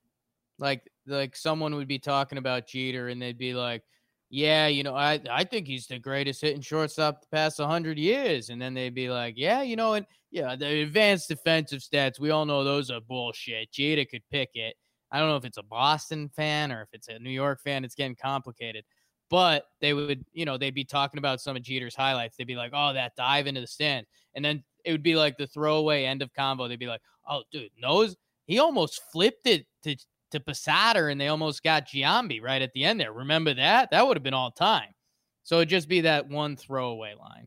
Like 0.58 0.82
like 1.06 1.36
someone 1.36 1.74
would 1.76 1.88
be 1.88 1.98
talking 1.98 2.38
about 2.38 2.66
Jeter 2.66 3.08
and 3.08 3.22
they'd 3.22 3.38
be 3.38 3.54
like, 3.54 3.82
"Yeah, 4.30 4.66
you 4.66 4.82
know, 4.82 4.94
I 4.96 5.20
I 5.30 5.44
think 5.44 5.66
he's 5.66 5.86
the 5.86 5.98
greatest 5.98 6.40
hitting 6.40 6.60
shortstop 6.60 7.20
the 7.20 7.28
past 7.28 7.60
100 7.60 7.98
years." 7.98 8.50
And 8.50 8.60
then 8.60 8.74
they'd 8.74 8.94
be 8.94 9.08
like, 9.08 9.34
"Yeah, 9.36 9.62
you 9.62 9.76
know, 9.76 9.94
and 9.94 10.06
yeah, 10.30 10.56
the 10.56 10.82
advanced 10.82 11.28
defensive 11.28 11.80
stats, 11.80 12.18
we 12.18 12.30
all 12.30 12.44
know 12.46 12.64
those 12.64 12.90
are 12.90 13.00
bullshit. 13.00 13.70
Jeter 13.70 14.04
could 14.04 14.22
pick 14.30 14.50
it." 14.54 14.74
I 15.12 15.20
don't 15.20 15.28
know 15.28 15.36
if 15.36 15.44
it's 15.44 15.58
a 15.58 15.62
Boston 15.62 16.28
fan 16.30 16.72
or 16.72 16.82
if 16.82 16.88
it's 16.92 17.08
a 17.08 17.18
New 17.20 17.30
York 17.30 17.60
fan, 17.62 17.84
it's 17.84 17.94
getting 17.94 18.16
complicated. 18.16 18.84
But 19.28 19.64
they 19.80 19.92
would, 19.92 20.24
you 20.32 20.44
know, 20.44 20.56
they'd 20.56 20.74
be 20.74 20.84
talking 20.84 21.18
about 21.18 21.40
some 21.40 21.56
of 21.56 21.62
Jeter's 21.62 21.96
highlights. 21.96 22.36
They'd 22.36 22.46
be 22.46 22.56
like, 22.56 22.72
"Oh, 22.74 22.92
that 22.92 23.16
dive 23.16 23.46
into 23.46 23.60
the 23.60 23.66
stand." 23.66 24.06
And 24.34 24.44
then 24.44 24.62
it 24.84 24.92
would 24.92 25.02
be 25.02 25.16
like 25.16 25.36
the 25.36 25.48
throwaway 25.48 26.04
end 26.04 26.22
of 26.22 26.32
combo. 26.32 26.68
They'd 26.68 26.78
be 26.78 26.86
like, 26.86 27.02
"Oh, 27.28 27.42
dude, 27.50 27.70
nose, 27.80 28.16
he 28.46 28.58
almost 28.58 29.00
flipped 29.12 29.46
it 29.46 29.66
to 29.82 29.96
to 30.30 30.40
Posada, 30.40 31.06
and 31.06 31.20
they 31.20 31.28
almost 31.28 31.62
got 31.62 31.88
Giambi 31.88 32.42
right 32.42 32.62
at 32.62 32.72
the 32.72 32.84
end 32.84 33.00
there. 33.00 33.12
Remember 33.12 33.54
that? 33.54 33.90
That 33.90 34.06
would 34.06 34.16
have 34.16 34.24
been 34.24 34.34
all 34.34 34.50
time. 34.50 34.94
So 35.42 35.56
it'd 35.56 35.68
just 35.68 35.88
be 35.88 36.02
that 36.02 36.28
one 36.28 36.56
throwaway 36.56 37.14
line. 37.14 37.46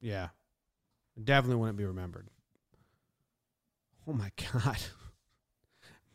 Yeah. 0.00 0.28
Definitely 1.22 1.60
wouldn't 1.60 1.78
be 1.78 1.84
remembered. 1.84 2.28
Oh 4.06 4.12
my 4.12 4.30
God. 4.52 4.78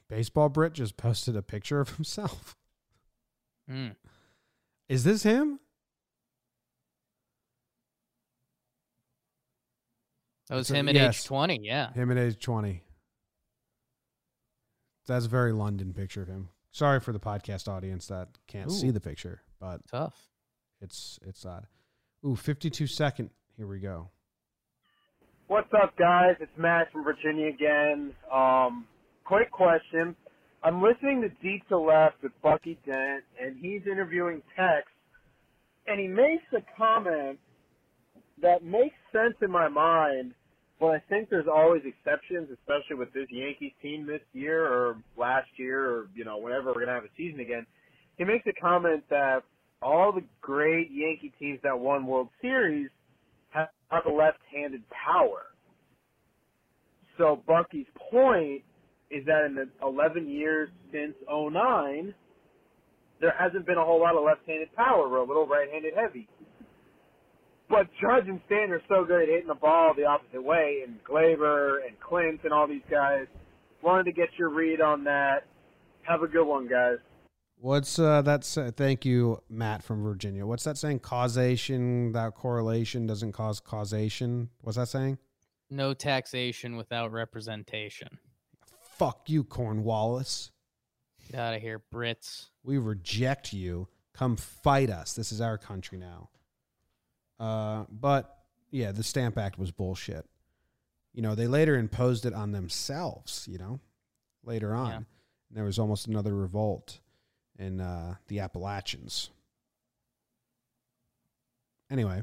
Baseball 0.09 0.49
Brit 0.49 0.74
just 0.74 0.97
posted 0.97 1.36
a 1.36 1.41
picture 1.41 1.80
of 1.80 1.95
himself. 1.95 2.57
Mm. 3.70 3.95
Is 4.92 5.06
this 5.06 5.24
him? 5.24 5.58
That 10.50 10.56
was 10.56 10.70
It's 10.70 10.78
him 10.78 10.89
at 10.89 10.96
yes. 10.96 11.22
age 11.22 11.28
20. 11.28 11.60
Yeah. 11.64 11.94
Him 11.94 12.12
at 12.12 12.18
age 12.18 12.44
20. 12.44 12.84
That's 15.08 15.28
a 15.28 15.30
very 15.30 15.54
London 15.54 15.94
picture 15.94 16.22
of 16.22 16.28
him. 16.28 16.50
Sorry 16.72 17.00
for 17.00 17.14
the 17.14 17.22
podcast 17.22 17.70
audience 17.70 18.08
that 18.08 18.28
can't 18.48 18.70
see 18.70 18.92
the 18.92 19.00
picture, 19.00 19.44
but 19.62 19.80
Tough. 19.88 20.28
it's 20.82 21.18
it's 21.22 21.46
odd. 21.46 21.68
Ooh, 22.26 22.36
52 22.36 22.86
second. 22.86 23.30
Here 23.56 23.68
we 23.68 23.80
go. 23.80 24.10
What's 25.48 25.74
up, 25.74 25.96
guys? 25.98 26.36
It's 26.42 26.52
Matt 26.58 26.92
from 26.92 27.06
Virginia 27.06 27.48
again. 27.48 28.14
Um, 28.32 28.88
quick 29.24 29.52
question. 29.52 30.18
I'm 30.64 30.82
listening 30.82 31.22
to 31.22 31.30
Deep 31.41 31.68
to 31.70 31.78
Left 31.78 32.22
with 32.22 32.34
Bucky 32.43 32.78
Dent, 32.86 33.24
and 33.41 33.57
he's 33.59 33.82
interviewing 33.91 34.43
Tex, 34.55 34.86
and 35.88 35.99
he 35.99 36.07
makes 36.07 36.43
a 36.55 36.62
comment 36.78 37.39
that 38.41 38.64
makes 38.64 38.95
sense 39.12 39.34
in 39.41 39.49
my 39.49 39.68
mind, 39.68 40.34
but 40.80 40.88
I 40.88 40.99
think 41.09 41.30
there's 41.30 41.47
always 41.51 41.82
exceptions, 41.86 42.49
especially 42.51 42.95
with 42.97 43.12
this 43.12 43.28
Yankees 43.32 43.72
team 43.82 44.05
this 44.05 44.22
year 44.34 44.68
or 44.68 44.97
last 45.18 45.49
year 45.57 45.89
or, 45.89 46.07
you 46.14 46.26
know, 46.26 46.38
whenever 46.38 46.68
we're 46.68 46.86
going 46.86 46.88
to 46.88 46.93
have 46.93 47.05
a 47.05 47.16
season 47.18 47.39
again. 47.39 47.66
He 48.18 48.24
makes 48.24 48.45
a 48.45 48.53
comment 48.62 49.03
that 49.09 49.41
all 49.82 50.12
the 50.12 50.24
great 50.41 50.89
Yankee 50.91 51.34
teams 51.39 51.59
that 51.64 51.80
won 51.80 52.05
World 52.05 52.30
Series 52.39 52.89
have, 53.49 53.70
left-handed 54.12 54.84
power. 54.89 55.47
So 57.18 57.41
Bucky's 57.47 57.88
point 58.12 58.64
is 59.12 59.26
that 59.26 59.45
in 59.45 59.55
the 59.55 59.68
11 59.86 60.30
years 60.30 60.70
since 60.91 61.14
09, 61.30 62.14
there 63.20 63.34
hasn't 63.38 63.66
been 63.66 63.78
a 63.78 63.86
whole 63.86 63.99
lot 63.99 64.16
of 64.16 64.24
left-handed 64.24 64.74
power. 64.76 65.07
We're 65.09 65.18
a 65.18 65.26
little 65.26 65.47
right-handed 65.47 65.93
heavy. 65.95 66.28
But 67.70 67.88
Judge 68.01 68.28
and 68.28 68.41
Stan 68.47 68.72
are 68.72 68.82
so 68.89 69.05
good 69.05 69.22
at 69.22 69.28
hitting 69.30 69.47
the 69.47 69.55
ball 69.55 69.93
the 69.95 70.05
opposite 70.05 70.43
way, 70.43 70.82
and 70.86 71.01
Gleyber 71.03 71.78
and 71.88 71.97
Clint 71.99 72.41
and 72.43 72.51
all 72.51 72.68
these 72.68 72.82
guys. 72.89 73.28
Wanted 73.82 74.03
to 74.05 74.12
get 74.12 74.30
your 74.38 74.49
read 74.49 74.82
on 74.82 75.03
that. 75.05 75.45
Have 76.03 76.22
a 76.22 76.28
good 76.28 76.45
one, 76.45 76.68
guys. 76.68 76.97
What's 77.62 77.99
uh 77.99 78.24
that's 78.24 78.57
uh, 78.57 78.72
thank 78.76 79.05
you 79.05 79.41
Matt 79.47 79.84
from 79.84 80.01
Virginia. 80.01 80.47
What's 80.47 80.64
that 80.64 80.80
saying? 80.80 80.99
Causation 80.99 82.07
without 82.07 82.34
correlation 82.34 83.05
doesn't 83.05 83.34
cause 83.34 83.59
causation. 83.59 84.49
What's 84.62 84.78
that 84.78 84.88
saying? 84.88 85.20
No 85.70 85.93
taxation 85.93 86.76
without 86.76 87.12
representation. 87.12 88.18
Fuck 89.02 89.32
you 89.32 89.43
Cornwallis. 89.43 90.52
Get 91.32 91.39
out 91.39 91.56
of 91.56 91.62
here, 91.64 91.82
Brits. 91.91 92.49
We 92.64 92.78
reject 92.78 93.52
you. 93.52 93.88
Come 94.14 94.38
fight 94.38 94.91
us. 94.91 95.14
This 95.14 95.32
is 95.32 95.41
our 95.41 95.58
country 95.58 95.97
now. 95.97 96.30
Uh, 97.39 97.86
but 97.89 98.38
yeah, 98.70 98.91
the 98.91 99.02
Stamp 99.02 99.39
Act 99.39 99.58
was 99.58 99.72
bullshit. 99.72 100.28
You 101.14 101.24
know, 101.24 101.34
they 101.34 101.47
later 101.47 101.78
imposed 101.78 102.28
it 102.28 102.36
on 102.36 102.52
themselves. 102.52 103.47
You 103.49 103.58
know, 103.58 103.80
later 104.43 104.76
on, 104.76 104.89
Yeah. 104.89 104.95
And 104.97 105.06
there 105.49 105.66
was 105.66 105.80
almost 105.80 106.06
another 106.06 106.36
revolt 106.36 106.99
in 107.58 107.82
uh, 107.82 108.18
the 108.28 108.41
Appalachians. 108.41 109.32
Anyway, 111.89 112.22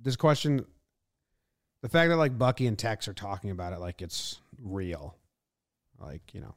this 0.00 0.16
question, 0.16 0.66
the 1.84 1.90
fact 1.90 2.08
that 2.08 2.16
like 2.16 2.38
Bucky 2.38 2.66
and 2.66 2.78
Tex 2.78 3.06
are 3.08 3.12
talking 3.12 3.50
about 3.50 3.74
it 3.74 3.78
like 3.78 4.00
it's 4.00 4.40
real, 4.58 5.18
like 6.00 6.32
you 6.32 6.40
know, 6.40 6.54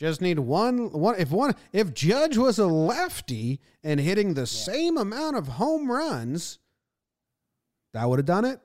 just 0.00 0.20
need 0.20 0.40
one 0.40 0.90
one 0.90 1.14
if 1.16 1.30
one 1.30 1.54
if 1.72 1.94
Judge 1.94 2.36
was 2.36 2.58
a 2.58 2.66
lefty 2.66 3.60
and 3.84 4.00
hitting 4.00 4.34
the 4.34 4.48
same 4.48 4.98
amount 4.98 5.36
of 5.36 5.46
home 5.46 5.88
runs, 5.88 6.58
that 7.94 8.08
would 8.08 8.18
have 8.18 8.26
done 8.26 8.44
it. 8.44 8.58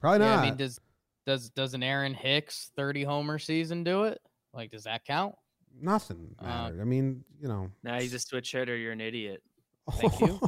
Probably 0.00 0.24
Yeah, 0.24 0.36
not. 0.36 0.44
I 0.44 0.46
mean, 0.50 0.56
does 0.56 0.78
does 1.26 1.50
does 1.50 1.74
an 1.74 1.82
Aaron 1.82 2.14
Hicks 2.14 2.70
30 2.76 3.02
homer 3.02 3.40
season 3.40 3.82
do 3.82 4.04
it? 4.04 4.20
Like, 4.52 4.70
does 4.70 4.84
that 4.84 5.04
count? 5.04 5.34
Nothing 5.82 6.36
Uh. 6.40 6.70
I 6.80 6.84
mean, 6.84 7.24
you 7.42 7.48
know. 7.48 7.72
Now 7.82 7.98
he's 7.98 8.14
a 8.14 8.20
switch 8.20 8.52
hitter. 8.52 8.76
You're 8.76 8.92
an 8.92 9.00
idiot. 9.00 9.42
Thank 9.94 10.20
you. 10.20 10.38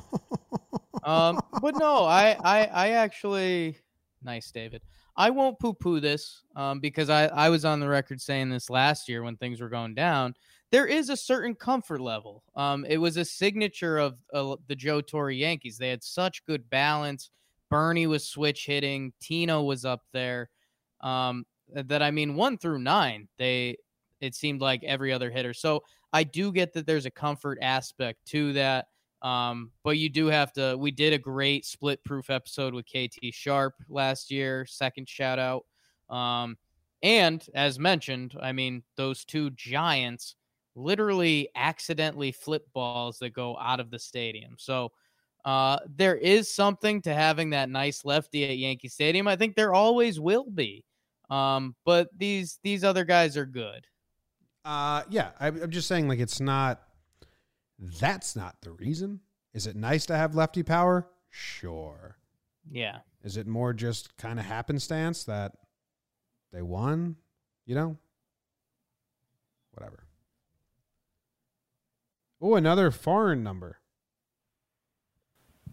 um, 1.03 1.41
but 1.61 1.77
no, 1.77 2.05
I, 2.05 2.37
I, 2.45 2.67
I 2.67 2.89
actually, 2.91 3.79
nice, 4.23 4.51
David. 4.51 4.83
I 5.17 5.31
won't 5.31 5.59
poo-poo 5.59 6.01
this, 6.01 6.43
um, 6.57 6.81
because 6.81 7.09
I, 7.11 7.27
I 7.27 7.49
was 7.49 7.65
on 7.65 7.81
the 7.81 7.89
record 7.89 8.21
saying 8.21 8.51
this 8.51 8.69
last 8.69 9.09
year 9.09 9.23
when 9.23 9.37
things 9.37 9.61
were 9.61 9.69
going 9.69 9.95
down. 9.95 10.35
There 10.73 10.87
is 10.87 11.11
a 11.11 11.17
certain 11.17 11.55
comfort 11.55 12.01
level. 12.01 12.43
Um, 12.55 12.85
it 12.87 12.99
was 12.99 13.17
a 13.17 13.25
signature 13.25 13.99
of 13.99 14.19
uh, 14.33 14.57
the 14.67 14.75
Joe 14.75 15.01
Torre 15.01 15.31
Yankees. 15.31 15.79
They 15.79 15.91
had 15.91 16.03
such 16.03 16.45
good 16.45 16.69
balance. 16.69 17.31
Bernie 17.71 18.07
was 18.07 18.29
switch 18.29 18.67
hitting. 18.67 19.13
Tino 19.21 19.63
was 19.63 19.85
up 19.85 20.03
there. 20.13 20.51
Um, 21.01 21.47
that 21.73 22.03
I 22.03 22.11
mean, 22.11 22.35
one 22.37 22.59
through 22.59 22.81
nine, 22.81 23.29
they 23.39 23.77
it 24.21 24.35
seemed 24.35 24.61
like 24.61 24.83
every 24.85 25.13
other 25.13 25.31
hitter. 25.31 25.55
So 25.55 25.83
I 26.13 26.25
do 26.25 26.53
get 26.53 26.73
that 26.75 26.87
there's 26.87 27.07
a 27.07 27.11
comfort 27.11 27.59
aspect 27.61 28.25
to 28.27 28.53
that. 28.55 28.87
Um, 29.27 29.73
but 29.83 29.99
you 29.99 30.09
do 30.09 30.27
have 30.27 30.53
to. 30.53 30.77
We 30.79 30.93
did 30.93 31.13
a 31.13 31.19
great 31.19 31.67
split 31.67 32.03
proof 32.05 32.31
episode 32.31 32.75
with 32.75 32.87
Katie 32.87 33.33
Sharp 33.33 33.75
last 33.89 34.31
year. 34.31 34.65
Second 34.67 35.09
shout 35.09 35.41
out. 35.41 35.65
Um, 36.09 36.57
and 37.03 37.45
as 37.53 37.79
mentioned, 37.79 38.35
I 38.41 38.53
mean 38.53 38.85
those 38.97 39.25
two 39.25 39.51
giants 39.51 40.37
literally 40.77 41.49
accidentally 41.57 42.31
flip 42.31 42.67
balls 42.73 43.19
that 43.19 43.31
go 43.31 43.59
out 43.59 43.81
of 43.81 43.91
the 43.91 43.99
stadium. 43.99 44.55
So 44.59 44.93
uh, 45.45 45.79
there 45.97 46.17
is 46.17 46.55
something 46.55 47.03
to 47.03 47.13
having 47.13 47.51
that 47.51 47.69
nice 47.69 48.05
lefty 48.05 48.45
at 48.45 48.59
Yankee 48.59 48.89
Stadium. 48.89 49.27
I 49.27 49.35
think 49.35 49.57
there 49.57 49.75
always 49.75 50.21
will 50.21 50.47
be. 50.55 50.85
Um, 51.31 51.75
but 51.85 52.09
these 52.17 52.61
these 52.63 52.85
other 52.85 53.05
guys 53.05 53.37
are 53.37 53.47
good. 53.47 53.87
Uh, 54.65 55.03
yeah, 55.11 55.31
I, 55.41 55.49
I'm 55.49 55.71
just 55.71 55.89
saying, 55.89 56.07
like, 56.07 56.21
it's 56.21 56.41
not. 56.41 56.86
That's 57.79 58.35
not 58.37 58.57
the 58.63 58.73
reason. 58.73 59.21
Is 59.53 59.67
it 59.67 59.77
nice 59.77 60.07
to 60.07 60.17
have 60.17 60.35
lefty 60.35 60.63
power? 60.63 61.09
Sure. 61.31 62.17
Yeah. 62.71 62.99
Is 63.23 63.37
it 63.37 63.47
more 63.47 63.73
just 63.73 64.17
kind 64.17 64.39
of 64.39 64.47
happenstance 64.47 65.25
that 65.25 65.53
they 66.53 66.63
won? 66.63 67.17
You 67.65 67.75
know, 67.75 67.97
whatever. 69.73 70.05
Oh, 72.41 72.55
another 72.55 72.91
foreign 72.91 73.43
number. 73.43 73.79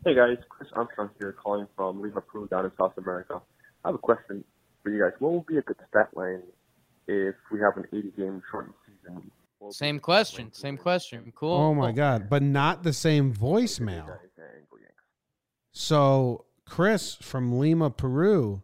Hey 0.06 0.16
guys, 0.16 0.38
Chris 0.50 0.70
Armstrong 0.74 1.12
here, 1.20 1.32
calling 1.32 1.68
from 1.76 2.02
Lima, 2.02 2.22
Peru, 2.22 2.48
down 2.48 2.66
in 2.66 2.72
South 2.78 2.94
America. 2.98 3.42
I 3.86 3.90
have 3.90 3.96
a 3.96 4.00
question 4.00 4.44
for 4.82 4.90
you 4.90 5.02
guys. 5.02 5.14
What 5.20 5.32
would 5.34 5.46
be 5.46 5.58
a 5.58 5.62
good 5.62 5.78
stat 5.90 6.10
line 6.14 6.44
if 7.08 7.36
we 7.52 7.60
have 7.60 7.78
an 7.78 7.86
80 7.94 8.12
game 8.18 8.42
shortened 8.52 8.74
season? 8.86 9.32
What 9.64 9.70
would 9.70 9.76
Same 9.76 9.98
question. 10.02 10.52
Same 10.52 10.76
question. 10.78 11.32
Cool. 11.34 11.54
Oh 11.56 11.74
my 11.74 11.94
god! 11.94 12.28
But 12.30 12.44
not 12.44 12.84
the 12.84 12.92
same 12.92 13.34
voicemail. 13.34 14.06
Guys, 14.08 14.18
and 14.36 14.68
go 14.70 14.76
Yanks. 14.78 15.04
So 15.72 16.44
Chris 16.66 17.16
from 17.16 17.58
Lima, 17.58 17.90
Peru, 17.90 18.62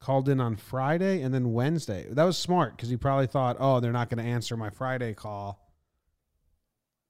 called 0.00 0.28
in 0.28 0.40
on 0.40 0.56
Friday 0.56 1.22
and 1.22 1.32
then 1.32 1.52
Wednesday. 1.52 2.08
That 2.10 2.24
was 2.24 2.36
smart 2.36 2.76
because 2.76 2.88
he 2.88 2.96
probably 2.96 3.28
thought, 3.28 3.58
"Oh, 3.60 3.78
they're 3.78 3.92
not 3.92 4.10
going 4.10 4.18
to 4.22 4.28
answer 4.28 4.56
my 4.56 4.70
Friday 4.70 5.14
call 5.14 5.60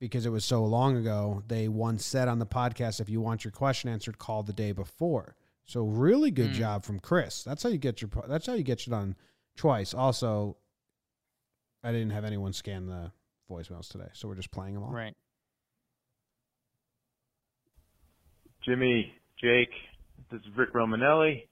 because 0.01 0.27
it 0.27 0.31
was 0.31 0.45
so 0.45 0.63
long 0.67 0.95
ago." 0.95 1.43
They 1.49 1.67
once 1.67 2.05
said 2.05 2.29
on 2.29 2.39
the 2.39 2.47
podcast, 2.47 3.01
"If 3.01 3.09
you 3.09 3.23
want 3.23 3.43
your 3.43 3.53
question 3.53 3.89
answered, 3.89 4.19
call 4.19 4.43
the 4.43 4.53
day 4.53 4.73
before." 4.73 5.35
So 5.65 5.83
really 5.83 6.31
good 6.31 6.51
Mm. 6.51 6.55
job 6.55 6.85
from 6.85 7.01
Chris. 7.01 7.43
That's 7.43 7.63
how 7.63 7.71
you 7.71 7.79
get 7.79 8.03
your. 8.03 8.11
That's 8.27 8.45
how 8.45 8.53
you 8.53 8.65
get 8.65 8.87
it 8.87 8.91
done 8.91 9.17
twice. 9.57 9.95
Also, 9.95 10.59
I 11.83 11.93
didn't 11.93 12.11
have 12.11 12.25
anyone 12.25 12.53
scan 12.53 12.87
the 12.87 13.13
voicemails 13.51 13.89
today, 13.89 14.09
so 14.13 14.29
we're 14.29 14.35
just 14.35 14.51
playing 14.51 14.75
them 14.75 14.83
all. 14.83 14.93
Right. 14.93 15.15
Jimmy, 18.65 19.13
Jake, 19.41 19.71
this 20.31 20.41
is 20.41 20.47
Rick 20.57 20.75
Romanelli. 20.75 21.47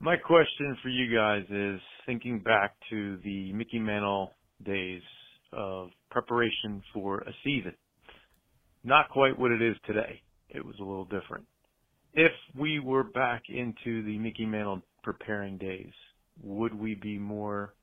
My 0.00 0.16
question 0.16 0.76
for 0.82 0.88
you 0.88 1.14
guys 1.14 1.44
is 1.50 1.80
thinking 2.06 2.40
back 2.40 2.74
to 2.90 3.18
the 3.22 3.52
Mickey 3.52 3.78
Mantle 3.78 4.32
days 4.64 5.02
of 5.52 5.90
preparation 6.10 6.82
for 6.92 7.18
a 7.18 7.32
season. 7.44 7.74
Not 8.82 9.10
quite 9.10 9.38
what 9.38 9.52
it 9.52 9.62
is 9.62 9.76
today. 9.86 10.20
It 10.48 10.64
was 10.64 10.74
a 10.80 10.84
little 10.84 11.04
different. 11.04 11.46
if 12.14 12.32
we 12.58 12.78
were 12.78 13.04
back 13.04 13.42
into 13.48 14.02
the 14.04 14.18
Mickey 14.18 14.44
Mantle 14.46 14.82
preparing 15.02 15.56
days, 15.58 15.92
would 16.42 16.74
we 16.74 16.94
be 16.94 17.18
more 17.18 17.74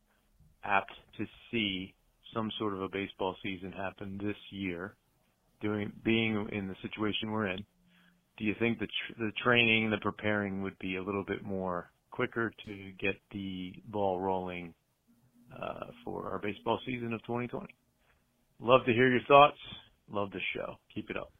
apt 0.64 0.92
to 1.18 1.26
see 1.52 1.94
some 2.34 2.52
sort 2.60 2.74
of 2.74 2.82
a 2.82 2.90
baseball 2.90 3.36
season 3.42 3.72
happen 3.72 4.20
this 4.22 4.36
year, 4.52 4.96
doing 5.62 5.92
being 6.04 6.48
in 6.52 6.68
the 6.68 6.76
situation 6.82 7.32
we're 7.32 7.48
in? 7.48 7.64
Do 8.38 8.46
you 8.46 8.56
think 8.60 8.80
the 8.80 8.88
tr- 8.88 9.20
the 9.20 9.32
training, 9.44 9.90
the 9.90 9.98
preparing 9.98 10.62
would 10.62 10.78
be 10.80 10.96
a 10.96 11.04
little 11.04 11.24
bit 11.26 11.44
more 11.44 11.92
quicker 12.12 12.52
to 12.66 12.92
get 13.00 13.16
the 13.32 13.74
ball 13.88 14.20
rolling 14.20 14.74
uh, 15.54 15.86
for 16.06 16.30
our 16.30 16.40
baseball 16.40 16.80
season 16.86 17.14
of 17.14 17.22
2020? 17.24 17.68
Love 18.60 18.82
to 18.86 18.94
hear 18.94 19.10
your 19.10 19.22
thoughts. 19.28 19.58
Love 20.12 20.32
the 20.32 20.40
show. 20.56 20.76
Keep 20.94 21.10
it 21.10 21.18
up. 21.18 21.32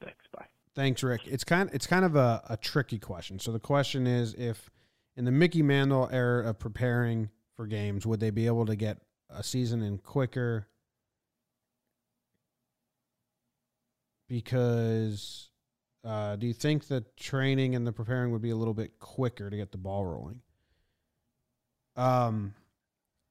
Thanks. 0.00 0.24
Bye. 0.32 0.46
Thanks, 0.74 1.02
Rick. 1.02 1.22
It's 1.26 1.44
kind 1.44 1.70
it's 1.72 1.86
kind 1.86 2.04
of 2.04 2.16
a, 2.16 2.42
a 2.50 2.56
tricky 2.56 2.98
question. 2.98 3.38
So 3.38 3.52
the 3.52 3.58
question 3.58 4.06
is 4.06 4.34
if 4.34 4.70
in 5.16 5.24
the 5.24 5.32
Mickey 5.32 5.62
Mantle 5.62 6.08
era 6.12 6.48
of 6.48 6.58
preparing 6.58 7.30
for 7.56 7.66
games, 7.66 8.06
would 8.06 8.20
they 8.20 8.30
be 8.30 8.46
able 8.46 8.66
to 8.66 8.76
get 8.76 8.98
a 9.30 9.42
season 9.42 9.82
in 9.82 9.98
quicker? 9.98 10.68
Because 14.28 15.50
uh, 16.04 16.36
do 16.36 16.46
you 16.46 16.52
think 16.52 16.86
the 16.86 17.04
training 17.16 17.74
and 17.74 17.86
the 17.86 17.92
preparing 17.92 18.30
would 18.32 18.42
be 18.42 18.50
a 18.50 18.56
little 18.56 18.74
bit 18.74 18.98
quicker 18.98 19.50
to 19.50 19.56
get 19.56 19.72
the 19.72 19.78
ball 19.78 20.04
rolling? 20.04 20.40
Um, 21.96 22.54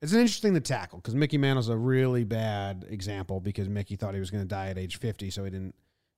it's 0.02 0.14
an 0.14 0.20
interesting 0.20 0.54
to 0.56 0.60
tackle 0.60 1.00
because 1.00 1.16
Mickey 1.16 1.38
Mantle's 1.38 1.70
a 1.70 1.78
really 1.78 2.24
bad 2.24 2.86
example 2.90 3.40
because 3.40 3.70
Mickey 3.70 3.96
thought 3.96 4.14
he 4.14 4.20
was 4.20 4.32
going 4.32 4.44
to 4.44 4.48
die 4.48 4.70
at 4.70 4.78
age 4.78 5.00
50, 5.00 5.30
so 5.30 5.44
he 5.44 5.52
didn't 5.52 5.76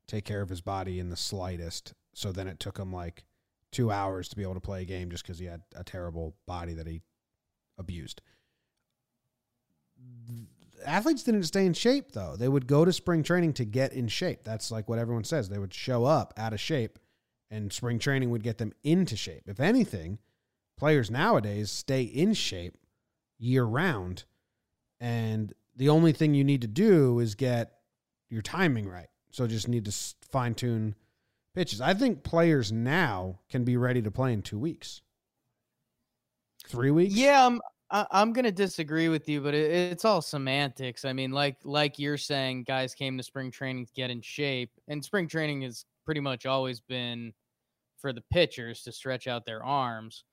take 0.07 0.25
care 0.25 0.41
of 0.41 0.49
his 0.49 0.61
body 0.61 0.99
in 0.99 1.09
the 1.09 1.17
slightest. 1.17 1.93
So 2.13 2.31
then 2.31 2.47
it 2.47 2.59
took 2.59 2.77
him 2.77 2.91
like 2.91 3.25
two 3.71 3.91
hours 3.91 4.27
to 4.29 4.35
be 4.35 4.43
able 4.43 4.55
to 4.55 4.59
play 4.59 4.81
a 4.81 4.85
game 4.85 5.11
just 5.11 5.23
because 5.23 5.39
he 5.39 5.45
had 5.45 5.61
a 5.75 5.83
terrible 5.83 6.35
body 6.47 6.73
that 6.73 6.87
he 6.87 7.01
abused. 7.77 8.21
Athletes 10.85 11.23
didn't 11.23 11.43
stay 11.43 11.65
in 11.65 11.73
shape 11.73 12.11
though. 12.11 12.35
They 12.35 12.47
would 12.47 12.67
go 12.67 12.85
to 12.85 12.93
spring 12.93 13.23
training 13.23 13.53
to 13.53 13.65
get 13.65 13.93
in 13.93 14.07
shape. 14.07 14.43
That's 14.43 14.71
like 14.71 14.87
what 14.87 14.99
everyone 14.99 15.23
says. 15.23 15.49
They 15.49 15.59
would 15.59 15.73
show 15.73 16.05
up 16.05 16.33
out 16.37 16.53
of 16.53 16.59
shape 16.59 16.99
and 17.49 17.73
spring 17.73 17.99
training 17.99 18.29
would 18.29 18.43
get 18.43 18.57
them 18.57 18.73
into 18.83 19.15
shape. 19.15 19.43
If 19.47 19.59
anything, 19.59 20.19
players 20.77 21.09
nowadays 21.09 21.71
stay 21.71 22.03
in 22.03 22.33
shape 22.33 22.77
year 23.39 23.63
round 23.63 24.23
and 24.99 25.53
the 25.75 25.89
only 25.89 26.11
thing 26.11 26.33
you 26.33 26.43
need 26.43 26.61
to 26.61 26.67
do 26.67 27.19
is 27.19 27.35
get 27.35 27.73
your 28.29 28.41
timing 28.41 28.87
right. 28.87 29.09
So 29.31 29.45
just 29.47 29.67
need 29.67 29.85
to 29.85 30.15
fine 30.31 30.55
tune 30.55 30.95
pitches. 31.53 31.81
I 31.81 31.93
think 31.93 32.23
players 32.23 32.71
now 32.71 33.39
can 33.49 33.63
be 33.63 33.77
ready 33.77 34.01
to 34.01 34.11
play 34.11 34.33
in 34.33 34.41
two 34.41 34.59
weeks, 34.59 35.01
three 36.67 36.91
weeks. 36.91 37.13
Yeah, 37.13 37.45
I'm 37.45 37.61
I- 37.89 38.07
I'm 38.11 38.33
gonna 38.33 38.51
disagree 38.51 39.09
with 39.09 39.29
you, 39.29 39.41
but 39.41 39.53
it, 39.53 39.71
it's 39.71 40.05
all 40.05 40.21
semantics. 40.21 41.05
I 41.05 41.13
mean, 41.13 41.31
like 41.31 41.57
like 41.63 41.99
you're 41.99 42.17
saying, 42.17 42.63
guys 42.63 42.93
came 42.93 43.17
to 43.17 43.23
spring 43.23 43.51
training 43.51 43.85
to 43.85 43.93
get 43.93 44.09
in 44.09 44.21
shape, 44.21 44.71
and 44.87 45.03
spring 45.03 45.27
training 45.27 45.61
has 45.61 45.85
pretty 46.05 46.21
much 46.21 46.45
always 46.45 46.79
been 46.79 47.33
for 47.97 48.13
the 48.13 48.23
pitchers 48.31 48.83
to 48.83 48.91
stretch 48.91 49.27
out 49.27 49.45
their 49.45 49.63
arms. 49.63 50.23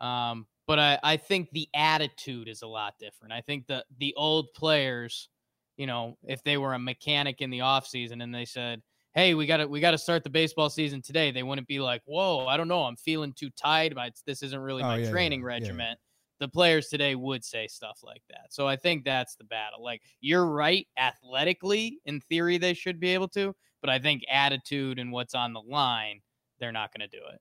Um, 0.00 0.46
but 0.66 0.78
I, 0.78 0.98
I 1.02 1.16
think 1.16 1.50
the 1.52 1.68
attitude 1.74 2.48
is 2.48 2.62
a 2.62 2.66
lot 2.66 2.94
different. 2.98 3.32
I 3.32 3.40
think 3.40 3.66
the 3.66 3.84
the 3.98 4.12
old 4.16 4.52
players 4.54 5.28
you 5.76 5.86
know, 5.86 6.16
if 6.24 6.42
they 6.42 6.56
were 6.56 6.72
a 6.74 6.78
mechanic 6.78 7.42
in 7.42 7.50
the 7.50 7.58
offseason 7.58 8.22
and 8.22 8.34
they 8.34 8.46
said, 8.46 8.80
Hey, 9.16 9.32
we 9.32 9.46
gotta 9.46 9.66
we 9.66 9.80
gotta 9.80 9.96
start 9.96 10.24
the 10.24 10.30
baseball 10.30 10.68
season 10.68 11.00
today, 11.00 11.30
they 11.30 11.42
wouldn't 11.42 11.66
be 11.66 11.80
like, 11.80 12.02
Whoa, 12.04 12.46
I 12.46 12.58
don't 12.58 12.68
know, 12.68 12.82
I'm 12.82 12.96
feeling 12.96 13.32
too 13.32 13.48
tired. 13.50 13.96
My 13.96 14.10
this 14.26 14.42
isn't 14.42 14.60
really 14.60 14.82
Oh, 14.82 14.88
my 14.88 14.98
yeah, 14.98 15.10
training 15.10 15.40
yeah, 15.40 15.46
yeah, 15.46 15.52
yeah. 15.52 15.60
regiment. 15.60 15.98
The 16.38 16.48
players 16.48 16.88
today 16.88 17.14
would 17.14 17.42
say 17.42 17.66
stuff 17.66 18.00
like 18.04 18.20
that. 18.28 18.48
So 18.50 18.68
I 18.68 18.76
think 18.76 19.06
that's 19.06 19.34
the 19.36 19.44
battle. 19.44 19.82
Like 19.82 20.02
you're 20.20 20.44
right, 20.46 20.86
athletically, 20.98 21.98
in 22.04 22.20
theory, 22.20 22.58
they 22.58 22.74
should 22.74 23.00
be 23.00 23.14
able 23.14 23.28
to, 23.28 23.56
but 23.80 23.88
I 23.88 23.98
think 23.98 24.22
attitude 24.30 24.98
and 24.98 25.10
what's 25.10 25.34
on 25.34 25.54
the 25.54 25.62
line, 25.62 26.20
they're 26.60 26.70
not 26.70 26.92
gonna 26.92 27.08
do 27.08 27.20
it. 27.32 27.40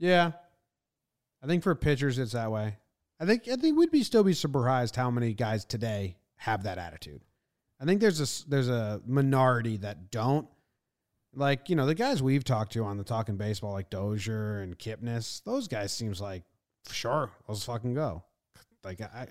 Yeah. 0.00 0.32
I 1.40 1.46
think 1.46 1.62
for 1.62 1.76
pitchers 1.76 2.18
it's 2.18 2.32
that 2.32 2.50
way. 2.50 2.78
I 3.20 3.26
think 3.26 3.46
I 3.46 3.54
think 3.54 3.78
we'd 3.78 3.92
be 3.92 4.02
still 4.02 4.24
be 4.24 4.34
surprised 4.34 4.96
how 4.96 5.08
many 5.12 5.34
guys 5.34 5.64
today 5.64 6.16
have 6.34 6.64
that 6.64 6.78
attitude. 6.78 7.20
I 7.80 7.84
think 7.84 8.00
there's 8.00 8.20
a 8.20 8.48
there's 8.50 8.68
a 8.68 9.00
minority 9.06 9.76
that 9.76 10.10
don't. 10.10 10.48
Like, 11.34 11.70
you 11.70 11.76
know, 11.76 11.86
the 11.86 11.94
guys 11.94 12.22
we've 12.22 12.44
talked 12.44 12.72
to 12.74 12.84
on 12.84 12.98
the 12.98 13.04
Talking 13.04 13.36
Baseball, 13.36 13.72
like 13.72 13.88
Dozier 13.88 14.60
and 14.60 14.78
Kipnis, 14.78 15.42
those 15.44 15.66
guys 15.66 15.92
seems 15.92 16.20
like, 16.20 16.42
sure, 16.90 17.30
let's 17.48 17.64
fucking 17.64 17.94
go. 17.94 18.22
Like, 18.84 19.00
I, 19.00 19.28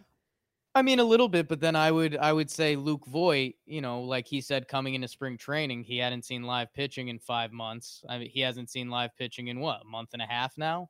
I 0.74 0.82
mean, 0.82 1.00
a 1.00 1.04
little 1.04 1.28
bit, 1.28 1.48
but 1.48 1.60
then 1.60 1.76
I 1.76 1.92
would 1.92 2.16
I 2.18 2.32
would 2.32 2.50
say 2.50 2.76
Luke 2.76 3.06
Voit, 3.06 3.56
you 3.66 3.82
know, 3.82 4.02
like 4.02 4.26
he 4.26 4.40
said, 4.42 4.68
coming 4.68 4.94
into 4.94 5.08
spring 5.10 5.38
training, 5.38 5.84
he 5.84 5.98
hadn't 5.98 6.24
seen 6.26 6.44
live 6.44 6.74
pitching 6.74 7.10
in 7.10 7.20
five 7.20 7.52
months. 7.52 8.04
I 8.10 8.18
mean, 8.18 8.30
he 8.30 8.40
hasn't 8.40 8.70
seen 8.70 8.90
live 8.90 9.16
pitching 9.18 9.50
in 9.50 9.60
what 9.60 9.82
a 9.82 9.86
month 9.86 10.10
and 10.14 10.22
a 10.22 10.26
half 10.26 10.58
now. 10.58 10.90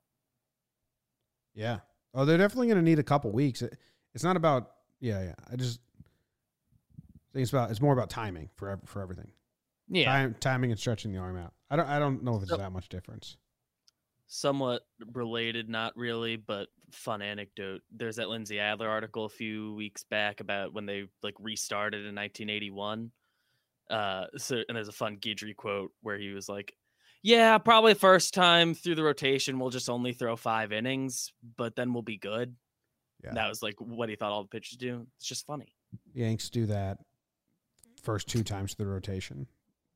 yeah. 1.53 1.79
Oh, 2.13 2.25
they're 2.25 2.37
definitely 2.37 2.67
going 2.67 2.77
to 2.77 2.83
need 2.83 2.99
a 2.99 3.03
couple 3.03 3.31
weeks. 3.31 3.61
It, 3.61 3.77
it's 4.13 4.23
not 4.23 4.35
about, 4.35 4.71
yeah, 4.99 5.23
yeah. 5.23 5.35
I 5.49 5.55
just 5.55 5.79
think 7.33 7.43
it's 7.43 7.51
about, 7.51 7.71
it's 7.71 7.79
more 7.79 7.93
about 7.93 8.09
timing 8.09 8.49
for 8.55 8.69
ev- 8.69 8.81
for 8.85 9.01
everything. 9.01 9.31
Yeah. 9.93 10.05
Time, 10.05 10.35
timing 10.39 10.71
and 10.71 10.79
stretching 10.79 11.11
the 11.11 11.19
arm 11.19 11.37
out. 11.37 11.53
I 11.69 11.75
don't, 11.75 11.87
I 11.87 11.99
don't 11.99 12.23
know 12.23 12.35
if 12.37 12.43
it's 12.43 12.51
So- 12.51 12.57
that 12.57 12.71
much 12.71 12.89
difference. 12.89 13.37
somewhat 14.27 14.83
related, 15.11 15.67
not 15.67 15.95
really, 15.97 16.37
but 16.37 16.69
fun 16.91 17.21
anecdote. 17.21 17.81
There's 17.91 18.15
that 18.15 18.29
Lindsey 18.29 18.59
Adler 18.59 18.87
article 18.87 19.25
a 19.25 19.29
few 19.29 19.73
weeks 19.75 20.03
back 20.05 20.39
about 20.39 20.73
when 20.73 20.85
they 20.85 21.07
like 21.21 21.35
restarted 21.39 22.05
in 22.05 22.15
1981. 22.15 23.11
Uh, 23.89 24.27
so 24.37 24.61
and 24.69 24.77
there's 24.77 24.87
a 24.87 24.93
fun 24.93 25.17
Guidry 25.17 25.53
quote 25.53 25.91
where 26.01 26.17
he 26.17 26.29
was 26.29 26.47
like, 26.47 26.73
"Yeah, 27.21 27.57
probably 27.57 27.93
first 27.93 28.33
time 28.33 28.73
through 28.73 28.95
the 28.95 29.03
rotation, 29.03 29.59
we'll 29.59 29.69
just 29.69 29.89
only 29.89 30.13
throw 30.13 30.37
five 30.37 30.71
innings, 30.71 31.33
but 31.57 31.75
then 31.75 31.91
we'll 31.93 32.01
be 32.01 32.17
good." 32.17 32.55
Yeah. 33.21 33.33
That 33.33 33.49
was 33.49 33.61
like 33.61 33.75
what 33.81 34.07
he 34.07 34.15
thought 34.15 34.31
all 34.31 34.43
the 34.43 34.47
pitchers 34.47 34.77
do. 34.77 35.07
It's 35.17 35.27
just 35.27 35.45
funny. 35.45 35.75
Yanks 36.13 36.49
do 36.49 36.67
that 36.67 36.99
first 38.01 38.29
two 38.29 38.43
times 38.43 38.73
through 38.75 38.85
the 38.85 38.91
rotation 38.93 39.45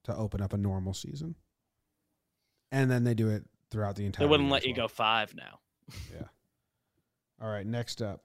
to 0.05 0.15
open 0.15 0.41
up 0.41 0.53
a 0.53 0.57
normal 0.57 0.93
season, 0.93 1.35
and 2.71 2.89
then 2.89 3.03
they 3.03 3.13
do 3.13 3.29
it 3.29 3.43
throughout 3.71 3.95
the 3.95 4.05
entire. 4.05 4.25
They 4.25 4.29
wouldn't 4.29 4.47
year 4.47 4.53
let 4.53 4.63
as 4.63 4.67
you 4.67 4.75
go 4.75 4.87
five 4.87 5.35
now. 5.35 5.59
Yeah. 6.13 6.27
All 7.41 7.49
right. 7.49 7.65
Next 7.65 8.01
up, 8.01 8.23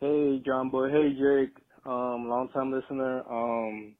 Hey, 0.00 0.40
John 0.46 0.70
Boy. 0.70 0.90
Hey, 0.90 1.12
Jake. 1.12 1.56
Um, 1.84 2.28
long 2.28 2.48
time 2.54 2.70
listener. 2.70 3.22
Um, 3.28 3.94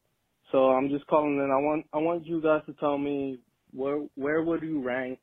so 0.52 0.70
I'm 0.70 0.88
just 0.90 1.06
calling 1.08 1.36
in. 1.38 1.50
I 1.50 1.58
want 1.60 1.86
I 1.92 1.98
want 1.98 2.24
you 2.24 2.40
guys 2.40 2.62
to 2.66 2.72
tell 2.74 2.98
me 2.98 3.40
where 3.72 3.98
where 4.14 4.42
would 4.42 4.62
you 4.62 4.80
rank 4.80 5.18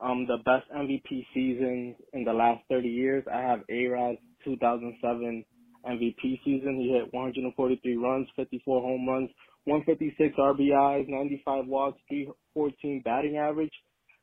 um 0.00 0.26
the 0.26 0.36
best 0.44 0.70
MVP 0.70 1.26
season 1.34 1.96
in 2.12 2.24
the 2.24 2.32
last 2.32 2.62
30 2.70 2.88
years? 2.88 3.24
I 3.32 3.40
have 3.40 3.60
A 3.68 3.86
Rod's 3.86 4.18
2007 4.44 5.44
MVP 5.88 6.40
season. 6.44 6.78
He 6.80 6.92
hit 6.92 7.12
143 7.12 7.96
runs, 7.96 8.28
54 8.36 8.80
home 8.80 9.08
runs, 9.08 9.30
156 9.64 10.36
RBIs, 10.36 11.08
95 11.08 11.66
walks, 11.66 12.00
314 12.08 13.02
batting 13.04 13.36
average. 13.36 13.72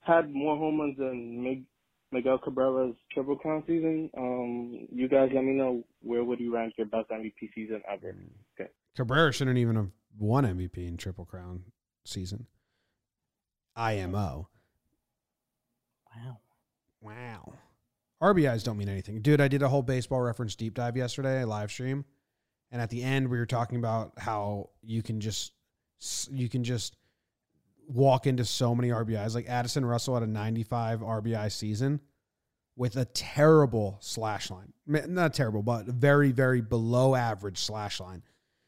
Had 0.02 0.34
more 0.34 0.58
home 0.58 0.80
runs 0.80 0.98
than 0.98 1.66
Miguel 2.12 2.40
Cabrera's 2.40 2.96
Triple 3.14 3.38
Crown 3.38 3.64
season. 3.68 4.10
Um, 4.18 4.88
you 4.92 5.08
guys 5.08 5.30
let 5.34 5.44
me 5.44 5.54
know 5.54 5.84
where 6.02 6.24
would 6.24 6.40
you 6.40 6.54
rank 6.54 6.74
your 6.78 6.88
best 6.88 7.10
MVP 7.10 7.54
season 7.54 7.82
ever? 7.92 8.16
Okay. 8.60 8.70
Cabrera 8.96 9.32
shouldn't 9.32 9.58
even 9.58 9.76
have 9.76 9.90
won 10.20 10.44
MVP 10.46 10.88
in 10.88 10.98
Triple 10.98 11.26
Crown 11.26 11.64
season. 12.06 12.48
IMO. 13.76 14.50
Wow. 16.16 16.38
Wow. 17.00 17.54
RBIs 18.22 18.64
don't 18.64 18.78
mean 18.78 18.90
anything. 18.90 19.22
Dude, 19.22 19.42
I 19.42 19.48
did 19.48 19.62
a 19.64 19.70
whole 19.70 19.82
baseball 19.82 20.22
reference 20.22 20.56
deep 20.56 20.74
dive 20.76 20.96
yesterday, 20.96 21.44
live 21.44 21.72
stream. 21.72 22.06
And 22.72 22.82
at 22.82 22.90
the 22.90 23.04
end 23.04 23.28
we 23.30 23.38
were 23.38 23.46
talking 23.46 23.78
about 23.78 24.14
how 24.18 24.70
you 24.82 25.02
can 25.02 25.20
just 25.20 25.54
you 26.32 26.50
can 26.50 26.64
just 26.64 26.96
walk 27.88 28.26
into 28.28 28.46
so 28.46 28.74
many 28.74 28.90
RBIs. 28.90 29.36
Like 29.36 29.50
Addison 29.50 29.86
Russell 29.86 30.14
had 30.16 30.24
a 30.24 30.28
95 30.28 31.02
RBI 31.02 31.52
season 31.52 32.00
with 32.76 32.96
a 32.96 33.06
terrible 33.06 33.98
slash 34.00 34.50
line. 34.50 34.74
Not 34.88 35.34
terrible, 35.34 35.64
but 35.64 35.86
very 35.86 36.32
very 36.32 36.62
below 36.62 37.16
average 37.16 37.58
slash 37.60 38.00
line. 38.00 38.24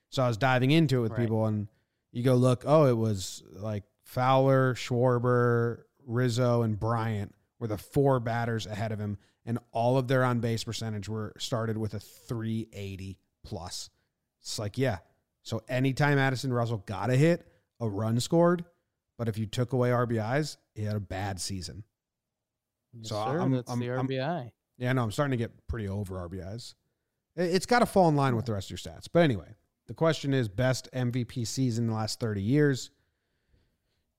So 0.09 0.23
I 0.23 0.27
was 0.27 0.37
diving 0.37 0.71
into 0.71 0.97
it 0.97 1.01
with 1.01 1.11
Right. 1.13 1.21
people 1.21 1.45
and 1.45 1.67
you 2.11 2.23
go 2.23 2.35
look, 2.35 2.63
oh, 2.65 2.85
it 2.85 2.97
was 2.97 3.43
like 3.53 3.83
Fowler, 4.03 4.75
Schwarber, 4.75 5.83
Rizzo, 6.05 6.61
and 6.61 6.79
Bryant 6.79 7.33
were 7.59 7.67
the 7.67 7.77
four 7.77 8.19
batters 8.19 8.67
ahead 8.67 8.91
of 8.91 8.99
him, 8.99 9.17
and 9.45 9.59
all 9.71 9.97
of 9.97 10.07
their 10.07 10.23
on 10.23 10.39
base 10.39 10.63
percentage 10.63 11.09
were 11.09 11.33
started 11.37 11.77
with 11.77 11.93
a 11.93 11.99
380 11.99 13.17
plus. 13.43 13.89
It's 14.41 14.57
like, 14.59 14.77
yeah. 14.77 14.99
So 15.41 15.61
anytime 15.67 16.17
Addison 16.17 16.53
Russell 16.53 16.83
got 16.85 17.09
a 17.09 17.15
hit, 17.15 17.47
a 17.79 17.89
run 17.89 18.19
scored, 18.19 18.63
but 19.17 19.27
if 19.27 19.37
you 19.37 19.45
took 19.45 19.73
away 19.73 19.89
RBIs, 19.89 20.57
he 20.75 20.83
had 20.83 20.95
a 20.95 20.99
bad 21.01 21.39
season. 21.41 21.83
Yes, 22.93 23.09
So 23.09 23.15
sir, 23.15 23.39
I'm- 23.39 23.51
that's 23.51 23.69
I'm- 23.69 23.79
the 23.79 23.89
I'm- 23.91 24.07
RBI. 24.07 24.51
Yeah, 24.77 24.93
no, 24.93 25.03
I'm 25.03 25.11
starting 25.11 25.31
to 25.31 25.37
get 25.37 25.67
pretty 25.67 25.87
over 25.87 26.17
RBIs. 26.17 26.75
It- 27.35 27.53
It's 27.55 27.65
got 27.65 27.79
to 27.79 27.85
fall 27.85 28.09
in 28.09 28.15
line 28.15 28.35
with 28.35 28.45
the 28.45 28.53
rest 28.53 28.67
of 28.67 28.71
your 28.71 28.77
stats. 28.93 29.07
But 29.11 29.23
anyway, 29.23 29.55
the 29.87 29.93
question 29.93 30.33
is 30.33 30.47
best 30.47 30.87
MVP 30.93 31.45
season 31.45 31.85
in 31.85 31.89
the 31.89 31.95
last 31.95 32.19
30 32.19 32.41
years. 32.41 32.91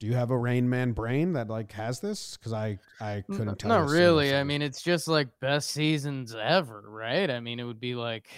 Do 0.00 0.06
you 0.06 0.14
have 0.14 0.30
a 0.30 0.38
Rain 0.38 0.68
Man 0.68 0.92
brain 0.92 1.32
that 1.34 1.48
like 1.48 1.72
has 1.72 2.00
this? 2.00 2.36
Because 2.36 2.52
I 2.52 2.78
I 3.00 3.22
couldn't 3.28 3.58
tell. 3.58 3.70
you 3.70 3.78
Not 3.78 3.90
really. 3.90 4.34
I 4.34 4.44
mean, 4.44 4.60
it's 4.60 4.82
just 4.82 5.08
like 5.08 5.28
best 5.40 5.70
seasons 5.70 6.34
ever, 6.34 6.84
right? 6.86 7.30
I 7.30 7.40
mean, 7.40 7.60
it 7.60 7.64
would 7.64 7.80
be 7.80 7.94
like 7.94 8.28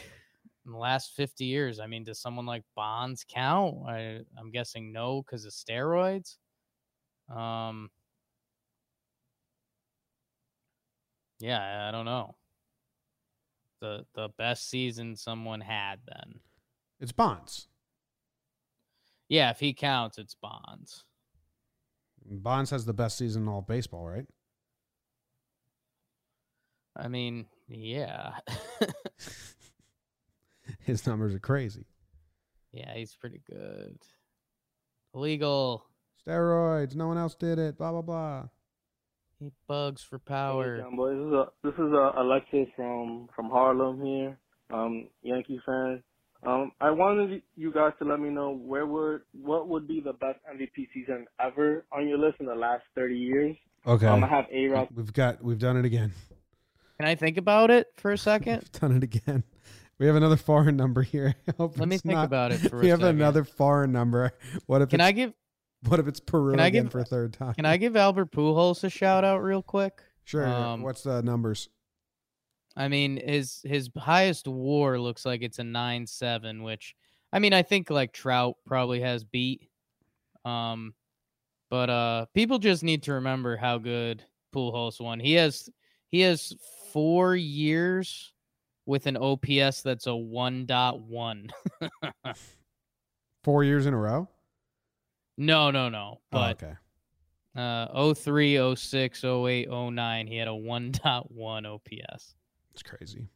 in 0.64 0.72
the 0.72 0.78
last 0.78 1.14
50 1.14 1.44
years. 1.44 1.80
I 1.80 1.86
mean, 1.86 2.04
does 2.04 2.20
someone 2.20 2.46
like 2.46 2.64
Bonds 2.74 3.24
count? 3.28 3.76
I, 3.88 4.20
I'm 4.38 4.50
guessing 4.52 4.92
no 4.92 5.22
because 5.22 5.44
of 5.44 5.52
steroids. 5.52 6.36
Um, 7.34 7.90
yeah, 11.38 11.88
I 11.88 11.90
don't 11.90 12.04
know. 12.04 12.36
The 13.80 14.06
the 14.14 14.28
best 14.38 14.70
season 14.70 15.16
someone 15.16 15.60
had 15.60 16.00
then. 16.06 16.40
it's 17.00 17.12
Bonds. 17.12 17.68
Yeah, 19.28 19.50
if 19.50 19.58
he 19.60 19.74
counts, 19.74 20.18
it's 20.18 20.34
Bonds. 20.34 21.04
Bonds 22.28 22.70
has 22.70 22.84
the 22.84 22.92
best 22.92 23.18
season 23.18 23.42
in 23.42 23.48
all 23.48 23.60
of 23.60 23.66
baseball, 23.66 24.06
right? 24.06 24.26
I 26.96 27.08
mean, 27.08 27.46
yeah. 27.68 28.32
His 30.80 31.06
numbers 31.06 31.34
are 31.34 31.38
crazy. 31.40 31.84
yeah, 32.72 32.94
he's 32.94 33.14
pretty 33.14 33.40
good. 33.48 33.98
Illegal. 35.14 35.84
Steroids. 36.26 36.94
No 36.96 37.06
one 37.08 37.18
else 37.18 37.34
did 37.34 37.58
it. 37.58 37.78
Blah 37.78 37.92
blah 37.92 38.02
blah. 38.02 38.44
He 39.38 39.50
bugs 39.68 40.02
for 40.02 40.18
Hey, 40.18 40.24
power. 40.26 40.78
John 40.80 40.96
boy, 40.96 41.10
this 41.14 41.26
is 41.26 41.32
a, 41.32 41.46
this 41.62 41.74
is 41.74 41.92
uh 41.94 42.12
Alexis 42.20 42.68
from 42.74 43.28
from 43.34 43.50
Harlem 43.50 44.04
here, 44.04 44.38
um, 44.72 45.08
Yankee 45.22 45.60
fan. 45.64 46.02
Um, 46.46 46.70
I 46.80 46.90
wanted 46.90 47.42
you 47.56 47.72
guys 47.72 47.92
to 47.98 48.04
let 48.04 48.20
me 48.20 48.28
know 48.30 48.50
where 48.54 48.86
would 48.86 49.22
what 49.32 49.68
would 49.68 49.88
be 49.88 50.00
the 50.00 50.12
best 50.12 50.38
MVP 50.52 50.88
season 50.94 51.26
ever 51.40 51.84
on 51.92 52.08
your 52.08 52.18
list 52.18 52.36
in 52.40 52.46
the 52.46 52.54
last 52.54 52.84
thirty 52.94 53.16
years. 53.18 53.56
Okay. 53.86 54.06
Um, 54.06 54.22
I 54.22 54.28
have 54.28 54.44
A 54.52 54.66
Rod. 54.68 54.88
We've 54.94 55.12
got 55.12 55.42
we've 55.42 55.58
done 55.58 55.76
it 55.76 55.84
again. 55.84 56.12
Can 56.98 57.08
I 57.08 57.14
think 57.14 57.36
about 57.36 57.70
it 57.70 57.88
for 57.96 58.12
a 58.12 58.18
second? 58.32 58.60
We've 58.60 58.80
done 58.80 58.96
it 58.96 59.02
again. 59.02 59.42
We 59.98 60.06
have 60.06 60.14
another 60.16 60.36
foreign 60.36 60.76
number 60.76 61.02
here. 61.02 61.34
I 61.48 61.52
hope 61.56 61.78
Let 61.78 61.88
me 61.88 61.98
think 61.98 62.14
not- 62.14 62.26
about 62.26 62.52
it 62.52 62.58
for 62.58 62.76
a 62.76 62.80
we 62.80 62.88
have 62.88 63.00
second. 63.00 63.16
another 63.16 63.44
foreign 63.44 63.92
number. 63.92 64.30
What 64.66 64.82
if 64.82 64.90
Can 64.90 65.00
it's, 65.00 65.06
I 65.08 65.12
give 65.12 65.32
What 65.88 65.98
if 66.00 66.06
it's 66.06 66.20
Peru 66.20 66.52
Can 66.52 66.60
I 66.60 66.66
again 66.68 66.84
give- 66.84 66.92
for 66.92 67.00
a 67.00 67.04
third 67.04 67.32
time? 67.32 67.54
Can 67.54 67.64
I 67.66 67.76
give 67.76 67.96
Albert 67.96 68.30
Pujols 68.30 68.84
a 68.84 68.90
shout 68.90 69.24
out 69.24 69.42
real 69.42 69.62
quick? 69.62 70.00
Sure. 70.24 70.46
Um, 70.46 70.82
What's 70.82 71.02
the 71.02 71.22
numbers? 71.22 71.68
I 72.76 72.88
mean, 72.88 73.16
his 73.24 73.60
his 73.64 73.88
highest 73.96 74.46
WAR 74.46 74.98
looks 74.98 75.24
like 75.24 75.42
it's 75.42 75.58
a 75.58 75.64
nine 75.64 76.06
seven, 76.06 76.62
which 76.62 76.94
I 77.32 77.38
mean, 77.38 77.52
I 77.52 77.62
think 77.62 77.90
like 77.90 78.12
Trout 78.12 78.56
probably 78.66 79.00
has 79.00 79.24
beat. 79.24 79.68
Um, 80.44 80.94
but 81.70 81.90
uh, 81.90 82.26
people 82.34 82.58
just 82.58 82.82
need 82.82 83.02
to 83.04 83.14
remember 83.14 83.56
how 83.56 83.78
good 83.78 84.22
Pujols 84.54 85.00
won. 85.00 85.18
He 85.20 85.32
has 85.34 85.68
he 86.08 86.20
has 86.20 86.54
four 86.92 87.34
years 87.34 88.32
with 88.84 89.06
an 89.06 89.16
OPS 89.16 89.82
that's 89.82 90.06
a 90.06 90.14
one 90.14 90.66
dot 90.66 91.00
one. 91.00 91.48
Four 93.42 93.62
years 93.62 93.86
in 93.86 93.94
a 93.94 93.96
row. 93.96 94.28
no, 95.36 95.70
no, 95.70 95.88
no. 95.88 96.14
Oh, 96.16 96.20
But 96.32 96.62
okay. 96.62 96.74
uh, 97.54 98.14
03, 98.14 98.74
06, 98.74 99.24
08, 99.24 99.68
09, 99.70 100.26
he 100.26 100.36
had 100.36 100.48
a 100.48 100.54
one 100.54 100.90
dot 100.90 101.30
one 101.30 101.64
OPS. 101.64 102.34
It's 102.76 102.82
crazy. 102.82 103.30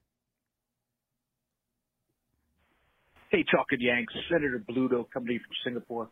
Hey, 3.31 3.43
Talking 3.51 3.81
Yanks, 3.81 4.13
Senator 4.31 4.63
Bluto 4.69 5.07
coming 5.11 5.29
to 5.29 5.33
you 5.33 5.41
from 5.41 5.57
Singapore. 5.65 6.11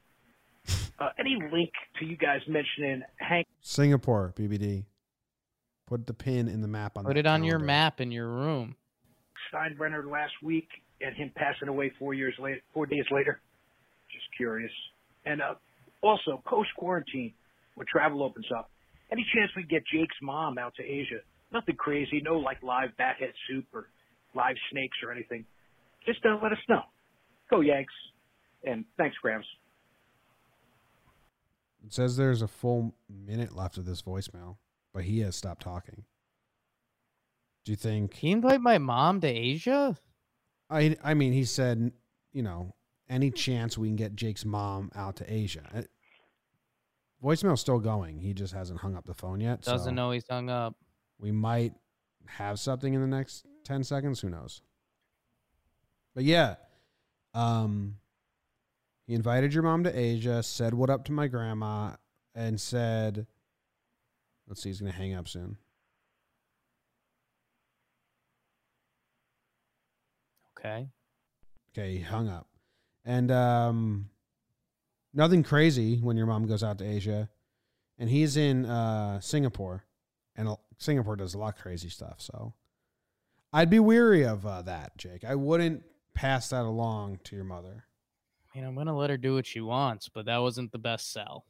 Uh, 1.00 1.10
any 1.16 1.38
link 1.52 1.70
to 1.96 2.04
you 2.04 2.16
guys 2.16 2.40
mentioning 2.48 3.02
Hank 3.20 3.46
Singapore 3.60 4.34
BBD. 4.36 4.84
Put 5.86 6.06
the 6.06 6.12
pin 6.12 6.48
in 6.48 6.60
the 6.60 6.66
map 6.66 6.98
on. 6.98 7.04
Put 7.04 7.14
that 7.14 7.20
it 7.20 7.26
on 7.28 7.44
your 7.44 7.60
map 7.60 8.00
in 8.00 8.10
your 8.10 8.26
room. 8.26 8.74
Steinbrenner 9.54 10.10
last 10.10 10.32
week 10.42 10.66
and 11.00 11.14
him 11.14 11.30
passing 11.36 11.68
away 11.68 11.92
four 12.00 12.14
years 12.14 12.34
later, 12.40 12.60
four 12.74 12.86
days 12.86 13.04
later? 13.12 13.40
Just 14.12 14.26
curious. 14.36 14.72
And 15.24 15.40
uh, 15.40 15.54
also, 16.02 16.42
post 16.44 16.70
quarantine, 16.76 17.32
when 17.76 17.86
travel 17.86 18.24
opens 18.24 18.46
up, 18.58 18.68
any 19.12 19.24
chance 19.32 19.52
we 19.54 19.62
get 19.62 19.84
Jake's 19.86 20.16
mom 20.20 20.58
out 20.58 20.74
to 20.78 20.82
Asia? 20.82 21.20
Nothing 21.52 21.76
crazy, 21.76 22.20
no 22.22 22.38
like 22.38 22.62
live 22.62 22.90
backhead 22.98 23.32
soup 23.48 23.66
or 23.72 23.88
live 24.34 24.56
snakes 24.70 24.96
or 25.04 25.12
anything. 25.12 25.44
Just 26.04 26.20
uh, 26.24 26.38
let 26.42 26.52
us 26.52 26.58
know. 26.68 26.82
Go 27.50 27.60
Yanks, 27.60 27.94
and 28.64 28.84
thanks, 28.96 29.16
Grams. 29.22 29.46
It 31.84 31.92
says 31.94 32.16
there's 32.16 32.42
a 32.42 32.48
full 32.48 32.94
minute 33.08 33.56
left 33.56 33.78
of 33.78 33.86
this 33.86 34.02
voicemail, 34.02 34.56
but 34.92 35.04
he 35.04 35.20
has 35.20 35.36
stopped 35.36 35.62
talking. 35.62 36.04
Do 37.64 37.72
you 37.72 37.76
think? 37.76 38.14
he 38.14 38.28
you 38.28 38.34
invite 38.34 38.60
my 38.60 38.78
mom 38.78 39.20
to 39.22 39.28
Asia? 39.28 39.96
I 40.68 40.96
I 41.02 41.14
mean, 41.14 41.32
he 41.32 41.44
said, 41.44 41.92
you 42.32 42.42
know, 42.42 42.74
any 43.08 43.30
chance 43.30 43.78
we 43.78 43.88
can 43.88 43.96
get 43.96 44.14
Jake's 44.14 44.44
mom 44.44 44.90
out 44.94 45.16
to 45.16 45.32
Asia. 45.32 45.62
Uh, 45.74 45.82
Voicemail's 47.22 47.60
still 47.60 47.80
going. 47.80 48.20
He 48.20 48.32
just 48.32 48.52
hasn't 48.52 48.80
hung 48.80 48.94
up 48.94 49.04
the 49.06 49.14
phone 49.14 49.40
yet. 49.40 49.62
Doesn't 49.62 49.90
so 49.90 49.94
know 49.94 50.10
he's 50.12 50.26
hung 50.28 50.50
up. 50.50 50.76
We 51.18 51.32
might 51.32 51.74
have 52.26 52.60
something 52.60 52.94
in 52.94 53.00
the 53.00 53.06
next 53.06 53.46
ten 53.64 53.84
seconds. 53.84 54.20
Who 54.20 54.28
knows? 54.30 54.62
But 56.14 56.24
yeah, 56.24 56.56
um, 57.34 57.96
he 59.06 59.14
invited 59.14 59.54
your 59.54 59.62
mom 59.62 59.84
to 59.84 59.98
Asia. 59.98 60.42
Said 60.42 60.74
what 60.74 60.90
up 60.90 61.04
to 61.06 61.12
my 61.12 61.26
grandma, 61.26 61.96
and 62.34 62.60
said, 62.60 63.26
"Let's 64.46 64.62
see, 64.62 64.68
he's 64.68 64.80
gonna 64.80 64.92
hang 64.92 65.14
up 65.14 65.28
soon." 65.28 65.58
Okay. 70.58 70.88
Okay, 71.70 71.96
he 71.96 72.00
hung 72.00 72.28
up. 72.28 72.48
And 73.04 73.30
um 73.30 74.10
nothing 75.14 75.42
crazy 75.42 75.98
when 75.98 76.16
your 76.16 76.26
mom 76.26 76.46
goes 76.46 76.64
out 76.64 76.78
to 76.78 76.84
Asia. 76.84 77.28
And 77.98 78.10
he's 78.10 78.36
in 78.36 78.66
uh 78.66 79.20
Singapore. 79.20 79.84
And 80.38 80.56
Singapore 80.78 81.16
does 81.16 81.34
a 81.34 81.38
lot 81.38 81.56
of 81.56 81.60
crazy 81.60 81.88
stuff, 81.88 82.20
so 82.20 82.54
I'd 83.52 83.68
be 83.68 83.80
weary 83.80 84.24
of 84.24 84.46
uh, 84.46 84.62
that, 84.62 84.96
Jake. 84.96 85.24
I 85.24 85.34
wouldn't 85.34 85.82
pass 86.14 86.50
that 86.50 86.62
along 86.62 87.18
to 87.24 87.34
your 87.34 87.44
mother. 87.44 87.84
I 88.54 88.58
mean, 88.58 88.66
I'm 88.66 88.74
gonna 88.76 88.96
let 88.96 89.10
her 89.10 89.16
do 89.16 89.34
what 89.34 89.46
she 89.46 89.60
wants, 89.60 90.08
but 90.08 90.26
that 90.26 90.38
wasn't 90.38 90.70
the 90.70 90.78
best 90.78 91.12
sell. 91.12 91.44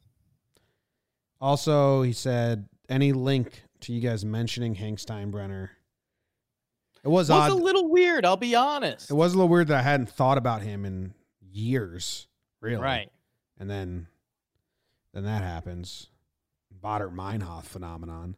Also, 1.39 2.01
he 2.01 2.11
said 2.11 2.67
any 2.89 3.13
link 3.13 3.63
to 3.81 3.93
you 3.93 4.01
guys 4.01 4.25
mentioning 4.25 4.75
Hank 4.75 4.99
Steinbrenner. 4.99 5.69
It 7.03 7.07
was, 7.07 7.29
was 7.29 7.51
a 7.51 7.55
little 7.55 7.89
weird. 7.89 8.25
I'll 8.25 8.35
be 8.37 8.55
honest. 8.55 9.09
it 9.09 9.13
was 9.13 9.33
a 9.33 9.37
little 9.37 9.47
weird 9.47 9.67
that 9.67 9.77
I 9.77 9.81
hadn't 9.83 10.09
thought 10.09 10.37
about 10.37 10.63
him 10.63 10.83
in 10.83 11.13
years, 11.39 12.27
really. 12.59 12.81
Right. 12.81 13.09
And 13.59 13.69
then 13.69 14.07
then 15.13 15.23
that 15.25 15.43
happens. 15.43 16.09
Baader-Meinhof 16.83 17.63
phenomenon. 17.63 18.35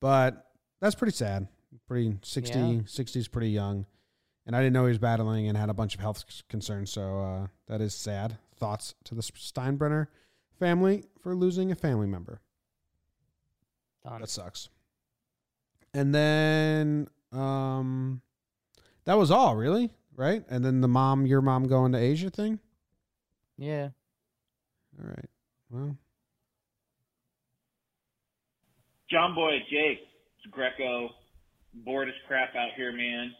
But 0.00 0.46
that's 0.80 0.94
pretty 0.94 1.12
sad. 1.14 1.48
Pretty 1.86 2.18
60, 2.22 2.58
Yeah. 2.58 2.80
60 2.86 3.18
is 3.18 3.28
pretty 3.28 3.50
young. 3.50 3.86
And 4.46 4.56
I 4.56 4.60
didn't 4.60 4.72
know 4.72 4.84
he 4.84 4.90
was 4.90 4.98
battling 4.98 5.48
and 5.48 5.58
had 5.58 5.68
a 5.68 5.74
bunch 5.74 5.94
of 5.94 6.00
health 6.00 6.24
concerns. 6.48 6.90
So 6.90 7.20
uh, 7.20 7.46
that 7.66 7.80
is 7.80 7.94
sad. 7.94 8.38
Thoughts 8.56 8.94
to 9.04 9.14
the 9.14 9.20
Steinbrenner 9.22 10.06
family 10.58 11.04
for 11.20 11.34
losing 11.34 11.70
a 11.70 11.74
family 11.74 12.06
member. 12.06 12.40
Done. 14.04 14.20
That 14.20 14.30
sucks. 14.30 14.68
And 15.94 16.14
then 16.14 17.08
um 17.32 18.20
that 19.04 19.14
was 19.18 19.30
all, 19.30 19.56
really, 19.56 19.90
right? 20.16 20.44
And 20.50 20.64
then 20.64 20.80
the 20.80 20.88
mom, 20.88 21.26
your 21.26 21.40
mom 21.42 21.66
going 21.66 21.92
to 21.92 21.98
Asia 21.98 22.30
thing? 22.30 22.58
Yeah. 23.56 23.88
All 25.00 25.08
right. 25.08 25.30
Well, 25.70 25.96
John 29.10 29.34
Boy, 29.34 29.58
Jake, 29.70 30.00
Greco. 30.50 31.08
Bored 31.84 32.08
as 32.08 32.14
crap 32.26 32.50
out 32.56 32.70
here, 32.76 32.92
man. 32.92 33.32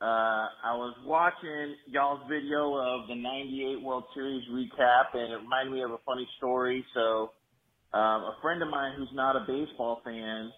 Uh, 0.00 0.48
I 0.64 0.76
was 0.76 0.94
watching 1.04 1.76
y'all's 1.86 2.20
video 2.28 2.74
of 2.74 3.08
the 3.08 3.14
98 3.14 3.82
World 3.82 4.04
Series 4.14 4.42
recap 4.50 5.12
and 5.12 5.32
it 5.32 5.36
reminded 5.36 5.72
me 5.72 5.82
of 5.82 5.90
a 5.90 6.00
funny 6.04 6.26
story. 6.38 6.84
So, 6.94 7.32
um, 7.92 8.24
a 8.28 8.36
friend 8.40 8.62
of 8.62 8.68
mine 8.68 8.94
who's 8.96 9.12
not 9.12 9.36
a 9.36 9.44
baseball 9.46 10.00
fan 10.04 10.52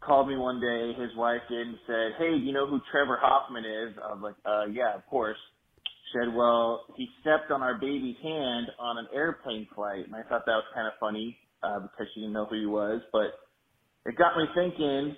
called 0.00 0.28
me 0.28 0.36
one 0.36 0.60
day, 0.60 0.92
his 1.00 1.10
wife 1.16 1.42
did, 1.48 1.66
and 1.66 1.78
said, 1.86 2.18
Hey, 2.18 2.36
you 2.38 2.52
know 2.52 2.66
who 2.66 2.80
Trevor 2.90 3.18
Hoffman 3.20 3.64
is? 3.64 3.94
I 4.02 4.14
was 4.14 4.20
like, 4.22 4.36
uh, 4.46 4.66
yeah, 4.72 4.94
of 4.94 5.06
course. 5.06 5.38
She 5.84 6.18
said, 6.20 6.34
"Well, 6.34 6.86
he 6.96 7.08
stepped 7.20 7.50
on 7.50 7.62
our 7.62 7.74
baby's 7.74 8.16
hand 8.22 8.66
on 8.78 8.96
an 8.96 9.08
airplane 9.12 9.66
flight," 9.74 10.06
and 10.06 10.14
I 10.14 10.22
thought 10.22 10.46
that 10.46 10.54
was 10.54 10.64
kind 10.72 10.86
of 10.86 10.92
funny 11.00 11.36
uh, 11.64 11.80
because 11.80 12.06
she 12.14 12.20
didn't 12.20 12.32
know 12.32 12.46
who 12.46 12.60
he 12.60 12.66
was. 12.66 13.02
But 13.10 13.34
it 14.06 14.16
got 14.16 14.36
me 14.36 14.44
thinking: 14.54 15.16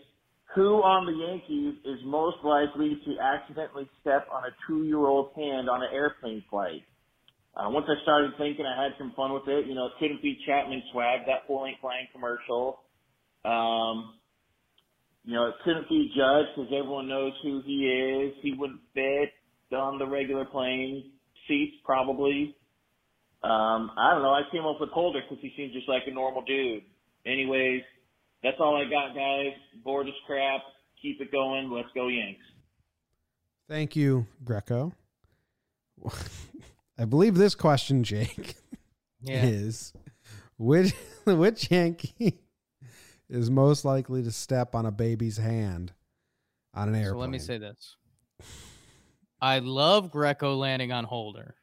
who 0.54 0.82
on 0.82 1.06
the 1.06 1.12
Yankees 1.12 1.76
is 1.84 2.00
most 2.04 2.38
likely 2.42 2.98
to 3.04 3.18
accidentally 3.20 3.88
step 4.00 4.26
on 4.32 4.44
a 4.44 4.52
two-year-old's 4.66 5.34
hand 5.36 5.68
on 5.68 5.82
an 5.82 5.88
airplane 5.92 6.42
flight? 6.50 6.82
Uh, 7.54 7.68
once 7.70 7.86
I 7.88 8.00
started 8.02 8.32
thinking, 8.38 8.64
I 8.64 8.82
had 8.82 8.92
some 8.98 9.12
fun 9.16 9.32
with 9.32 9.48
it. 9.48 9.66
You 9.66 9.74
know, 9.74 9.86
it 9.86 9.92
couldn't 9.98 10.22
be 10.22 10.38
Chapman 10.46 10.82
swag, 10.92 11.20
that 11.26 11.46
full 11.46 11.62
length 11.62 11.82
line 11.82 12.08
commercial. 12.12 12.80
Um, 13.44 14.14
you 15.24 15.34
know, 15.34 15.46
it 15.46 15.54
couldn't 15.64 15.88
be 15.88 16.10
Judge 16.16 16.46
because 16.56 16.72
everyone 16.72 17.08
knows 17.08 17.32
who 17.42 17.60
he 17.66 17.84
is. 17.84 18.34
He 18.42 18.54
wouldn't 18.54 18.80
fit 18.94 19.32
on 19.76 19.98
the 19.98 20.06
regular 20.06 20.44
plane 20.44 21.10
seats, 21.46 21.76
probably. 21.84 22.56
Um, 23.42 23.90
I 23.98 24.14
don't 24.14 24.22
know. 24.22 24.32
I 24.32 24.42
came 24.50 24.64
up 24.64 24.80
with 24.80 24.90
Holder 24.90 25.20
because 25.20 25.42
he 25.42 25.52
seems 25.56 25.72
just 25.72 25.88
like 25.88 26.02
a 26.06 26.12
normal 26.12 26.42
dude. 26.42 26.82
Anyways, 27.26 27.82
that's 28.42 28.56
all 28.60 28.76
I 28.76 28.84
got, 28.88 29.14
guys. 29.14 29.52
Board 29.84 30.08
is 30.08 30.14
crap. 30.26 30.60
Keep 31.02 31.20
it 31.20 31.30
going. 31.32 31.70
Let's 31.70 31.88
go, 31.94 32.08
Yanks. 32.08 32.40
Thank 33.68 33.94
you, 33.96 34.26
Greco. 34.44 34.92
I 36.98 37.04
believe 37.04 37.34
this 37.36 37.54
question, 37.54 38.02
Jake, 38.02 38.56
Yeah. 39.20 39.44
is 39.44 39.92
which 40.56 40.92
which 41.24 41.70
Yankee 41.70 42.38
is 43.28 43.50
most 43.50 43.84
likely 43.84 44.22
to 44.22 44.32
step 44.32 44.74
on 44.74 44.86
a 44.86 44.90
baby's 44.90 45.36
hand 45.36 45.92
on 46.74 46.88
an 46.88 46.94
airplane? 46.94 47.14
So 47.14 47.18
let 47.18 47.30
me 47.30 47.38
say 47.38 47.58
this. 47.58 47.96
I 49.40 49.60
love 49.60 50.10
Greco 50.10 50.56
landing 50.56 50.90
on 50.92 51.04
Holder. 51.04 51.54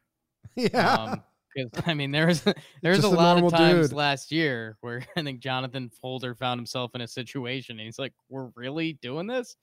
Yeah. 0.55 0.93
Um, 0.93 1.23
because 1.55 1.71
I 1.87 1.93
mean, 1.93 2.11
there's 2.11 2.41
there's 2.81 2.97
Just 2.97 3.03
a 3.13 3.15
a 3.15 3.15
lot 3.15 3.43
of 3.43 3.49
times 3.51 3.89
dude. 3.89 3.95
last 3.97 4.31
year 4.31 4.77
where 4.81 5.05
I 5.17 5.23
think 5.23 5.39
Jonathan 5.39 5.89
Holder 6.01 6.35
found 6.35 6.59
himself 6.59 6.91
in 6.95 7.01
a 7.01 7.07
situation. 7.07 7.77
And 7.79 7.85
he's 7.85 7.99
like, 7.99 8.13
"We're 8.29 8.49
really 8.55 8.93
doing 8.93 9.27
this," 9.27 9.55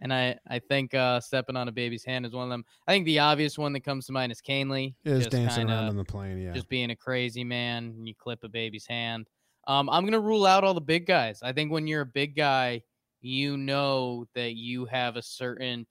and 0.00 0.12
I 0.12 0.38
I 0.48 0.58
think 0.58 0.94
uh, 0.94 1.20
stepping 1.20 1.56
on 1.56 1.68
a 1.68 1.72
baby's 1.72 2.04
hand 2.04 2.26
is 2.26 2.32
one 2.32 2.44
of 2.44 2.50
them. 2.50 2.64
I 2.86 2.92
think 2.92 3.04
the 3.06 3.20
obvious 3.20 3.56
one 3.58 3.72
that 3.74 3.80
comes 3.84 4.06
to 4.06 4.12
mind 4.12 4.32
is 4.32 4.42
Kahnle. 4.42 4.94
Is 5.04 5.26
dancing 5.26 5.68
kinda 5.68 5.72
around 5.74 5.88
on 5.90 5.96
the 5.96 6.04
plane, 6.04 6.38
yeah. 6.38 6.52
just 6.52 6.68
being 6.68 6.90
a 6.90 6.96
crazy 6.96 7.44
man. 7.44 7.84
And 7.84 8.06
you 8.08 8.14
clip 8.14 8.44
a 8.44 8.48
baby's 8.48 8.86
hand. 8.86 9.28
Um, 9.66 9.88
I'm 9.90 10.04
gonna 10.04 10.20
rule 10.20 10.46
out 10.46 10.64
all 10.64 10.74
the 10.74 10.80
big 10.80 11.06
guys. 11.06 11.40
I 11.42 11.52
think 11.52 11.70
when 11.70 11.86
you're 11.86 12.02
a 12.02 12.06
big 12.06 12.34
guy, 12.36 12.82
you 13.20 13.56
know 13.56 14.26
that 14.34 14.54
you 14.54 14.86
have 14.86 15.16
a 15.16 15.22
certain 15.22 15.86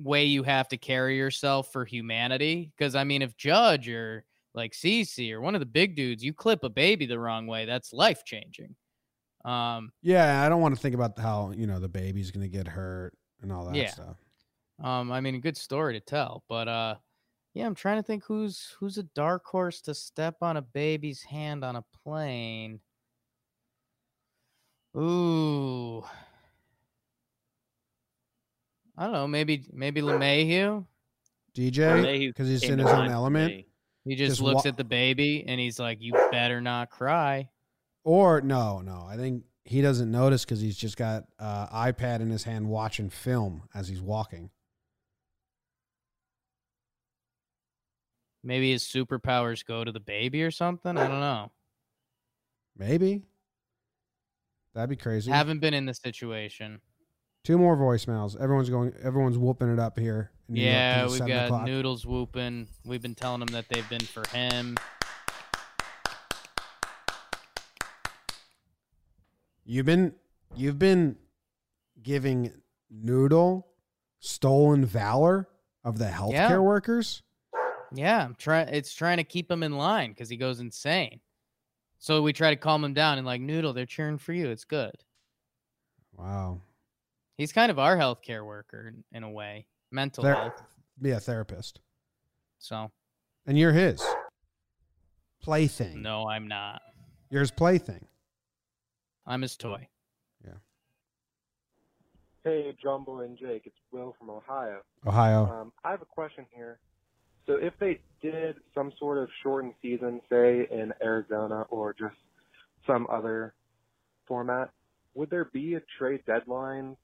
way 0.00 0.24
you 0.24 0.42
have 0.42 0.68
to 0.68 0.76
carry 0.78 1.16
yourself 1.16 1.72
for 1.72 1.84
humanity. 1.84 2.72
Because 2.76 2.94
I 2.94 3.04
mean, 3.04 3.22
if 3.22 3.36
Judge 3.36 3.88
or 3.88 4.24
like 4.54 4.72
CC 4.74 5.32
or 5.32 5.40
one 5.40 5.54
of 5.54 5.60
the 5.60 5.66
big 5.66 5.96
dudes, 5.96 6.24
you 6.24 6.32
clip 6.34 6.64
a 6.64 6.70
baby 6.70 7.06
the 7.06 7.18
wrong 7.18 7.46
way, 7.46 7.66
that's 7.66 7.92
life 7.92 8.24
changing. 8.24 8.76
Um, 9.44 9.92
Yeah, 10.02 10.42
I 10.42 10.48
don't 10.48 10.60
want 10.62 10.74
to 10.74 10.80
think 10.80 10.94
about 10.94 11.18
how 11.18 11.50
you 11.52 11.66
know 11.66 11.78
the 11.78 11.88
baby's 11.88 12.30
going 12.30 12.42
to 12.42 12.48
get 12.56 12.66
hurt 12.66 13.16
and 13.40 13.52
all 13.52 13.66
that 13.66 13.74
Yeah. 13.76 13.90
stuff. 13.90 14.16
um, 14.82 15.12
I 15.12 15.20
mean, 15.20 15.34
a 15.36 15.40
good 15.40 15.56
story 15.56 15.94
to 15.94 16.00
tell, 16.00 16.44
but 16.48 16.68
uh, 16.68 16.96
yeah, 17.54 17.66
I'm 17.66 17.74
trying 17.74 17.98
to 17.98 18.02
think 18.02 18.24
who's 18.24 18.76
who's 18.80 18.98
a 18.98 19.02
dark 19.04 19.44
horse 19.46 19.82
to 19.82 19.94
step 19.94 20.38
on 20.42 20.56
a 20.56 20.62
baby's 20.62 21.22
hand 21.24 21.64
on 21.64 21.76
a 21.76 21.82
plane. 22.04 22.80
Ooh. 24.96 26.04
I 29.00 29.04
don't 29.04 29.12
know. 29.12 29.26
Maybe 29.26 29.64
maybe 29.72 30.02
LeMahieu. 30.02 30.84
DJ, 31.56 32.28
because 32.28 32.48
he's 32.48 32.62
in 32.62 32.78
his 32.78 32.90
own 32.90 33.08
element. 33.08 33.64
He 34.04 34.14
just, 34.14 34.32
Just 34.32 34.42
looks 34.42 34.64
wa- 34.64 34.68
at 34.68 34.76
the 34.76 34.84
baby 34.84 35.42
and 35.46 35.58
he's 35.58 35.78
like, 35.80 36.02
"You 36.02 36.12
better 36.30 36.60
not 36.60 36.90
cry." 36.90 37.48
Or 38.04 38.42
no, 38.42 38.80
no, 38.82 39.06
I 39.08 39.16
think 39.16 39.44
he 39.64 39.80
doesn't 39.80 40.10
notice 40.10 40.44
because 40.44 40.60
he's 40.60 40.76
just 40.76 40.98
got 40.98 41.24
uh, 41.38 41.66
iPad 41.68 42.20
in 42.20 42.28
his 42.30 42.44
hand 42.44 42.68
watching 42.68 43.08
film 43.08 43.62
as 43.74 43.88
he's 43.88 44.02
walking. 44.02 44.50
Maybe 48.44 48.70
his 48.70 48.84
superpowers 48.84 49.64
go 49.64 49.82
to 49.82 49.92
the 49.92 50.00
baby 50.00 50.42
or 50.42 50.50
something. 50.50 50.96
I 50.96 51.08
don't 51.08 51.20
know. 51.20 51.50
Maybe 52.76 53.22
that'd 54.74 54.90
be 54.90 54.96
crazy. 54.96 55.30
Haven't 55.30 55.60
been 55.60 55.74
in 55.74 55.86
the 55.86 55.94
situation. 55.94 56.80
Two 57.42 57.56
more 57.58 57.76
voicemails. 57.76 58.38
Everyone's 58.40 58.68
going. 58.70 58.92
Everyone's 59.02 59.38
whooping 59.38 59.72
it 59.72 59.78
up 59.78 59.98
here. 59.98 60.30
in 60.48 60.54
New 60.54 60.60
York 60.62 60.72
Yeah, 60.72 61.08
we've 61.08 61.18
got 61.26 61.44
o'clock. 61.46 61.64
noodles 61.66 62.04
whooping. 62.04 62.68
We've 62.84 63.00
been 63.00 63.14
telling 63.14 63.40
them 63.40 63.48
that 63.52 63.66
they've 63.68 63.88
been 63.88 64.00
for 64.00 64.24
him. 64.28 64.76
You've 69.64 69.86
been 69.86 70.14
you've 70.56 70.78
been 70.78 71.16
giving 72.02 72.52
Noodle 72.90 73.68
stolen 74.18 74.84
valor 74.84 75.48
of 75.84 75.98
the 75.98 76.06
healthcare 76.06 76.32
Yeah. 76.32 76.58
workers. 76.58 77.22
Yeah, 77.92 78.24
I'm 78.24 78.34
trying. 78.34 78.68
It's 78.68 78.92
trying 78.94 79.16
to 79.18 79.24
keep 79.24 79.50
him 79.50 79.62
in 79.62 79.76
line 79.76 80.10
because 80.10 80.28
he 80.28 80.36
goes 80.36 80.60
insane. 80.60 81.20
So 81.98 82.22
we 82.22 82.32
try 82.32 82.50
to 82.50 82.56
calm 82.56 82.84
him 82.84 82.94
down 82.94 83.18
and 83.18 83.26
like 83.26 83.40
Noodle, 83.40 83.72
they're 83.72 83.86
cheering 83.86 84.18
for 84.18 84.32
you. 84.32 84.48
It's 84.48 84.64
good. 84.64 84.94
Wow. 86.16 86.60
He's 87.40 87.52
kind 87.54 87.70
of 87.70 87.78
our 87.78 87.96
healthcare 87.96 88.44
worker 88.44 88.88
in- 88.88 89.04
in 89.12 89.22
a 89.22 89.30
way, 89.30 89.66
mental 89.90 90.22
Ther- 90.22 90.34
health. 90.34 90.62
yeah, 91.00 91.18
therapist. 91.18 91.80
So 92.58 92.92
And 93.46 93.58
you're 93.58 93.72
his 93.72 94.04
plaything. 95.40 96.02
no, 96.02 96.28
I'm 96.28 96.46
not. 96.46 96.82
You're 97.30 97.40
his 97.40 97.50
plaything. 97.50 98.06
I'm 99.24 99.40
his 99.40 99.56
toy. 99.56 99.88
Yeah. 100.44 100.58
Hey, 102.44 102.72
Jumbo 102.74 103.20
and 103.20 103.38
Jake, 103.38 103.66
it's 103.66 103.80
Will 103.90 104.12
from 104.18 104.28
Ohio. 104.28 104.84
Ohio. 105.06 105.46
Um, 105.46 105.72
I 105.82 105.92
have 105.92 106.02
a 106.02 106.06
question 106.06 106.44
here. 106.54 106.78
So, 107.46 107.54
if 107.56 107.74
they 107.78 108.02
did 108.20 108.62
some 108.74 108.92
sort 108.98 109.16
of 109.16 109.30
shortened 109.42 109.74
season, 109.80 110.20
say 110.28 110.66
in 110.70 110.92
Arizona 111.02 111.62
or 111.70 111.94
just 111.94 112.16
some 112.86 113.06
other 113.08 113.54
format, 114.26 114.74
would 115.14 115.30
there 115.30 115.46
be 115.46 115.76
a 115.76 115.80
trade 115.80 116.22
deadline 116.26 116.98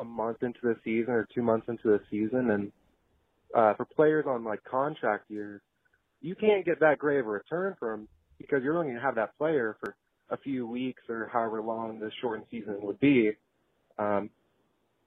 a 0.00 0.04
month 0.04 0.42
into 0.42 0.60
the 0.62 0.76
season 0.84 1.12
or 1.12 1.26
two 1.34 1.42
months 1.42 1.68
into 1.68 1.88
the 1.88 2.00
season? 2.10 2.50
And 2.50 2.72
uh, 3.54 3.74
for 3.74 3.84
players 3.84 4.24
on 4.26 4.44
like 4.44 4.64
contract 4.64 5.30
years, 5.30 5.60
you 6.20 6.34
can't 6.34 6.64
get 6.64 6.80
that 6.80 6.98
great 6.98 7.20
of 7.20 7.26
a 7.26 7.30
return 7.30 7.76
from 7.78 8.08
because 8.38 8.62
you're 8.62 8.74
only 8.74 8.86
going 8.86 8.96
to 8.96 9.02
have 9.02 9.16
that 9.16 9.36
player 9.38 9.76
for 9.80 9.96
a 10.30 10.36
few 10.36 10.66
weeks 10.66 11.02
or 11.08 11.28
however 11.32 11.62
long 11.62 11.98
the 11.98 12.10
shortened 12.20 12.46
season 12.50 12.76
would 12.80 13.00
be. 13.00 13.32
Um, 13.98 14.30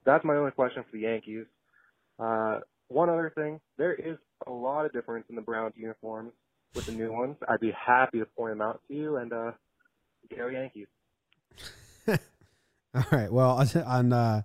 that's 0.04 0.24
my 0.24 0.34
only 0.34 0.50
question 0.50 0.82
for 0.82 0.96
the 0.96 1.02
Yankees. 1.02 1.46
Uh, 2.18 2.60
one 2.88 3.08
other 3.08 3.32
thing, 3.34 3.60
there 3.78 3.94
is 3.94 4.18
a 4.46 4.50
lot 4.50 4.84
of 4.84 4.92
difference 4.92 5.26
in 5.30 5.36
the 5.36 5.42
Browns 5.42 5.74
uniforms 5.76 6.32
with 6.74 6.86
the 6.86 6.92
new 6.92 7.12
ones. 7.12 7.36
I'd 7.48 7.60
be 7.60 7.72
happy 7.72 8.18
to 8.18 8.26
point 8.26 8.52
them 8.52 8.62
out 8.62 8.80
to 8.88 8.94
you 8.94 9.16
and 9.16 9.32
uh, 9.32 9.52
go 10.36 10.48
Yankees. 10.48 10.88
All 12.08 13.04
right. 13.10 13.32
Well, 13.32 13.64
on 13.86 14.12
uh, 14.12 14.42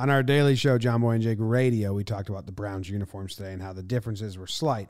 on 0.00 0.08
our 0.08 0.22
daily 0.22 0.56
show, 0.56 0.78
John 0.78 1.02
Boy 1.02 1.10
and 1.10 1.22
Jake 1.22 1.36
Radio, 1.38 1.92
we 1.92 2.04
talked 2.04 2.30
about 2.30 2.46
the 2.46 2.52
Browns 2.52 2.88
uniforms 2.88 3.34
today 3.34 3.52
and 3.52 3.60
how 3.60 3.74
the 3.74 3.82
differences 3.82 4.38
were 4.38 4.46
slight. 4.46 4.88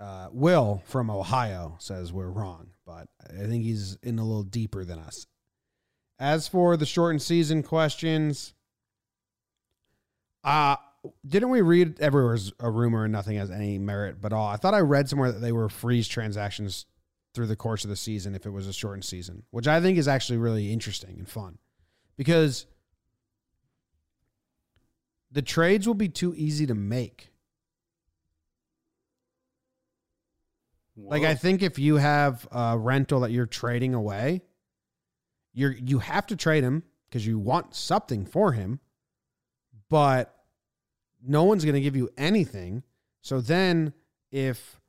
Uh, 0.00 0.28
Will 0.32 0.82
from 0.86 1.10
Ohio 1.10 1.76
says 1.80 2.14
we're 2.14 2.30
wrong, 2.30 2.70
but 2.86 3.08
I 3.28 3.44
think 3.44 3.62
he's 3.64 3.98
in 4.02 4.18
a 4.18 4.24
little 4.24 4.44
deeper 4.44 4.86
than 4.86 5.00
us. 5.00 5.26
As 6.18 6.48
for 6.48 6.78
the 6.78 6.86
shortened 6.86 7.20
season 7.20 7.62
questions, 7.62 8.54
uh 10.44 10.76
didn't 11.26 11.50
we 11.50 11.60
read 11.60 12.00
everywhere's 12.00 12.52
a 12.58 12.70
rumor 12.70 13.04
and 13.04 13.12
nothing 13.12 13.36
has 13.36 13.50
any 13.50 13.78
merit 13.78 14.18
but 14.20 14.32
all? 14.32 14.48
I 14.48 14.56
thought 14.56 14.74
I 14.74 14.80
read 14.80 15.10
somewhere 15.10 15.30
that 15.30 15.40
they 15.40 15.52
were 15.52 15.68
freeze 15.68 16.08
transactions 16.08 16.86
through 17.34 17.48
the 17.48 17.56
course 17.56 17.84
of 17.84 17.90
the 17.90 17.96
season 17.96 18.34
if 18.34 18.46
it 18.46 18.50
was 18.50 18.66
a 18.66 18.72
shortened 18.72 19.04
season, 19.04 19.42
which 19.50 19.68
I 19.68 19.80
think 19.80 19.98
is 19.98 20.08
actually 20.08 20.38
really 20.38 20.72
interesting 20.72 21.16
and 21.18 21.28
fun 21.28 21.58
because 22.16 22.66
the 25.30 25.42
trades 25.42 25.86
will 25.86 25.94
be 25.94 26.08
too 26.08 26.34
easy 26.36 26.66
to 26.66 26.74
make. 26.74 27.30
Like 30.96 31.22
I 31.22 31.34
think 31.34 31.62
if 31.62 31.78
you 31.78 31.96
have 31.96 32.46
a 32.50 32.76
rental 32.76 33.20
that 33.20 33.30
you're 33.30 33.46
trading 33.46 33.94
away, 33.94 34.42
you're 35.52 35.72
you 35.72 36.00
have 36.00 36.26
to 36.26 36.36
trade 36.36 36.64
him 36.64 36.82
because 37.08 37.26
you 37.26 37.38
want 37.38 37.74
something 37.74 38.26
for 38.26 38.52
him, 38.52 38.80
but 39.88 40.34
no 41.24 41.44
one's 41.44 41.64
going 41.64 41.74
to 41.74 41.80
give 41.80 41.96
you 41.96 42.10
anything. 42.16 42.82
So 43.22 43.40
then 43.40 43.92
if 44.32 44.80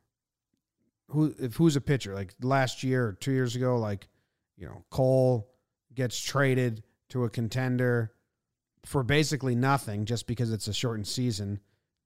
who 1.10 1.34
if 1.40 1.56
who's 1.56 1.76
a 1.76 1.82
pitcher 1.82 2.16
like 2.16 2.34
last 2.42 2.84
year 2.84 3.08
or 3.08 3.14
2 3.14 3.32
years 3.32 3.56
ago 3.56 3.78
like 3.78 4.08
you 4.58 4.66
know 4.66 4.84
Cole 4.90 5.50
gets 5.94 6.20
traded 6.20 6.84
to 7.10 7.24
a 7.24 7.30
contender 7.30 8.14
for 8.90 9.04
basically 9.04 9.54
nothing 9.54 10.04
just 10.04 10.26
because 10.26 10.52
it's 10.52 10.68
a 10.68 10.74
shortened 10.74 11.06
season, 11.06 11.60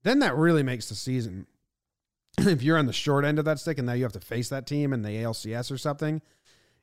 then 0.03 0.19
that 0.19 0.36
really 0.36 0.63
makes 0.63 0.89
the 0.89 0.95
season. 0.95 1.47
if 2.39 2.61
you're 2.61 2.77
on 2.77 2.88
the 2.88 2.91
short 2.91 3.23
end 3.23 3.39
of 3.39 3.45
that 3.45 3.57
stick 3.57 3.77
and 3.77 3.88
now 3.88 3.93
you 3.93 4.03
have 4.03 4.11
to 4.11 4.19
face 4.19 4.49
that 4.49 4.67
team 4.67 4.91
in 4.91 5.01
the 5.01 5.07
ALCS 5.07 5.71
or 5.71 5.77
something, 5.77 6.21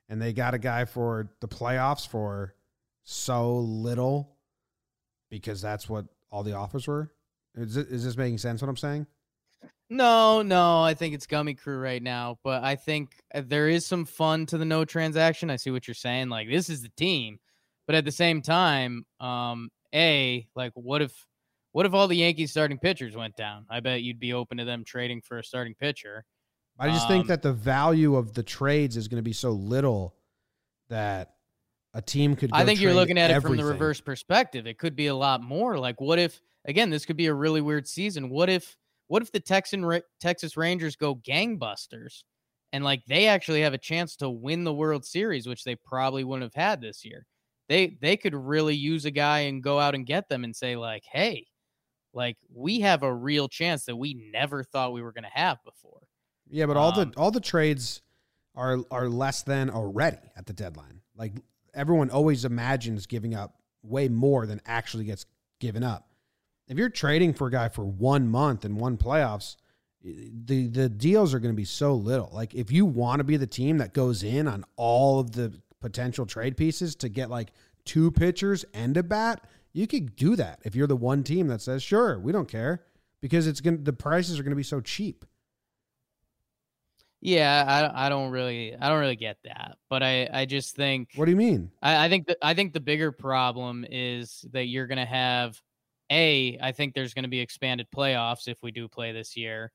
and 0.08 0.20
they 0.20 0.32
got 0.32 0.54
a 0.54 0.58
guy 0.58 0.86
for 0.86 1.28
the 1.40 1.48
playoffs 1.48 2.08
for 2.08 2.54
so 3.04 3.58
little 3.58 4.38
because 5.28 5.60
that's 5.60 5.86
what 5.86 6.06
all 6.30 6.44
the 6.44 6.54
offers 6.54 6.88
were. 6.88 7.12
Is, 7.54 7.76
it, 7.76 7.88
is 7.88 8.02
this 8.02 8.16
making 8.16 8.38
sense 8.38 8.62
what 8.62 8.70
I'm 8.70 8.78
saying? 8.78 9.06
No, 9.90 10.40
no, 10.40 10.80
I 10.80 10.94
think 10.94 11.14
it's 11.14 11.26
gummy 11.26 11.52
crew 11.52 11.78
right 11.78 12.02
now, 12.02 12.38
but 12.42 12.64
I 12.64 12.76
think 12.76 13.16
uh, 13.34 13.42
there 13.46 13.68
is 13.68 13.84
some 13.84 14.06
fun 14.06 14.46
to 14.46 14.56
the 14.56 14.64
no 14.64 14.86
transaction. 14.86 15.50
I 15.50 15.56
see 15.56 15.70
what 15.70 15.86
you're 15.86 15.94
saying. 15.94 16.30
Like 16.30 16.48
this 16.48 16.70
is 16.70 16.80
the 16.80 16.88
team, 16.96 17.38
but 17.86 17.94
at 17.94 18.06
the 18.06 18.12
same 18.12 18.40
time, 18.40 19.04
um, 19.18 19.68
a 19.94 20.48
like 20.54 20.72
what 20.74 21.02
if 21.02 21.26
what 21.72 21.86
if 21.86 21.94
all 21.94 22.08
the 22.08 22.16
Yankees 22.16 22.50
starting 22.50 22.78
pitchers 22.78 23.16
went 23.16 23.36
down? 23.36 23.66
I 23.70 23.80
bet 23.80 24.02
you'd 24.02 24.18
be 24.20 24.32
open 24.32 24.58
to 24.58 24.64
them 24.64 24.84
trading 24.84 25.20
for 25.20 25.38
a 25.38 25.44
starting 25.44 25.74
pitcher. 25.74 26.24
I 26.78 26.88
just 26.88 27.06
Um, 27.06 27.08
think 27.08 27.26
that 27.28 27.42
the 27.42 27.52
value 27.52 28.16
of 28.16 28.32
the 28.32 28.42
trades 28.42 28.96
is 28.96 29.06
going 29.06 29.18
to 29.18 29.22
be 29.22 29.32
so 29.32 29.50
little 29.50 30.16
that 30.88 31.34
a 31.94 32.02
team 32.02 32.36
could. 32.36 32.50
I 32.52 32.64
think 32.64 32.80
you're 32.80 32.94
looking 32.94 33.18
at 33.18 33.30
it 33.30 33.40
from 33.40 33.56
the 33.56 33.64
reverse 33.64 34.00
perspective. 34.00 34.66
It 34.66 34.78
could 34.78 34.96
be 34.96 35.08
a 35.08 35.14
lot 35.14 35.42
more. 35.42 35.78
Like, 35.78 36.00
what 36.00 36.18
if 36.18 36.40
again? 36.64 36.90
This 36.90 37.04
could 37.04 37.16
be 37.16 37.26
a 37.26 37.34
really 37.34 37.60
weird 37.60 37.86
season. 37.86 38.30
What 38.30 38.48
if 38.48 38.76
what 39.08 39.22
if 39.22 39.32
the 39.32 39.40
Texan 39.40 40.00
Texas 40.20 40.56
Rangers 40.56 40.96
go 40.96 41.16
gangbusters, 41.16 42.22
and 42.72 42.84
like 42.84 43.04
they 43.06 43.26
actually 43.26 43.62
have 43.62 43.74
a 43.74 43.78
chance 43.78 44.16
to 44.16 44.30
win 44.30 44.64
the 44.64 44.72
World 44.72 45.04
Series, 45.04 45.46
which 45.46 45.64
they 45.64 45.74
probably 45.74 46.24
wouldn't 46.24 46.54
have 46.54 46.62
had 46.62 46.80
this 46.80 47.04
year. 47.04 47.26
They 47.70 47.96
they 48.00 48.16
could 48.16 48.34
really 48.34 48.74
use 48.74 49.04
a 49.04 49.12
guy 49.12 49.40
and 49.40 49.62
go 49.62 49.78
out 49.78 49.94
and 49.94 50.04
get 50.04 50.28
them 50.28 50.42
and 50.42 50.56
say 50.56 50.74
like, 50.74 51.04
hey, 51.04 51.46
like 52.12 52.36
we 52.52 52.80
have 52.80 53.04
a 53.04 53.14
real 53.14 53.48
chance 53.48 53.84
that 53.84 53.94
we 53.94 54.28
never 54.32 54.64
thought 54.64 54.92
we 54.92 55.02
were 55.02 55.12
going 55.12 55.22
to 55.22 55.30
have 55.30 55.62
before. 55.64 56.00
Yeah, 56.48 56.66
but 56.66 56.76
all 56.76 56.98
Um, 56.98 57.12
the 57.12 57.16
all 57.16 57.30
the 57.30 57.38
trades 57.38 58.02
are 58.56 58.78
are 58.90 59.08
less 59.08 59.42
than 59.42 59.70
already 59.70 60.18
at 60.36 60.46
the 60.46 60.52
deadline. 60.52 61.00
Like 61.14 61.34
everyone 61.72 62.10
always 62.10 62.44
imagines 62.44 63.06
giving 63.06 63.36
up 63.36 63.54
way 63.84 64.08
more 64.08 64.46
than 64.46 64.60
actually 64.66 65.04
gets 65.04 65.24
given 65.60 65.84
up. 65.84 66.08
If 66.66 66.76
you're 66.76 66.88
trading 66.88 67.34
for 67.34 67.46
a 67.46 67.52
guy 67.52 67.68
for 67.68 67.84
one 67.84 68.26
month 68.26 68.64
and 68.64 68.80
one 68.80 68.96
playoffs, 68.96 69.54
the 70.02 70.66
the 70.66 70.88
deals 70.88 71.32
are 71.32 71.38
going 71.38 71.54
to 71.54 71.56
be 71.56 71.64
so 71.64 71.94
little. 71.94 72.30
Like 72.32 72.52
if 72.52 72.72
you 72.72 72.84
want 72.84 73.20
to 73.20 73.24
be 73.24 73.36
the 73.36 73.46
team 73.46 73.78
that 73.78 73.94
goes 73.94 74.24
in 74.24 74.48
on 74.48 74.64
all 74.74 75.20
of 75.20 75.30
the 75.30 75.52
potential 75.80 76.26
trade 76.26 76.56
pieces 76.56 76.94
to 76.96 77.08
get 77.08 77.30
like 77.30 77.52
two 77.84 78.10
pitchers 78.10 78.64
and 78.74 78.96
a 78.96 79.02
bat, 79.02 79.46
you 79.72 79.86
could 79.86 80.16
do 80.16 80.36
that. 80.36 80.60
If 80.64 80.74
you're 80.74 80.86
the 80.86 80.96
one 80.96 81.22
team 81.22 81.48
that 81.48 81.60
says, 81.60 81.82
"Sure, 81.82 82.18
we 82.18 82.32
don't 82.32 82.48
care," 82.48 82.84
because 83.20 83.46
it's 83.46 83.60
going 83.60 83.84
the 83.84 83.92
prices 83.92 84.38
are 84.38 84.42
going 84.42 84.50
to 84.50 84.56
be 84.56 84.62
so 84.62 84.80
cheap. 84.80 85.24
Yeah, 87.22 87.90
I 87.94 88.06
I 88.06 88.08
don't 88.08 88.30
really 88.30 88.74
I 88.74 88.88
don't 88.88 89.00
really 89.00 89.16
get 89.16 89.38
that, 89.44 89.76
but 89.90 90.02
I 90.02 90.28
I 90.32 90.46
just 90.46 90.74
think 90.74 91.10
What 91.16 91.26
do 91.26 91.30
you 91.30 91.36
mean? 91.36 91.70
I, 91.82 92.06
I 92.06 92.08
think 92.08 92.26
that 92.28 92.38
I 92.42 92.54
think 92.54 92.72
the 92.72 92.80
bigger 92.80 93.12
problem 93.12 93.84
is 93.88 94.44
that 94.52 94.66
you're 94.66 94.86
going 94.86 94.98
to 94.98 95.04
have 95.04 95.60
a. 96.10 96.58
I 96.62 96.72
think 96.72 96.94
there's 96.94 97.12
going 97.14 97.24
to 97.24 97.28
be 97.28 97.40
expanded 97.40 97.88
playoffs 97.94 98.48
if 98.48 98.62
we 98.62 98.70
do 98.70 98.88
play 98.88 99.12
this 99.12 99.36
year, 99.36 99.70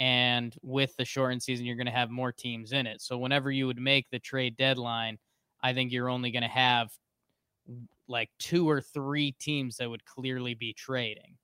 and 0.00 0.54
with 0.62 0.94
the 0.96 1.04
shortened 1.06 1.42
season, 1.42 1.64
you're 1.64 1.76
going 1.76 1.86
to 1.86 1.92
have 1.92 2.10
more 2.10 2.32
teams 2.32 2.72
in 2.72 2.86
it. 2.86 3.00
So 3.00 3.16
whenever 3.16 3.50
you 3.50 3.66
would 3.66 3.80
make 3.80 4.10
the 4.10 4.18
trade 4.18 4.56
deadline, 4.56 5.18
I 5.62 5.72
think 5.72 5.92
you're 5.92 6.08
only 6.08 6.30
going 6.30 6.42
to 6.42 6.48
have 6.48 6.90
like 8.08 8.30
two 8.38 8.68
or 8.68 8.80
three 8.80 9.32
teams 9.32 9.76
that 9.76 9.88
would 9.88 10.04
clearly 10.04 10.54
be 10.54 10.72
trading. 10.72 11.36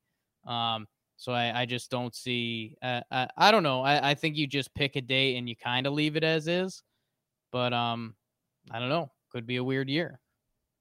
Um, 0.46 0.86
so 1.16 1.32
I, 1.32 1.62
I 1.62 1.66
just 1.66 1.90
don't 1.90 2.14
see. 2.14 2.76
Uh, 2.82 3.00
I, 3.10 3.28
I 3.36 3.50
don't 3.50 3.62
know. 3.62 3.82
I, 3.82 4.10
I 4.10 4.14
think 4.14 4.36
you 4.36 4.46
just 4.46 4.72
pick 4.74 4.96
a 4.96 5.00
date 5.00 5.36
and 5.36 5.48
you 5.48 5.56
kind 5.56 5.86
of 5.86 5.92
leave 5.92 6.16
it 6.16 6.24
as 6.24 6.46
is. 6.46 6.82
But 7.50 7.72
um, 7.72 8.14
I 8.70 8.78
don't 8.78 8.88
know. 8.88 9.10
Could 9.30 9.46
be 9.46 9.56
a 9.56 9.64
weird 9.64 9.88
year. 9.88 10.20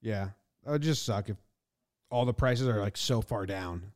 Yeah, 0.00 0.28
that 0.64 0.72
would 0.72 0.82
just 0.82 1.04
suck 1.04 1.28
if 1.28 1.36
all 2.10 2.24
the 2.24 2.32
prices 2.32 2.68
are 2.68 2.80
like 2.80 2.96
so 2.96 3.20
far 3.20 3.46
down. 3.46 3.92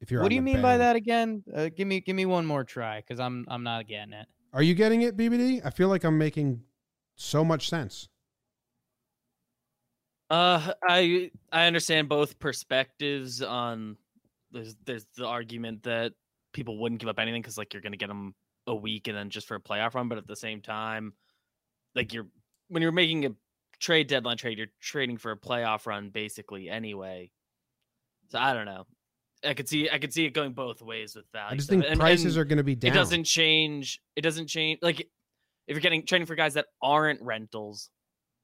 If 0.00 0.10
you're, 0.10 0.20
what 0.20 0.28
do 0.28 0.34
you 0.34 0.42
mean 0.42 0.60
by 0.60 0.76
that 0.76 0.96
again? 0.96 1.42
Uh, 1.54 1.70
give 1.74 1.88
me 1.88 2.00
give 2.00 2.14
me 2.14 2.26
one 2.26 2.44
more 2.44 2.62
try 2.62 3.00
because 3.00 3.18
I'm 3.18 3.46
I'm 3.48 3.62
not 3.62 3.88
getting 3.88 4.12
it. 4.12 4.26
Are 4.52 4.62
you 4.62 4.74
getting 4.74 5.02
it, 5.02 5.16
BBD? 5.16 5.64
I 5.64 5.70
feel 5.70 5.88
like 5.88 6.04
I'm 6.04 6.18
making 6.18 6.62
so 7.16 7.44
much 7.44 7.68
sense. 7.68 8.08
Uh, 10.30 10.72
I 10.82 11.30
I 11.52 11.66
understand 11.66 12.08
both 12.08 12.38
perspectives 12.38 13.42
on. 13.42 13.96
There's 14.50 14.74
there's 14.84 15.06
the 15.16 15.26
argument 15.26 15.82
that 15.82 16.12
people 16.52 16.78
wouldn't 16.78 17.00
give 17.00 17.08
up 17.08 17.18
anything 17.18 17.42
because 17.42 17.58
like 17.58 17.72
you're 17.72 17.82
gonna 17.82 17.96
get 17.96 18.08
them 18.08 18.34
a 18.66 18.74
week 18.74 19.08
and 19.08 19.16
then 19.16 19.30
just 19.30 19.46
for 19.46 19.56
a 19.56 19.60
playoff 19.60 19.94
run, 19.94 20.08
but 20.08 20.18
at 20.18 20.26
the 20.26 20.36
same 20.36 20.60
time, 20.60 21.12
like 21.94 22.12
you're 22.12 22.26
when 22.68 22.82
you're 22.82 22.92
making 22.92 23.26
a 23.26 23.30
trade 23.80 24.06
deadline 24.06 24.36
trade, 24.36 24.58
you're 24.58 24.68
trading 24.80 25.18
for 25.18 25.32
a 25.32 25.36
playoff 25.36 25.86
run 25.86 26.10
basically 26.10 26.70
anyway. 26.70 27.30
So 28.28 28.38
I 28.38 28.54
don't 28.54 28.66
know. 28.66 28.86
I 29.44 29.52
could 29.52 29.68
see 29.68 29.90
I 29.90 29.98
could 29.98 30.12
see 30.12 30.24
it 30.24 30.30
going 30.30 30.52
both 30.52 30.80
ways 30.80 31.14
with 31.14 31.26
value. 31.32 31.52
I 31.52 31.56
just 31.56 31.68
think 31.68 31.84
prices 31.98 32.38
are 32.38 32.44
gonna 32.44 32.62
be 32.62 32.74
down. 32.74 32.92
It 32.92 32.94
doesn't 32.94 33.24
change. 33.24 34.00
It 34.16 34.22
doesn't 34.22 34.46
change. 34.46 34.78
Like 34.80 35.08
if 35.66 35.74
you're 35.74 35.80
getting 35.80 36.04
trading 36.06 36.26
for 36.26 36.34
guys 36.34 36.54
that 36.54 36.66
aren't 36.82 37.20
rentals. 37.22 37.90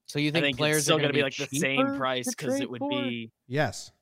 So 0.07 0.18
you 0.18 0.33
think 0.33 0.45
think 0.45 0.59
players 0.59 0.79
it's 0.79 0.85
still 0.87 0.97
are 0.97 0.99
gonna 0.99 1.12
gonna 1.12 1.29
be 1.29 1.31
be 1.37 1.41
like 1.43 1.51
the 1.51 1.59
same 1.59 1.97
price 1.97 2.29
because 2.29 2.61
it 2.61 2.68
would 2.71 2.81
for? 2.81 2.89
be 2.91 3.31
Yes, 3.47 3.93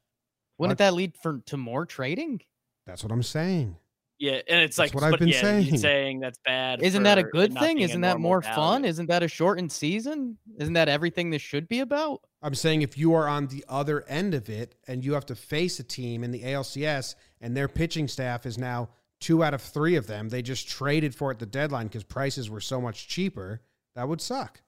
Wouldn't 0.57 0.79
that 0.79 0.95
lead 0.95 1.15
for 1.23 1.41
to 1.47 1.57
more 1.57 1.85
trading? 1.87 2.41
that's 2.87 3.03
what 3.05 3.13
I'm 3.13 3.23
saying. 3.23 3.77
Yeah, 4.19 4.41
and 4.49 4.61
it's 4.63 4.77
That's 4.77 4.93
like 4.93 5.01
what 5.01 5.13
I've 5.13 5.19
been 5.21 5.29
yeah, 5.29 5.41
saying. 5.41 5.79
saying 5.79 6.19
that's 6.21 6.39
bad. 6.45 6.83
Isn't 6.83 7.05
that 7.05 7.19
a 7.19 7.23
good 7.23 7.55
thing? 7.57 7.79
Isn't 7.79 8.01
that 8.01 8.19
more 8.19 8.41
value. 8.41 8.55
fun? 8.57 8.85
Isn't 8.85 9.07
that 9.07 9.23
a 9.23 9.29
shortened 9.29 9.71
season? 9.71 10.39
Isn't 10.59 10.73
that 10.73 10.89
everything 10.89 11.31
this 11.31 11.41
should 11.41 11.69
be 11.69 11.79
about? 11.79 12.23
I'm 12.43 12.57
saying 12.57 12.83
if 12.83 12.99
you 12.99 13.15
are 13.15 13.29
on 13.29 13.47
the 13.47 13.65
other 13.69 14.05
end 14.09 14.35
of 14.35 14.49
it 14.49 14.75
and 14.89 15.05
you 15.05 15.13
have 15.13 15.27
to 15.27 15.37
face 15.37 15.79
a 15.79 15.85
team 15.85 16.25
in 16.25 16.33
the 16.33 16.43
ALCS 16.43 17.15
and 17.41 17.57
their 17.57 17.69
pitching 17.69 18.09
staff 18.09 18.45
is 18.45 18.59
now 18.59 18.89
two 19.21 19.43
out 19.43 19.55
of 19.55 19.63
three 19.63 19.97
of 19.97 20.07
them, 20.07 20.29
they 20.29 20.43
just 20.43 20.69
traded 20.69 21.15
for 21.15 21.31
it 21.31 21.35
at 21.35 21.39
the 21.41 21.47
deadline 21.47 21.87
because 21.87 22.05
prices 22.05 22.51
were 22.51 22.61
so 22.61 22.81
much 22.81 23.09
cheaper. 23.09 23.61
That 23.95 24.09
would 24.09 24.21
suck. 24.21 24.61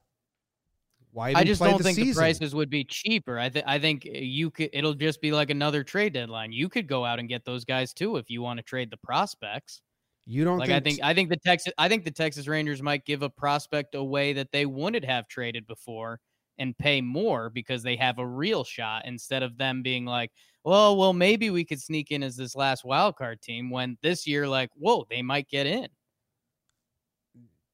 Why? 1.13 1.33
I 1.35 1.43
just 1.43 1.61
don't 1.61 1.77
the 1.77 1.83
think 1.83 1.97
the 1.97 2.13
prices 2.13 2.55
would 2.55 2.69
be 2.69 2.83
cheaper. 2.85 3.37
I 3.37 3.49
think 3.49 3.65
I 3.67 3.79
think 3.79 4.05
eh, 4.05 4.19
you 4.19 4.49
could. 4.49 4.69
It'll 4.71 4.93
just 4.93 5.21
be 5.21 5.31
like 5.31 5.49
another 5.49 5.83
trade 5.83 6.13
deadline. 6.13 6.53
You 6.53 6.69
could 6.69 6.87
go 6.87 7.03
out 7.03 7.19
and 7.19 7.27
get 7.27 7.43
those 7.43 7.65
guys 7.65 7.93
too 7.93 8.17
if 8.17 8.29
you 8.29 8.41
want 8.41 8.57
to 8.57 8.63
trade 8.63 8.89
the 8.91 8.97
prospects. 8.97 9.81
You 10.25 10.45
don't 10.45 10.59
like 10.59 10.69
think 10.69 10.77
I 10.77 10.79
think 10.79 10.99
I 11.03 11.13
think 11.13 11.29
the 11.29 11.37
Texas 11.37 11.73
I 11.77 11.89
think 11.89 12.05
the 12.05 12.11
Texas 12.11 12.47
Rangers 12.47 12.81
might 12.81 13.05
give 13.05 13.23
a 13.23 13.29
prospect 13.29 13.95
away 13.95 14.33
that 14.33 14.51
they 14.53 14.65
wouldn't 14.65 15.03
have 15.03 15.27
traded 15.27 15.67
before 15.67 16.19
and 16.57 16.77
pay 16.77 17.01
more 17.01 17.49
because 17.49 17.83
they 17.83 17.95
have 17.95 18.19
a 18.19 18.27
real 18.27 18.63
shot 18.63 19.03
instead 19.05 19.43
of 19.43 19.57
them 19.57 19.81
being 19.81 20.05
like, 20.05 20.31
well, 20.63 20.95
well, 20.97 21.13
maybe 21.13 21.49
we 21.49 21.65
could 21.65 21.81
sneak 21.81 22.11
in 22.11 22.21
as 22.21 22.35
this 22.35 22.55
last 22.55 22.85
wild 22.85 23.15
card 23.15 23.41
team 23.41 23.69
when 23.69 23.97
this 24.03 24.27
year, 24.27 24.47
like, 24.47 24.69
whoa, 24.75 25.05
they 25.09 25.21
might 25.21 25.49
get 25.49 25.65
in. 25.65 25.87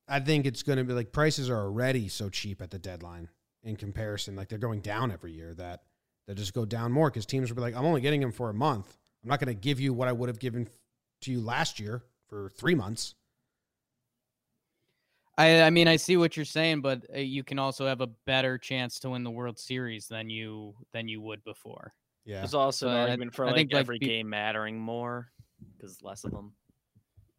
I 0.07 0.21
think 0.21 0.45
it's 0.45 0.63
going 0.63 0.77
to 0.77 0.85
be 0.85 0.93
like 0.93 1.11
prices 1.11 1.49
are 1.49 1.59
already 1.59 2.07
so 2.07 2.29
cheap 2.29 2.61
at 2.61 2.71
the 2.71 2.79
deadline 2.79 3.27
in 3.63 3.75
comparison. 3.75 4.35
Like 4.35 4.47
they're 4.47 4.57
going 4.57 4.79
down 4.79 5.11
every 5.11 5.33
year 5.33 5.53
that 5.55 5.81
they 6.27 6.33
just 6.33 6.53
go 6.53 6.65
down 6.65 6.91
more 6.91 7.09
because 7.09 7.25
teams 7.25 7.49
will 7.49 7.55
be 7.55 7.61
like, 7.61 7.75
I'm 7.75 7.85
only 7.85 8.01
getting 8.01 8.21
him 8.21 8.31
for 8.31 8.49
a 8.49 8.53
month. 8.53 8.97
I'm 9.23 9.29
not 9.29 9.39
going 9.39 9.53
to 9.53 9.59
give 9.59 9.79
you 9.79 9.93
what 9.93 10.07
I 10.07 10.13
would 10.13 10.29
have 10.29 10.39
given 10.39 10.69
to 11.21 11.31
you 11.31 11.41
last 11.41 11.79
year 11.79 12.03
for 12.29 12.49
three 12.57 12.75
months. 12.75 13.15
I, 15.37 15.61
I 15.61 15.69
mean, 15.69 15.87
I 15.87 15.97
see 15.97 16.17
what 16.17 16.35
you're 16.35 16.45
saying, 16.45 16.81
but 16.81 17.05
uh, 17.15 17.19
you 17.19 17.43
can 17.43 17.59
also 17.59 17.85
have 17.85 18.01
a 18.01 18.07
better 18.07 18.57
chance 18.57 18.99
to 19.01 19.11
win 19.11 19.23
the 19.23 19.29
World 19.31 19.59
Series 19.59 20.07
than 20.07 20.29
you 20.29 20.73
than 20.93 21.07
you 21.07 21.21
would 21.21 21.43
before. 21.43 21.93
Yeah, 22.25 22.39
There's 22.39 22.53
also 22.55 22.87
So 22.87 22.89
an 22.89 22.95
I- 22.97 23.01
argument 23.01 23.35
for 23.35 23.45
I 23.45 23.49
like 23.49 23.55
think, 23.55 23.73
every 23.75 23.99
be- 23.99 24.07
game 24.07 24.29
mattering 24.29 24.79
more 24.79 25.29
because 25.77 26.01
less 26.01 26.23
of 26.23 26.31
them. 26.31 26.53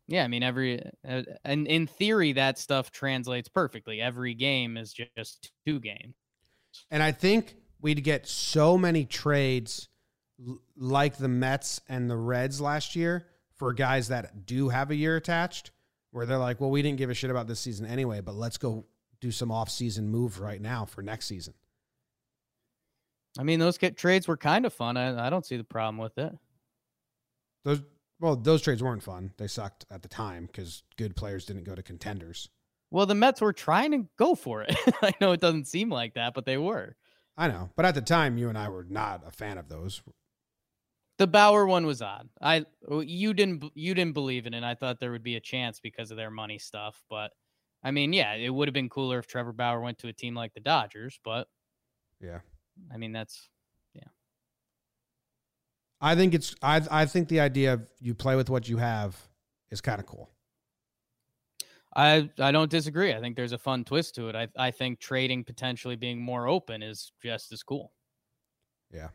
Yeah, 0.07 0.25
I 0.25 0.29
mean, 0.29 0.43
every 0.43 0.81
uh, 1.07 1.23
and 1.45 1.67
in 1.67 1.87
theory, 1.87 2.33
that 2.33 2.57
stuff 2.59 2.91
translates 2.91 3.49
perfectly. 3.49 4.01
Every 4.01 4.33
game 4.33 4.77
is 4.79 4.95
just 4.95 5.51
two 5.67 5.81
games. 5.81 6.15
And 6.91 7.03
I 7.03 7.13
think 7.13 7.57
we'd 7.81 8.03
get 8.05 8.27
so 8.27 8.79
many 8.79 9.05
trades 9.05 9.89
l- 10.47 10.61
like 10.77 11.19
the 11.19 11.29
Mets 11.29 11.81
and 11.89 12.09
the 12.09 12.17
Reds 12.17 12.59
last 12.61 12.97
year 12.97 13.27
for 13.57 13.75
guys 13.75 14.09
that 14.09 14.47
do 14.47 14.69
have 14.71 14.91
a 14.91 14.95
year 14.95 15.17
attached, 15.17 15.73
where 16.11 16.27
they're 16.27 16.39
like, 16.39 16.61
well, 16.61 16.71
we 16.71 16.83
didn't 16.83 16.99
give 16.99 17.11
a 17.11 17.15
shit 17.15 17.31
about 17.31 17.47
this 17.47 17.61
season 17.61 17.87
anyway, 17.87 18.21
but 18.21 18.35
let's 18.35 18.59
go 18.59 18.85
do 19.21 19.31
some 19.31 19.51
off-season 19.51 20.09
moves 20.09 20.39
right 20.39 20.61
now 20.61 20.85
for 20.85 21.03
next 21.03 21.27
season. 21.27 21.55
I 23.39 23.43
mean, 23.43 23.59
those 23.59 23.79
get 23.79 23.97
trades 23.97 24.27
were 24.27 24.37
kind 24.37 24.65
of 24.67 24.73
fun. 24.73 24.97
I, 24.97 25.27
I 25.27 25.31
don't 25.31 25.47
see 25.47 25.57
the 25.57 25.65
problem 25.65 25.99
with 25.99 26.19
it. 26.19 26.37
Those 27.65 27.83
well, 28.21 28.35
those 28.35 28.63
trades 28.63 28.83
weren't 28.83 29.03
fun. 29.03 29.33
They 29.37 29.47
sucked 29.47 29.87
at 29.91 30.03
the 30.03 30.09
time 30.09 30.47
because 30.47 30.83
good 30.97 31.15
players 31.15 31.45
didn't 31.45 31.65
go 31.65 31.75
to 31.75 31.83
contenders. 31.83 32.49
Well, 32.91 33.07
the 33.07 33.15
Mets 33.15 33.41
were 33.41 33.53
trying 33.53 33.93
to 33.93 34.09
go 34.17 34.35
for 34.35 34.63
it. 34.63 34.75
I 35.03 35.13
know 35.21 35.33
it 35.33 35.41
doesn't 35.41 35.69
seem 35.69 35.91
like 35.91 36.15
that, 36.15 36.35
but 36.35 36.45
they 36.45 36.57
were. 36.57 36.97
I 37.37 37.47
know, 37.47 37.71
but 37.77 37.85
at 37.85 37.95
the 37.95 38.01
time, 38.01 38.39
you 38.39 38.49
and 38.49 38.59
I 38.59 38.69
were 38.69 38.87
not 38.89 39.23
a 39.25 39.31
fan 39.31 39.59
of 39.59 39.69
those. 39.69 40.03
The 41.19 41.27
Bauer 41.27 41.67
one 41.67 41.85
was 41.85 42.01
odd. 42.01 42.29
I 42.41 42.65
you 43.03 43.35
didn't 43.35 43.65
you 43.75 43.95
didn't 43.95 44.15
believe 44.15 44.47
in 44.47 44.55
it. 44.55 44.59
And 44.59 44.67
I 44.67 44.75
thought 44.75 45.01
there 45.01 45.11
would 45.11 45.25
be 45.25 45.37
a 45.37 45.41
chance 45.41 45.81
because 45.81 46.11
of 46.11 46.17
their 46.17 46.31
money 46.31 46.59
stuff, 46.59 47.03
but 47.11 47.33
I 47.83 47.91
mean, 47.91 48.13
yeah, 48.13 48.35
it 48.35 48.51
would 48.51 48.69
have 48.69 48.75
been 48.75 48.89
cooler 48.89 49.19
if 49.19 49.27
Trevor 49.27 49.53
Bauer 49.53 49.81
went 49.81 49.99
to 49.99 50.09
a 50.09 50.13
team 50.13 50.35
like 50.35 50.55
the 50.55 50.61
Dodgers, 50.61 51.19
but 51.25 51.49
Yeah. 52.21 52.41
I 52.93 52.97
mean, 52.99 53.13
that's 53.13 53.49
yeah. 53.95 54.09
I 56.01 56.15
think 56.15 56.35
it's 56.35 56.55
I 56.63 56.81
I 56.91 57.07
think 57.07 57.29
the 57.29 57.41
idea 57.41 57.75
of 57.75 57.89
you 58.01 58.15
play 58.15 58.37
with 58.37 58.49
what 58.51 58.69
you 58.69 58.77
have 58.79 59.29
is 59.71 59.81
kind 59.81 60.01
of 60.01 60.07
cool. 60.07 60.31
I 61.95 62.31
I 62.39 62.53
don't 62.53 62.71
disagree. 62.71 63.13
I 63.15 63.21
think 63.21 63.37
there's 63.37 63.53
a 63.53 63.59
fun 63.59 63.85
twist 63.85 64.15
to 64.17 64.29
it. 64.29 64.37
I 64.37 64.49
I 64.57 64.71
think 64.71 65.01
trading 65.01 65.45
potentially 65.45 65.97
being 65.97 66.21
more 66.21 66.47
open 66.47 66.83
is 66.83 67.13
just 67.23 67.51
as 67.53 67.63
cool. 67.63 67.93
Yeah. 68.93 69.09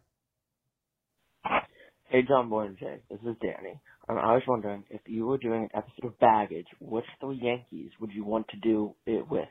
Hey, 2.14 2.22
Jomboy 2.22 2.68
and 2.68 2.78
Jay, 2.78 3.00
this 3.10 3.18
is 3.22 3.36
Danny. 3.42 3.82
Um, 4.08 4.20
I 4.20 4.34
was 4.34 4.44
wondering 4.48 4.84
if 4.92 5.02
you 5.08 5.26
were 5.26 5.40
doing 5.40 5.64
an 5.64 5.70
episode 5.74 6.06
of 6.10 6.20
Baggage, 6.20 6.68
which 6.80 7.06
three 7.20 7.40
Yankees 7.42 7.90
would 8.00 8.12
you 8.12 8.24
want 8.24 8.48
to 8.50 8.58
do 8.58 8.94
it 9.08 9.28
with? 9.28 9.48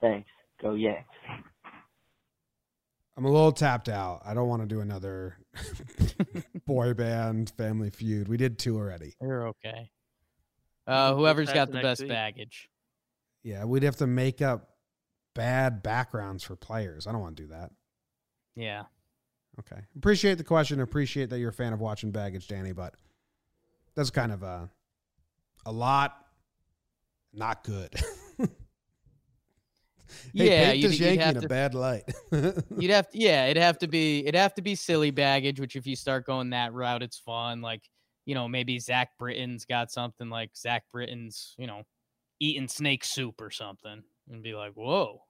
Thanks. 0.00 0.28
Go 0.62 0.74
Yanks. 0.74 1.08
I'm 3.16 3.24
a 3.24 3.28
little 3.28 3.50
tapped 3.50 3.88
out. 3.88 4.22
I 4.24 4.32
don't 4.32 4.46
want 4.46 4.62
to 4.62 4.68
do 4.68 4.80
another 4.80 5.38
boy 6.68 6.94
band 6.94 7.50
family 7.56 7.90
feud. 7.90 8.28
We 8.28 8.36
did 8.36 8.60
two 8.60 8.76
already. 8.76 9.16
You're 9.20 9.48
okay. 9.48 9.90
Uh, 10.86 11.16
whoever's 11.16 11.52
got 11.52 11.72
the 11.72 11.80
best 11.80 12.02
week. 12.02 12.10
baggage. 12.10 12.68
Yeah, 13.42 13.64
we'd 13.64 13.82
have 13.82 13.96
to 13.96 14.06
make 14.06 14.40
up 14.40 14.68
bad 15.34 15.82
backgrounds 15.82 16.44
for 16.44 16.54
players. 16.54 17.08
I 17.08 17.12
don't 17.12 17.22
want 17.22 17.36
to 17.38 17.42
do 17.42 17.48
that. 17.48 17.72
Yeah. 18.54 18.84
Okay. 19.58 19.80
Appreciate 19.96 20.38
the 20.38 20.44
question. 20.44 20.80
Appreciate 20.80 21.30
that 21.30 21.38
you're 21.38 21.50
a 21.50 21.52
fan 21.52 21.72
of 21.72 21.80
watching 21.80 22.10
baggage, 22.10 22.46
Danny, 22.48 22.72
but 22.72 22.94
that's 23.94 24.10
kind 24.10 24.32
of 24.32 24.42
a 24.42 24.70
a 25.66 25.72
lot 25.72 26.16
not 27.32 27.64
good. 27.64 27.92
hey, 28.38 28.48
yeah, 30.32 30.64
paint 30.66 30.76
you'd- 30.78 30.88
this 30.88 31.00
Yankee 31.00 31.22
have 31.22 31.30
in 31.32 31.38
a 31.38 31.40
to- 31.42 31.48
bad 31.48 31.74
light. 31.74 32.04
You'd 32.78 32.90
have 32.90 33.08
to, 33.10 33.18
yeah, 33.18 33.46
it'd 33.46 33.62
have 33.62 33.78
to 33.80 33.88
be, 33.88 34.20
it'd 34.20 34.34
have 34.34 34.54
to 34.54 34.62
be 34.62 34.74
silly 34.74 35.10
baggage. 35.10 35.60
Which 35.60 35.76
if 35.76 35.86
you 35.86 35.96
start 35.96 36.24
going 36.24 36.50
that 36.50 36.72
route, 36.72 37.02
it's 37.02 37.18
fun. 37.18 37.60
Like, 37.60 37.82
you 38.24 38.34
know, 38.34 38.48
maybe 38.48 38.78
Zach 38.78 39.10
Britton's 39.18 39.64
got 39.64 39.90
something 39.90 40.30
like 40.30 40.50
Zach 40.56 40.84
Britton's, 40.92 41.54
you 41.58 41.66
know, 41.66 41.82
eating 42.40 42.68
snake 42.68 43.04
soup 43.04 43.40
or 43.40 43.50
something, 43.50 44.02
and 44.30 44.42
be 44.42 44.54
like, 44.54 44.72
whoa. 44.74 45.20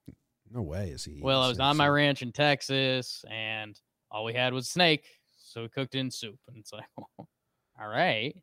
no 0.52 0.62
way 0.62 0.90
is 0.90 1.04
he. 1.04 1.20
Well, 1.22 1.42
I 1.42 1.48
was 1.48 1.58
on 1.60 1.76
my 1.76 1.88
ranch 1.88 2.22
in 2.22 2.32
Texas, 2.32 3.24
and 3.30 3.78
all 4.10 4.24
we 4.24 4.34
had 4.34 4.52
was 4.52 4.68
snake, 4.68 5.04
so 5.42 5.62
we 5.62 5.68
cooked 5.68 5.94
it 5.94 5.98
in 5.98 6.10
soup, 6.10 6.38
and 6.48 6.56
it's 6.58 6.72
like, 6.72 6.84
all 7.18 7.88
right, 7.88 8.34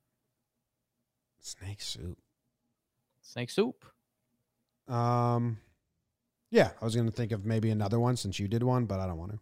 snake 1.39 1.81
soup. 1.81 2.17
snake 3.21 3.49
soup. 3.49 3.83
Um, 4.87 5.57
yeah, 6.51 6.71
I 6.81 6.85
was 6.85 6.95
going 6.95 7.07
to 7.07 7.11
think 7.15 7.31
of 7.31 7.45
maybe 7.45 7.69
another 7.71 7.99
one 7.99 8.15
since 8.17 8.39
you 8.39 8.47
did 8.47 8.63
one, 8.63 8.85
but 8.85 8.99
I 8.99 9.07
don't 9.07 9.17
want 9.17 9.31
to 9.31 9.39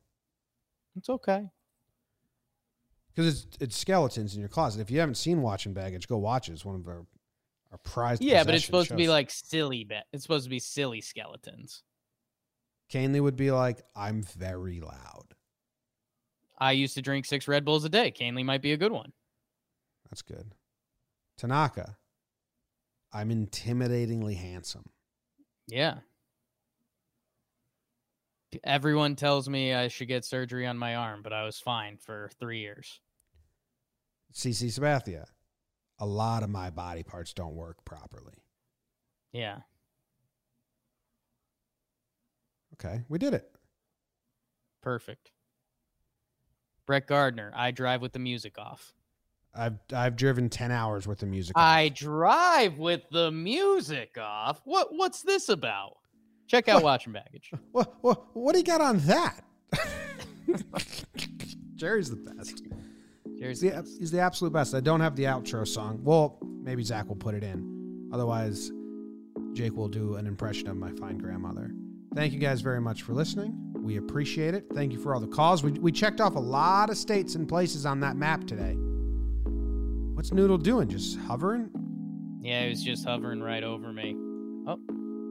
It's 0.95 1.09
okay. 1.09 1.49
because 3.13 3.43
it's 3.45 3.57
it's 3.59 3.77
skeletons 3.77 4.35
in 4.35 4.39
your 4.39 4.49
closet. 4.49 4.81
If 4.81 4.89
you 4.89 4.99
haven't 4.99 5.15
seen 5.15 5.41
Watching 5.41 5.73
Baggage, 5.73 6.07
go 6.07 6.17
watch 6.17 6.47
it. 6.49 6.53
It's 6.53 6.65
one 6.65 6.75
of 6.75 6.87
our 6.87 7.05
our 7.71 7.77
prized. 7.79 8.21
Yeah, 8.21 8.43
but 8.43 8.53
it's 8.55 8.65
supposed 8.65 8.89
to 8.89 8.95
be 8.95 9.07
like 9.09 9.29
silly. 9.31 9.83
Ba- 9.83 10.05
it's 10.13 10.23
supposed 10.23 10.45
to 10.45 10.49
be 10.49 10.59
silly 10.59 11.01
skeletons. 11.01 11.83
Kahnle 12.91 13.21
would 13.21 13.35
be 13.35 13.51
like, 13.51 13.81
"I'm 13.95 14.21
very 14.23 14.79
loud." 14.79 15.33
I 16.57 16.71
used 16.71 16.95
to 16.95 17.01
drink 17.01 17.25
six 17.25 17.47
Red 17.47 17.65
Bulls 17.65 17.85
a 17.85 17.89
day. 17.89 18.11
Kahnle 18.11 18.45
might 18.45 18.61
be 18.61 18.73
a 18.73 18.77
good 18.77 18.91
one. 18.91 19.11
That's 20.09 20.21
good. 20.21 20.53
Tanaka, 21.37 21.97
I'm 23.11 23.29
intimidatingly 23.29 24.35
handsome. 24.35 24.89
Yeah. 25.67 25.97
Everyone 28.63 29.15
tells 29.15 29.49
me 29.49 29.73
I 29.73 29.87
should 29.87 30.07
get 30.07 30.25
surgery 30.25 30.67
on 30.67 30.77
my 30.77 30.95
arm, 30.95 31.21
but 31.23 31.33
I 31.33 31.43
was 31.43 31.59
fine 31.59 31.97
for 31.97 32.29
three 32.39 32.59
years. 32.59 32.99
CC 34.33 34.67
Sabathia, 34.67 35.25
a 35.99 36.05
lot 36.05 36.43
of 36.43 36.49
my 36.49 36.69
body 36.69 37.03
parts 37.03 37.33
don't 37.33 37.55
work 37.55 37.83
properly. 37.85 38.43
Yeah. 39.31 39.59
Okay, 42.73 43.03
we 43.09 43.17
did 43.19 43.33
it. 43.33 43.49
Perfect. 44.81 45.32
Brett 46.85 47.07
Gardner, 47.07 47.51
I 47.55 47.71
drive 47.71 48.01
with 48.01 48.13
the 48.13 48.19
music 48.19 48.57
off. 48.57 48.93
I've 49.55 49.77
I've 49.93 50.15
driven 50.15 50.49
ten 50.49 50.71
hours 50.71 51.07
with 51.07 51.19
the 51.19 51.25
music. 51.27 51.55
Off. 51.57 51.63
I 51.63 51.89
drive 51.89 52.77
with 52.79 53.03
the 53.11 53.31
music 53.31 54.17
off. 54.19 54.61
What 54.65 54.87
what's 54.91 55.21
this 55.21 55.49
about? 55.49 55.97
Check 56.47 56.67
out 56.67 56.83
Watching 56.83 57.13
Baggage. 57.13 57.51
What 57.71 57.93
what 58.01 58.35
what 58.35 58.53
do 58.53 58.59
you 58.59 58.65
got 58.65 58.81
on 58.81 58.97
that? 58.99 59.43
Jerry's 61.75 62.09
the 62.09 62.15
best. 62.15 62.63
Jerry's 63.37 63.61
He's 63.61 63.71
the, 63.71 63.95
he's 63.99 64.11
the 64.11 64.19
absolute 64.19 64.53
best. 64.53 64.73
I 64.73 64.79
don't 64.79 65.01
have 65.01 65.15
the 65.15 65.23
outro 65.23 65.67
song. 65.67 65.99
Well, 66.03 66.37
maybe 66.41 66.83
Zach 66.83 67.07
will 67.07 67.15
put 67.15 67.35
it 67.35 67.43
in. 67.43 68.09
Otherwise, 68.13 68.71
Jake 69.53 69.73
will 69.75 69.87
do 69.89 70.15
an 70.15 70.27
impression 70.27 70.67
of 70.67 70.77
my 70.77 70.91
fine 70.93 71.17
grandmother. 71.17 71.71
Thank 72.15 72.33
you 72.33 72.39
guys 72.39 72.61
very 72.61 72.79
much 72.79 73.01
for 73.01 73.13
listening. 73.13 73.72
We 73.83 73.97
appreciate 73.97 74.53
it. 74.53 74.65
Thank 74.73 74.93
you 74.93 74.97
for 74.97 75.13
all 75.13 75.19
the 75.19 75.27
calls. 75.27 75.61
We, 75.61 75.71
we 75.73 75.91
checked 75.91 76.21
off 76.21 76.35
a 76.35 76.39
lot 76.39 76.89
of 76.89 76.95
states 76.97 77.35
and 77.35 77.47
places 77.47 77.85
on 77.85 77.99
that 77.99 78.15
map 78.15 78.47
today. 78.47 78.77
What's 80.15 80.31
Noodle 80.31 80.57
doing? 80.57 80.87
Just 80.87 81.19
hovering? 81.19 81.69
Yeah, 82.41 82.63
he 82.63 82.69
was 82.69 82.81
just 82.81 83.05
hovering 83.05 83.41
right 83.41 83.63
over 83.63 83.91
me. 83.91 84.15
Oh, 84.65 84.79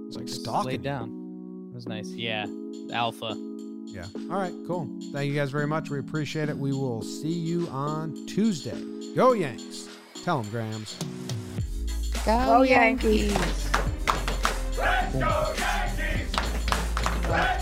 it's 0.07 0.17
like 0.17 0.27
just 0.27 0.43
stalking 0.43 0.71
laid 0.71 0.83
down. 0.83 1.69
That 1.71 1.77
was 1.77 1.89
nice. 1.89 2.09
Yeah, 2.09 2.45
alpha. 2.93 3.35
Yeah. 3.87 4.05
All 4.31 4.39
right, 4.39 4.53
cool. 4.67 4.87
Thank 5.13 5.31
you 5.31 5.35
guys 5.35 5.51
very 5.51 5.67
much. 5.67 5.89
We 5.89 5.99
appreciate 5.99 6.51
it. 6.51 6.57
We 6.57 6.73
will 6.73 7.01
see 7.01 7.33
you 7.33 7.69
on 7.69 8.27
Tuesday. 8.27 8.79
Go 9.17 9.33
Yanks. 9.33 9.89
Tell 10.23 10.43
them, 10.43 10.51
Grams. 10.51 10.99
Go 12.27 12.63
Yankees. 12.63 13.33
Let's 14.79 15.15
go 15.15 15.55
Yankees! 15.59 16.33
Let's 17.29 17.62